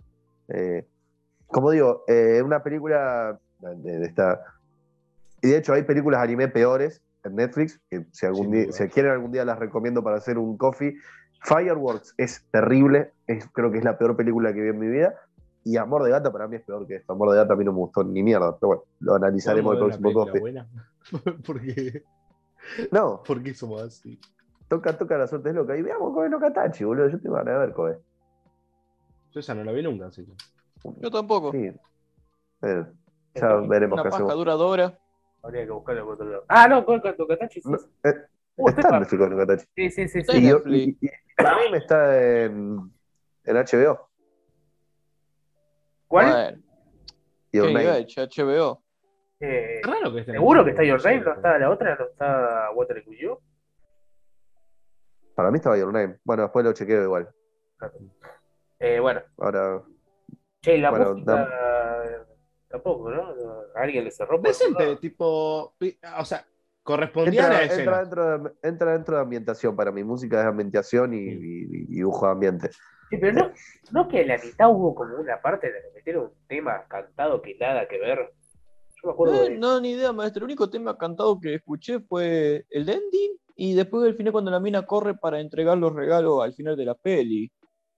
Eh, 0.49 0.85
como 1.47 1.71
digo, 1.71 2.03
eh, 2.07 2.41
una 2.43 2.63
película 2.63 3.39
de, 3.61 3.99
de 3.99 4.05
esta. 4.05 4.41
Y 5.41 5.49
de 5.49 5.57
hecho, 5.57 5.73
hay 5.73 5.83
películas 5.83 6.21
anime 6.21 6.47
peores 6.47 7.01
en 7.23 7.35
Netflix, 7.35 7.79
que 7.89 8.05
si, 8.11 8.25
algún 8.25 8.51
día, 8.51 8.71
si 8.71 8.87
quieren 8.89 9.11
algún 9.11 9.31
día 9.31 9.45
las 9.45 9.59
recomiendo 9.59 10.03
para 10.03 10.17
hacer 10.17 10.37
un 10.37 10.57
coffee. 10.57 10.95
Fireworks 11.43 12.13
es 12.17 12.45
terrible, 12.51 13.13
es, 13.25 13.47
creo 13.51 13.71
que 13.71 13.79
es 13.79 13.83
la 13.83 13.97
peor 13.97 14.15
película 14.15 14.53
que 14.53 14.61
vi 14.61 14.69
en 14.69 14.79
mi 14.79 14.87
vida. 14.87 15.15
Y 15.63 15.77
Amor 15.77 16.03
de 16.03 16.11
Gata 16.11 16.31
para 16.31 16.47
mí 16.47 16.55
es 16.57 16.61
peor 16.63 16.85
que 16.87 16.95
esto. 16.97 17.13
Amor 17.13 17.31
de 17.31 17.37
Gata 17.37 17.53
a 17.53 17.55
mí 17.55 17.63
no 17.65 17.71
me 17.71 17.79
gustó 17.79 18.03
ni 18.03 18.21
mierda, 18.23 18.55
pero 18.57 18.67
bueno, 18.67 18.83
lo 18.99 19.15
analizaremos 19.15 19.73
el 19.73 19.79
¿podemos 19.79 20.01
ver 20.01 20.13
próximo 20.13 20.25
coffee. 20.25 20.39
buena? 20.41 20.67
porque, 21.45 22.03
No, 22.91 23.23
porque 23.25 23.53
somos 23.55 23.81
así. 23.81 24.19
toca, 24.67 24.97
toca 24.97 25.17
la 25.17 25.27
suerte 25.27 25.49
es 25.49 25.55
loca. 25.55 25.75
Y 25.77 25.81
veamos 25.81 26.13
Kobe 26.13 26.29
no 26.29 26.39
Katachi, 26.39 26.83
boludo. 26.83 27.09
Yo 27.09 27.19
tengo 27.19 27.35
ganas 27.35 27.53
de 27.55 27.59
ver 27.59 27.73
Kobe. 27.73 27.97
Yo 29.31 29.39
esa 29.39 29.55
no 29.55 29.63
la 29.63 29.71
vi 29.71 29.81
nunca, 29.81 30.07
así 30.07 30.25
que. 30.25 30.33
Yo 30.99 31.09
tampoco. 31.11 31.51
Sí. 31.51 31.71
Eh, 32.63 32.85
ya 33.33 33.55
veremos 33.67 33.93
Una 33.99 34.03
qué 34.03 34.09
hacemos. 34.15 34.33
duradora. 34.35 34.99
Habría 35.43 35.65
que 35.65 35.71
buscarlo 35.71 36.05
por 36.05 36.13
otro 36.15 36.25
lado. 36.27 36.45
Ah, 36.47 36.67
no, 36.67 36.85
con 36.85 36.99
con 36.99 37.15
Tokatachi, 37.15 37.61
sí. 37.61 37.69
No, 37.69 37.77
eh, 38.03 38.13
Uh, 38.57 38.67
está 38.69 38.81
en 38.95 38.99
Netflix. 38.99 39.67
Sí, 39.75 39.89
sí, 39.89 40.07
sí. 40.09 40.19
Está 40.19 40.33
sí. 40.33 40.39
Y, 40.39 40.49
yo- 40.49 40.61
y, 40.67 40.97
y 41.01 41.09
está 41.75 42.21
en, 42.43 42.91
en 43.45 43.55
HBO. 43.57 44.09
¿Cuál? 46.07 46.61
Your 47.53 47.67
qué 47.67 47.73
Name. 47.73 48.05
HBO. 48.05 48.83
Eh, 49.39 49.81
raro 49.83 50.13
que 50.13 50.19
esté 50.19 50.33
¿Seguro 50.33 50.63
que 50.63 50.71
está 50.71 50.83
Your 50.83 51.03
Name? 51.03 51.21
¿No 51.21 51.33
está 51.33 51.57
la 51.57 51.69
otra? 51.71 51.95
¿No 51.95 52.05
está 52.05 52.71
Water 52.75 53.03
You? 53.19 53.39
Para 55.33 55.49
mí 55.49 55.57
estaba 55.57 55.77
Your 55.77 55.91
Name. 55.91 56.17
Bueno, 56.23 56.43
después 56.43 56.63
lo 56.65 56.73
chequeo 56.73 57.03
igual. 57.03 57.29
Eh, 58.79 58.99
bueno, 58.99 59.21
Ahora, 59.37 59.81
che, 60.61 60.77
la 60.77 60.89
Bueno, 60.91 61.13
música 61.13 61.47
tampoco, 62.71 63.09
¿no? 63.11 63.35
No, 63.35 63.53
¿Alguien 63.75 64.03
le 64.05 64.11
cerró? 64.11 64.37
por 64.37 64.47
Decente, 64.47 64.83
otro 64.83 64.97
tipo. 64.99 65.75
O 66.19 66.25
sea, 66.25 66.45
correspondía 66.83 67.43
a 67.49 67.63
entra, 67.63 67.75
la 67.75 67.81
entra 67.81 67.99
dentro 67.99 68.39
de, 68.39 68.51
entra 68.63 68.91
dentro 68.93 69.15
de 69.17 69.21
ambientación 69.21 69.75
para 69.75 69.91
mí. 69.91 70.03
Música 70.03 70.39
es 70.41 70.45
ambientación 70.47 71.13
y, 71.13 71.17
y- 71.17 71.65
y 71.71 71.85
dibujo 71.97 72.25
de 72.25 72.31
ambiente. 72.31 72.69
Sí, 73.09 73.17
pero 73.17 73.33
no, 73.33 73.51
no 73.91 74.07
que 74.07 74.21
en 74.21 74.29
la 74.29 74.37
mitad 74.37 74.69
hubo 74.69 74.95
como 74.95 75.15
una 75.17 75.41
parte 75.41 75.67
de 75.71 75.81
que 75.81 75.87
metieron 75.95 76.23
un 76.25 76.47
tema 76.47 76.85
cantado 76.87 77.41
que 77.41 77.55
nada 77.59 77.87
que 77.87 77.99
ver. 77.99 78.19
Yo 79.03 79.07
me 79.07 79.11
acuerdo 79.13 79.43
de. 79.43 79.57
no, 79.57 79.81
ni 79.81 79.91
idea, 79.91 80.13
maestro. 80.13 80.39
El 80.39 80.45
único 80.45 80.69
tema 80.69 80.97
cantado 80.97 81.39
que 81.39 81.55
escuché 81.55 81.99
fue 81.99 82.65
el 82.69 82.87
ending 82.89 83.37
y 83.55 83.73
después 83.75 84.03
del 84.03 84.15
final 84.15 84.31
cuando 84.31 84.49
la 84.51 84.59
mina 84.59 84.85
corre 84.85 85.15
para 85.15 85.39
entregar 85.39 85.77
los 85.77 85.93
regalos 85.93 86.41
al 86.43 86.53
final 86.53 86.77
de 86.77 86.85
la 86.85 86.95
peli. 86.95 87.51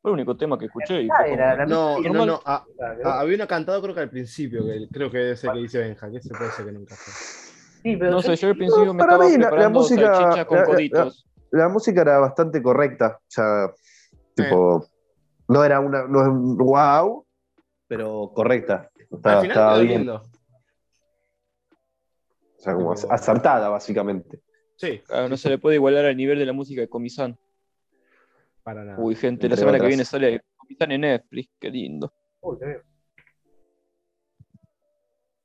Fue 0.03 0.11
el 0.11 0.15
único 0.15 0.35
tema 0.35 0.59
que 0.59 0.65
escuché. 0.65 1.03
y 1.03 1.07
Ah, 1.09 1.25
era 1.25 1.65
No, 1.65 1.97
no, 1.97 2.25
no. 2.25 2.41
ah, 2.45 2.65
Ah, 2.77 2.95
ah, 3.05 3.19
había 3.21 3.35
uno 3.37 3.47
cantado 3.47 3.81
creo 3.81 3.95
que 3.95 4.01
al 4.01 4.09
principio, 4.09 4.65
que 4.65 4.89
creo 4.91 5.09
que 5.09 5.31
es 5.31 5.43
el 5.45 5.53
que 5.53 5.59
dice 5.59 5.79
Benja, 5.79 6.11
que 6.11 6.17
ese 6.17 6.27
puede 6.35 6.51
ser 6.51 6.65
que 6.65 6.71
nunca 6.73 6.93
fue. 6.95 7.13
Sí, 7.13 7.95
pero 7.97 8.11
No 8.11 8.21
sé, 8.21 8.35
yo 8.35 8.49
al 8.49 8.57
principio 8.57 8.85
No, 8.87 8.93
me 8.95 8.99
para 8.99 9.13
estaba 9.13 9.29
mí 9.29 9.37
la- 9.37 9.51
la 9.51 9.69
música- 9.69 10.13
salchicha 10.13 10.45
con 10.45 10.57
la- 10.57 10.63
la- 10.63 10.67
coditos. 10.67 11.25
La 11.51 11.69
música 11.69 12.01
era 12.01 12.19
bastante 12.19 12.61
correcta. 12.61 13.17
O 13.17 13.23
sea, 13.29 13.73
tipo, 14.35 14.85
no 15.47 15.63
era 15.63 15.79
una, 15.79 16.05
no 16.05 16.21
es 16.21 16.27
un 16.27 16.57
wow, 16.57 17.25
pero 17.87 18.29
correcta. 18.35 18.89
Estaba, 19.09 19.35
al 19.37 19.41
final 19.43 19.57
estaba 19.57 19.73
quedó 19.75 19.83
bien. 19.85 19.97
lindo. 19.99 20.15
O 22.57 22.61
sea, 22.61 22.73
como 22.73 22.91
acertada, 22.91 23.69
básicamente. 23.69 24.41
Sí, 24.75 24.99
Claro, 25.07 25.29
no 25.29 25.37
se 25.37 25.47
le 25.49 25.57
puede 25.59 25.77
igualar 25.77 26.03
al 26.05 26.17
nivel 26.17 26.39
de 26.39 26.45
la 26.45 26.51
música 26.53 26.81
de 26.81 26.89
Comisan. 26.89 27.37
Para 28.63 28.83
nada. 28.83 28.99
Uy, 29.01 29.15
gente, 29.15 29.47
la 29.49 29.55
semana 29.55 29.79
que 29.79 29.87
viene 29.87 30.05
sale 30.05 30.41
Comisan 30.55 30.91
en 30.91 31.01
Netflix. 31.01 31.49
Qué 31.59 31.69
lindo. 31.69 32.11
Uy, 32.41 32.57
qué 32.59 32.65
bien. 32.65 32.81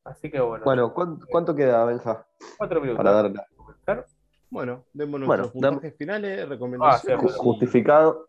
Así 0.05 0.31
que 0.31 0.41
bueno, 0.41 0.65
Bueno, 0.65 0.95
¿cuánto, 0.95 1.27
cuánto 1.29 1.55
queda, 1.55 1.85
Benja? 1.85 2.27
cuatro 2.57 2.81
minutos. 2.81 2.97
Para 2.97 3.11
dar 3.13 3.31
la- 3.31 3.47
comentar. 3.57 4.07
Bueno, 4.51 4.87
demos 4.95 5.21
Bueno, 5.21 5.27
nuestros 5.43 5.53
puntajes 5.53 5.97
finales, 5.99 6.41
Ah, 6.43 6.47
recomendaciones. 6.47 7.21
ju- 7.27 7.37
justificado. 7.37 8.27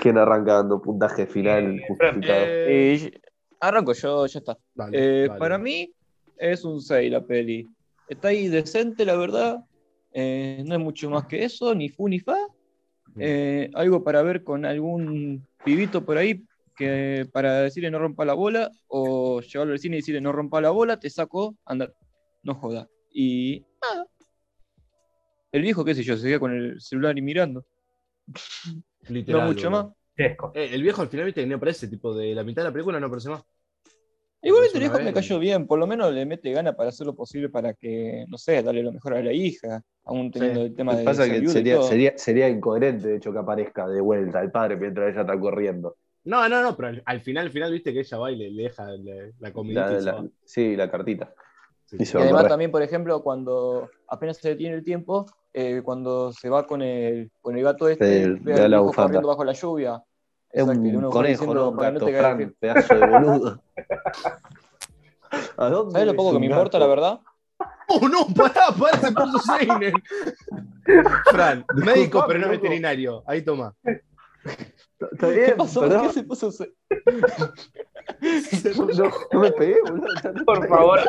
¿Quién 0.00 0.18
arranca 0.18 0.54
dando 0.54 0.80
puntaje 0.80 1.26
final 1.26 1.78
Eh, 1.78 1.84
justificado? 1.88 2.44
Eh, 2.46 3.20
arranco 3.60 3.92
yo, 3.94 4.26
ya 4.26 4.38
está. 4.38 4.56
dale, 4.74 4.96
Eh, 5.24 5.26
dale. 5.28 5.38
para 5.38 5.58
mí 5.58 5.92
es 6.36 6.64
un 6.64 6.80
6 6.80 7.10
la 7.10 7.24
peli. 7.24 7.68
Está 8.06 8.28
ahí 8.28 8.48
decente, 8.48 9.04
la 9.04 9.16
verdad. 9.16 9.64
Eh, 10.12 10.62
no 10.66 10.74
es 10.74 10.80
mucho 10.80 11.10
más 11.10 11.26
que 11.26 11.44
eso, 11.44 11.74
ni 11.74 11.88
fu 11.88 12.06
ni 12.08 12.20
fa. 12.20 12.36
Eh, 13.16 13.70
algo 13.74 14.02
para 14.02 14.22
ver 14.22 14.42
con 14.42 14.64
algún 14.64 15.46
pibito 15.64 16.04
por 16.04 16.16
ahí 16.18 16.44
que 16.76 17.28
para 17.32 17.60
decirle 17.60 17.90
no 17.90 17.98
rompa 17.98 18.24
la 18.24 18.34
bola 18.34 18.70
o 18.88 19.40
llevarlo 19.40 19.72
al 19.72 19.78
cine 19.78 19.96
y 19.96 20.00
decirle 20.00 20.20
no 20.20 20.32
rompa 20.32 20.60
la 20.60 20.70
bola, 20.70 20.98
te 20.98 21.08
saco, 21.08 21.56
anda, 21.64 21.92
no 22.42 22.54
joda. 22.54 22.88
Y 23.12 23.64
nada. 23.80 24.06
El 25.52 25.62
viejo, 25.62 25.84
qué 25.84 25.94
sé 25.94 26.02
yo, 26.02 26.16
se 26.16 26.26
queda 26.26 26.40
con 26.40 26.52
el 26.52 26.80
celular 26.80 27.16
y 27.16 27.22
mirando. 27.22 27.64
Literal, 29.08 29.42
no 29.42 29.46
mucho 29.46 29.70
más. 29.70 29.86
Eh, 30.16 30.36
el 30.72 30.82
viejo 30.82 31.02
al 31.02 31.08
final, 31.08 31.26
viste, 31.26 31.46
no 31.46 31.56
aparece, 31.56 31.86
tipo, 31.88 32.14
de 32.14 32.34
la 32.34 32.42
mitad 32.42 32.62
de 32.62 32.68
la 32.68 32.72
película 32.72 32.98
no 32.98 33.06
aparece 33.06 33.28
más. 33.28 33.44
Igualmente 34.44 34.76
el 34.78 34.80
viejo 34.84 34.98
me 35.00 35.12
cayó 35.12 35.38
bien, 35.38 35.66
por 35.66 35.78
lo 35.78 35.86
menos 35.86 36.12
le 36.12 36.26
mete 36.26 36.52
gana 36.52 36.74
para 36.74 36.90
hacer 36.90 37.06
lo 37.06 37.14
posible 37.14 37.48
para 37.48 37.72
que, 37.74 38.26
no 38.28 38.36
sé, 38.36 38.62
darle 38.62 38.82
lo 38.82 38.92
mejor 38.92 39.14
a 39.14 39.22
la 39.22 39.32
hija, 39.32 39.82
aún 40.04 40.30
teniendo 40.30 40.60
Sí. 40.60 40.66
el 40.66 40.74
tema 40.74 40.92
Lo 40.92 40.98
de 40.98 41.04
que 41.04 41.10
pasa 41.10 41.24
que 41.28 41.38
y 41.38 41.46
sería, 41.48 41.82
sería, 41.82 42.12
sería 42.18 42.48
incoherente, 42.48 43.08
de 43.08 43.16
hecho, 43.16 43.32
que 43.32 43.38
aparezca 43.38 43.88
de 43.88 44.00
vuelta 44.00 44.40
el 44.42 44.50
padre 44.50 44.76
mientras 44.76 45.10
ella 45.12 45.22
está 45.22 45.40
corriendo. 45.40 45.96
No, 46.24 46.48
no, 46.48 46.62
no, 46.62 46.76
pero 46.76 46.88
al, 46.88 47.02
al 47.04 47.20
final, 47.20 47.46
al 47.46 47.52
final, 47.52 47.72
viste 47.72 47.92
que 47.92 48.00
ella 48.00 48.18
va 48.18 48.30
y 48.32 48.36
le, 48.36 48.50
le 48.50 48.62
deja 48.64 48.84
la, 48.84 49.14
la 49.40 49.48
y 49.48 49.74
va. 49.74 50.24
sí, 50.44 50.76
la 50.76 50.90
cartita. 50.90 51.34
Sí. 51.86 51.96
y 52.00 52.04
se 52.06 52.16
Y 52.18 52.20
a 52.20 52.24
además 52.24 52.48
también, 52.48 52.70
por 52.70 52.82
ejemplo, 52.82 53.22
cuando 53.22 53.90
apenas 54.08 54.38
se 54.38 54.48
detiene 54.50 54.74
el 54.76 54.84
tiempo, 54.84 55.26
eh, 55.52 55.82
cuando 55.84 56.32
se 56.32 56.48
va 56.48 56.66
con 56.66 56.82
el, 56.82 57.30
con 57.40 57.56
el 57.56 57.62
gato 57.62 57.88
este, 57.88 58.22
El- 58.22 58.40
ve 58.40 58.54
al 58.54 58.78
bufanda. 58.80 59.04
corriendo 59.08 59.28
bajo 59.28 59.44
la 59.44 59.52
lluvia. 59.52 60.02
Es 60.54 60.62
Exacto, 60.62 60.80
un 60.82 61.10
conejo, 61.10 61.30
diciendo, 61.42 61.54
no 61.54 61.72
gato, 61.72 62.06
pie. 62.06 62.46
pedazo 62.60 62.94
de 62.94 63.06
boludo. 63.06 63.60
¿A 65.56 65.68
dónde 65.68 65.92
¿Sabes 65.92 66.06
lo 66.06 66.14
poco 66.14 66.32
que 66.34 66.38
me 66.38 66.46
importa, 66.46 66.78
gato? 66.78 66.88
la 66.88 66.94
verdad? 66.94 67.20
¡Oh, 67.88 68.08
no! 68.08 68.26
¡Pará, 68.32 68.66
pará! 68.78 68.98
Se 69.00 69.10
puso 69.12 69.38
Seinen. 69.40 69.94
Fran, 71.32 71.64
médico, 71.74 72.24
pero 72.28 72.38
no 72.38 72.48
veterinario. 72.50 73.24
Ahí 73.26 73.42
toma. 73.42 73.74
Está 74.44 75.26
bien, 75.28 75.46
¿Qué 75.46 75.52
pasó? 75.56 75.80
¿Por 75.80 76.02
qué 76.02 76.08
se 76.12 76.22
puso 76.22 76.52
se- 76.52 76.72
No, 78.76 79.10
no 79.32 79.40
me 79.40 79.50
pegué, 79.50 79.80
boludo. 79.82 80.06
Por 80.46 80.68
favor. 80.68 81.00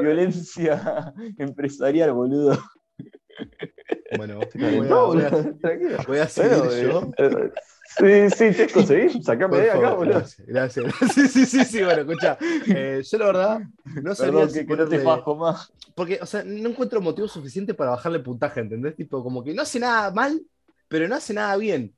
Violencia 0.00 1.12
empresarial, 1.38 2.12
boludo? 2.12 2.56
Bueno, 4.16 4.40
Te 4.40 4.58
voy 4.58 4.66
a, 4.66 4.70
calentó, 4.70 5.06
voy 5.06 5.22
a-. 5.22 5.30
Tranquilo. 5.60 5.98
voy 6.06 6.18
a 6.18 6.28
seguir 6.28 6.58
Bueno, 6.58 6.70
yo. 6.76 7.12
eh, 7.18 7.52
eh, 8.04 8.30
sí, 8.30 8.50
sí, 8.50 8.56
Chesco, 8.56 8.82
seguí. 8.82 9.22
Sacame 9.22 9.58
de 9.58 9.70
acá, 9.70 9.94
boludo. 9.94 10.14
gracias, 10.14 10.46
gracias. 10.46 10.94
Sí, 11.14 11.28
sí, 11.28 11.46
sí, 11.46 11.64
sí, 11.64 11.82
bueno, 11.82 12.02
escucha. 12.02 12.38
eh, 12.68 13.02
yo 13.04 13.18
la 13.18 13.26
verdad 13.26 13.60
no 14.02 14.14
sabía 14.14 14.32
Perdón, 14.32 14.50
si 14.50 14.58
que, 14.60 14.66
que 14.66 14.76
no 14.76 14.88
te 14.88 14.98
fajo 15.00 15.36
más. 15.36 15.72
Porque, 15.94 16.18
o 16.22 16.26
sea, 16.26 16.42
no 16.44 16.68
encuentro 16.70 17.00
motivo 17.00 17.28
suficiente 17.28 17.74
para 17.74 17.90
bajarle 17.90 18.18
puntaje, 18.20 18.60
¿entendés? 18.60 18.96
Tipo, 18.96 19.22
como 19.22 19.42
que 19.44 19.52
no 19.54 19.62
hace 19.62 19.78
nada 19.78 20.10
mal, 20.10 20.40
pero 20.88 21.06
no 21.08 21.14
hace 21.14 21.34
nada 21.34 21.56
bien. 21.56 21.94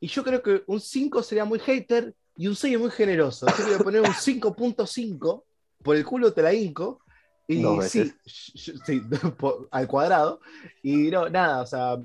Y 0.00 0.08
yo 0.08 0.22
creo 0.24 0.42
que 0.42 0.62
un 0.66 0.80
5 0.80 1.22
sería 1.22 1.44
muy 1.44 1.58
hater 1.58 2.12
y 2.36 2.48
un 2.48 2.56
6 2.56 2.74
es 2.74 2.80
muy 2.80 2.90
generoso. 2.90 3.46
Yo 3.46 3.64
le 3.64 3.64
voy 3.72 3.74
a 3.74 3.84
poner 3.84 4.00
un 4.02 4.08
5.5, 4.14 5.42
por 5.82 5.96
el 5.96 6.04
culo 6.04 6.32
te 6.32 6.42
la 6.42 6.52
hinco. 6.52 7.00
Y 7.48 7.62
Dos 7.62 7.84
sí, 7.86 8.00
veces. 8.00 8.14
sh- 8.24 8.82
sí, 8.84 9.00
por- 9.38 9.68
al 9.70 9.86
cuadrado. 9.86 10.40
Y 10.82 11.10
no, 11.10 11.28
nada, 11.28 11.62
o 11.62 11.66
sea, 11.66 11.96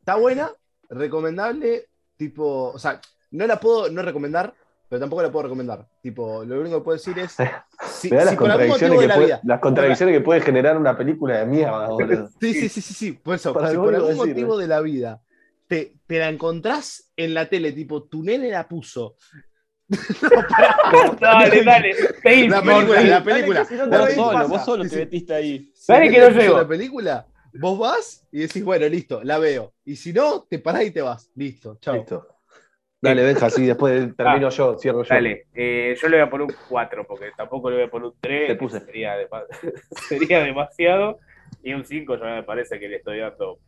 está 0.00 0.16
buena, 0.16 0.50
recomendable, 0.88 1.88
tipo, 2.16 2.70
o 2.72 2.78
sea, 2.78 3.00
no 3.30 3.46
la 3.46 3.60
puedo 3.60 3.90
no 3.90 4.02
recomendar 4.02 4.54
pero 4.90 4.98
tampoco 4.98 5.22
la 5.22 5.30
puedo 5.30 5.44
recomendar. 5.44 5.86
Tipo, 6.02 6.44
lo 6.44 6.60
único 6.60 6.78
que 6.78 6.84
puedo 6.84 6.98
decir 6.98 7.18
es. 7.18 7.36
Si, 7.92 8.10
las 8.10 8.28
si 8.30 8.36
contradicciones, 8.36 8.98
que 8.98 9.06
la 9.06 9.14
puede, 9.14 9.26
vida. 9.26 9.40
las 9.44 9.60
contradicciones 9.60 10.14
que 10.14 10.20
puede 10.22 10.40
generar 10.42 10.76
una 10.76 10.96
película 10.98 11.38
de 11.38 11.46
mierda, 11.46 11.88
boludo. 11.88 12.28
Sí, 12.40 12.52
sí, 12.54 12.68
sí, 12.68 12.80
sí, 12.82 12.94
sí. 12.94 13.12
Por 13.12 13.34
eso, 13.36 13.54
Para 13.54 13.68
si 13.68 13.72
algo 13.72 13.84
por 13.84 13.94
algún 13.94 14.10
decir, 14.10 14.26
motivo 14.28 14.52
¿no? 14.52 14.56
de 14.58 14.66
la 14.66 14.80
vida 14.82 15.22
te, 15.66 15.94
te 16.06 16.18
la 16.18 16.28
encontrás 16.28 17.10
en 17.16 17.32
la 17.32 17.48
tele, 17.48 17.72
tipo, 17.72 18.02
tu 18.04 18.22
nene 18.22 18.50
la 18.50 18.68
puso. 18.68 19.16
Dale, 21.20 21.64
dale. 21.64 21.94
La 22.48 22.62
película, 22.62 23.02
la 23.02 23.24
película. 23.24 23.66
Vos 23.88 24.12
solo, 24.14 24.48
vos 24.48 24.64
solo 24.64 24.88
te 24.88 24.96
metiste 24.96 25.34
ahí. 25.34 25.72
Dale 25.86 26.10
que 26.10 26.20
no 26.20 26.30
llego. 26.30 26.58
la 26.58 26.68
película, 26.68 27.26
vos 27.54 27.78
vas 27.78 28.28
y 28.30 28.40
decís, 28.40 28.64
bueno, 28.64 28.86
listo, 28.88 29.22
la 29.24 29.38
veo. 29.38 29.74
Y 29.84 29.96
si 29.96 30.12
no, 30.12 30.46
te 30.48 30.58
parás 30.58 30.84
y 30.84 30.90
te 30.92 31.02
vas. 31.02 31.30
Listo, 31.34 31.78
chao. 31.80 31.96
Listo. 31.96 32.26
Dale, 33.02 33.22
Benja, 33.22 33.46
así 33.46 33.66
después 33.66 34.14
termino 34.16 34.50
yo, 34.50 34.78
cierro 34.78 35.02
yo. 35.02 35.14
Dale, 35.14 35.46
eh, 35.54 35.96
yo 36.00 36.08
le 36.08 36.18
voy 36.18 36.26
a 36.26 36.30
poner 36.30 36.46
un 36.48 36.54
4, 36.68 37.06
porque 37.06 37.30
tampoco 37.36 37.70
le 37.70 37.76
voy 37.76 37.84
a 37.86 37.90
poner 37.90 38.08
un 38.08 38.14
3. 38.20 38.48
Te 38.48 38.56
puse. 38.56 38.80
Sería 40.08 40.44
demasiado. 40.44 41.18
Y 41.62 41.72
un 41.72 41.84
5 41.84 42.16
ya 42.16 42.24
me 42.26 42.42
parece 42.42 42.78
que 42.78 42.88
le 42.88 42.96
estoy 42.96 43.18
dando 43.18 43.58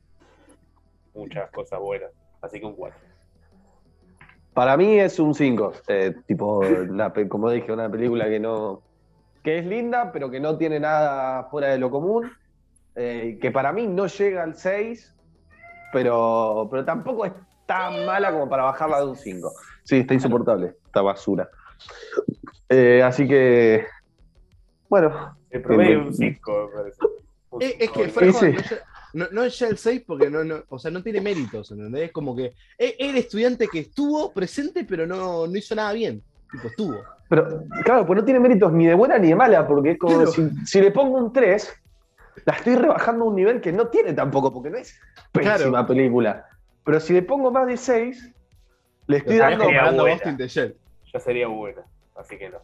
muchas 1.14 1.50
cosas 1.50 1.80
buenas. 1.80 2.10
Así 2.40 2.60
que 2.60 2.66
un 2.66 2.76
4. 2.76 3.11
Para 4.54 4.76
mí 4.76 4.98
es 4.98 5.18
un 5.18 5.34
5. 5.34 5.72
tipo, 6.26 6.62
la 6.90 7.12
pe- 7.12 7.28
como 7.28 7.50
dije, 7.50 7.72
una 7.72 7.88
película 7.90 8.26
que 8.28 8.38
no. 8.40 8.82
que 9.42 9.58
es 9.58 9.66
linda, 9.66 10.12
pero 10.12 10.30
que 10.30 10.38
no 10.40 10.56
tiene 10.56 10.78
nada 10.78 11.44
fuera 11.44 11.68
de 11.68 11.78
lo 11.78 11.90
común. 11.90 12.30
eh, 12.94 13.38
que 13.40 13.50
para 13.50 13.72
mí 13.72 13.86
no 13.86 14.06
llega 14.06 14.42
al 14.42 14.54
6, 14.54 15.14
pero, 15.92 16.68
pero 16.70 16.84
tampoco 16.84 17.24
es 17.24 17.32
tan 17.66 18.04
mala 18.04 18.30
como 18.30 18.48
para 18.50 18.64
bajarla 18.64 18.98
de 19.00 19.06
un 19.06 19.16
5. 19.16 19.50
Sí, 19.84 19.96
está 20.00 20.12
insoportable, 20.14 20.74
esta 20.84 21.00
basura. 21.02 21.48
Eh, 22.68 23.02
así 23.02 23.26
que. 23.26 23.86
Bueno, 24.88 25.34
El 25.50 25.62
promedio 25.62 26.02
es 26.02 26.06
un 26.08 26.16
Bien. 26.18 26.34
5, 26.34 26.70
me 26.70 26.82
parece. 26.82 26.98
Es, 27.60 27.76
es 27.80 27.90
que 27.90 28.06
de 28.06 28.28
Ese- 28.28 28.82
no, 29.12 29.26
no, 29.30 29.42
es 29.44 29.58
ya 29.58 29.68
el 29.68 29.78
6 29.78 30.04
porque 30.06 30.30
no, 30.30 30.42
no, 30.44 30.62
o 30.68 30.78
sea, 30.78 30.90
no 30.90 31.02
tiene 31.02 31.20
méritos, 31.20 31.70
¿entendés? 31.70 32.04
Es 32.04 32.12
como 32.12 32.34
que 32.36 32.46
es 32.78 32.94
es 32.98 33.10
el 33.10 33.16
estudiante 33.16 33.68
que 33.68 33.80
estuvo 33.80 34.32
presente 34.32 34.84
pero 34.84 35.06
no, 35.06 35.46
no 35.46 35.56
hizo 35.56 35.74
nada 35.74 35.92
bien. 35.92 36.22
Tipo, 36.50 36.68
estuvo. 36.68 37.02
Pero, 37.28 37.64
claro, 37.84 38.06
pues 38.06 38.18
no 38.18 38.24
tiene 38.24 38.40
méritos 38.40 38.72
ni 38.72 38.86
de 38.86 38.94
buena 38.94 39.18
ni 39.18 39.28
de 39.28 39.34
mala, 39.34 39.66
porque 39.66 39.92
es 39.92 39.98
como 39.98 40.16
Claro. 40.16 40.30
si, 40.32 40.50
si 40.66 40.80
le 40.82 40.90
pongo 40.90 41.16
un 41.18 41.32
3, 41.32 41.72
la 42.44 42.52
estoy 42.54 42.74
rebajando 42.76 43.24
a 43.24 43.28
un 43.28 43.36
nivel 43.36 43.60
que 43.62 43.72
no 43.72 43.88
tiene 43.88 44.12
tampoco, 44.12 44.52
porque 44.52 44.68
no 44.70 44.76
es 44.76 44.98
pésima 45.32 45.56
Claro. 45.56 45.86
película. 45.86 46.46
Pero 46.84 47.00
si 47.00 47.12
le 47.14 47.22
pongo 47.22 47.50
más 47.50 47.66
de 47.66 47.76
6, 47.78 48.30
le 49.06 49.16
estoy 49.16 49.36
dando. 49.38 49.64
comparando. 49.64 50.06
Austin 50.06 50.36
the 50.36 50.48
Shell. 50.48 50.76
Ya 51.12 51.20
sería 51.20 51.46
buena. 51.48 51.82
Así 52.16 52.36
que 52.36 52.50
no. 52.50 52.58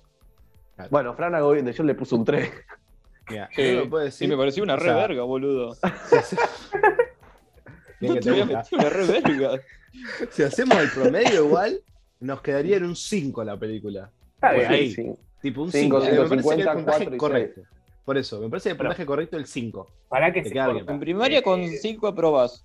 Bueno, 0.90 1.14
Fran 1.14 1.34
Agobiende, 1.34 1.72
yo 1.72 1.82
le 1.84 1.94
puse 1.94 2.14
un 2.14 2.24
3. 2.24 2.51
Mira, 3.31 3.49
Sí, 3.55 3.72
lo 3.74 3.89
puedo 3.91 4.05
Sí, 4.05 4.11
decir. 4.11 4.29
me 4.29 4.37
pareció 4.37 4.62
una 4.62 4.74
o 4.74 4.76
re 4.76 4.85
sea, 4.85 4.97
verga, 4.97 5.22
boludo. 5.22 5.76
bien 8.01 8.01
No 8.01 8.14
que 8.14 8.20
te 8.20 8.31
gusta. 8.31 8.47
metido 8.47 8.81
una 8.81 8.89
re 8.91 9.05
verga. 9.07 9.61
Si 10.31 10.43
hacemos 10.43 10.79
el 10.79 10.91
promedio 10.91 11.45
igual, 11.47 11.81
nos 12.20 12.41
quedaría 12.43 12.76
en 12.76 12.85
un 12.85 12.95
5 12.95 13.43
la 13.43 13.57
película. 13.59 14.11
Está 14.35 14.53
bien. 14.53 14.70
ahí. 14.70 14.91
Sí. 14.93 15.12
Tipo 15.41 15.62
un 15.62 15.72
Cinco, 15.72 16.01
5. 16.01 16.11
cinco, 16.11 16.22
me 16.22 16.29
parece 16.43 16.57
que 16.57 16.62
el 16.70 16.76
puntaje 16.76 17.16
correcto. 17.16 17.61
Por 18.05 18.18
eso, 18.18 18.39
me 18.41 18.49
parece 18.49 18.68
que 18.68 18.72
el 18.72 18.76
Pero- 18.76 18.89
puntaje 18.91 19.07
correcto 19.07 19.37
es 19.37 19.43
el 19.43 19.49
5. 19.49 19.91
Para 20.09 20.33
que 20.33 20.45
se 20.45 20.53
corta. 20.55 20.72
bien. 20.72 20.91
En 20.91 21.01
primaria 21.01 21.43
con 21.43 21.61
Eh, 21.61 21.76
5 21.79 22.07
aprobás. 22.07 22.64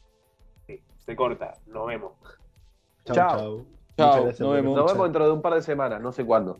sí, 0.68 0.82
se 1.05 1.16
corta. 1.16 1.55
Nos 1.68 1.88
vemos. 1.88 2.11
Chau, 3.05 3.16
Chao. 3.16 3.66
Chao, 3.97 4.24
gracias 4.24 4.39
nos 4.41 4.53
vemos. 4.53 4.76
Nos 4.78 4.86
vemos 4.91 5.03
dentro 5.05 5.26
de 5.26 5.32
un 5.32 5.41
par 5.41 5.53
de 5.55 5.61
semanas, 5.61 6.01
no 6.01 6.11
sé 6.11 6.26
cuándo. 6.26 6.59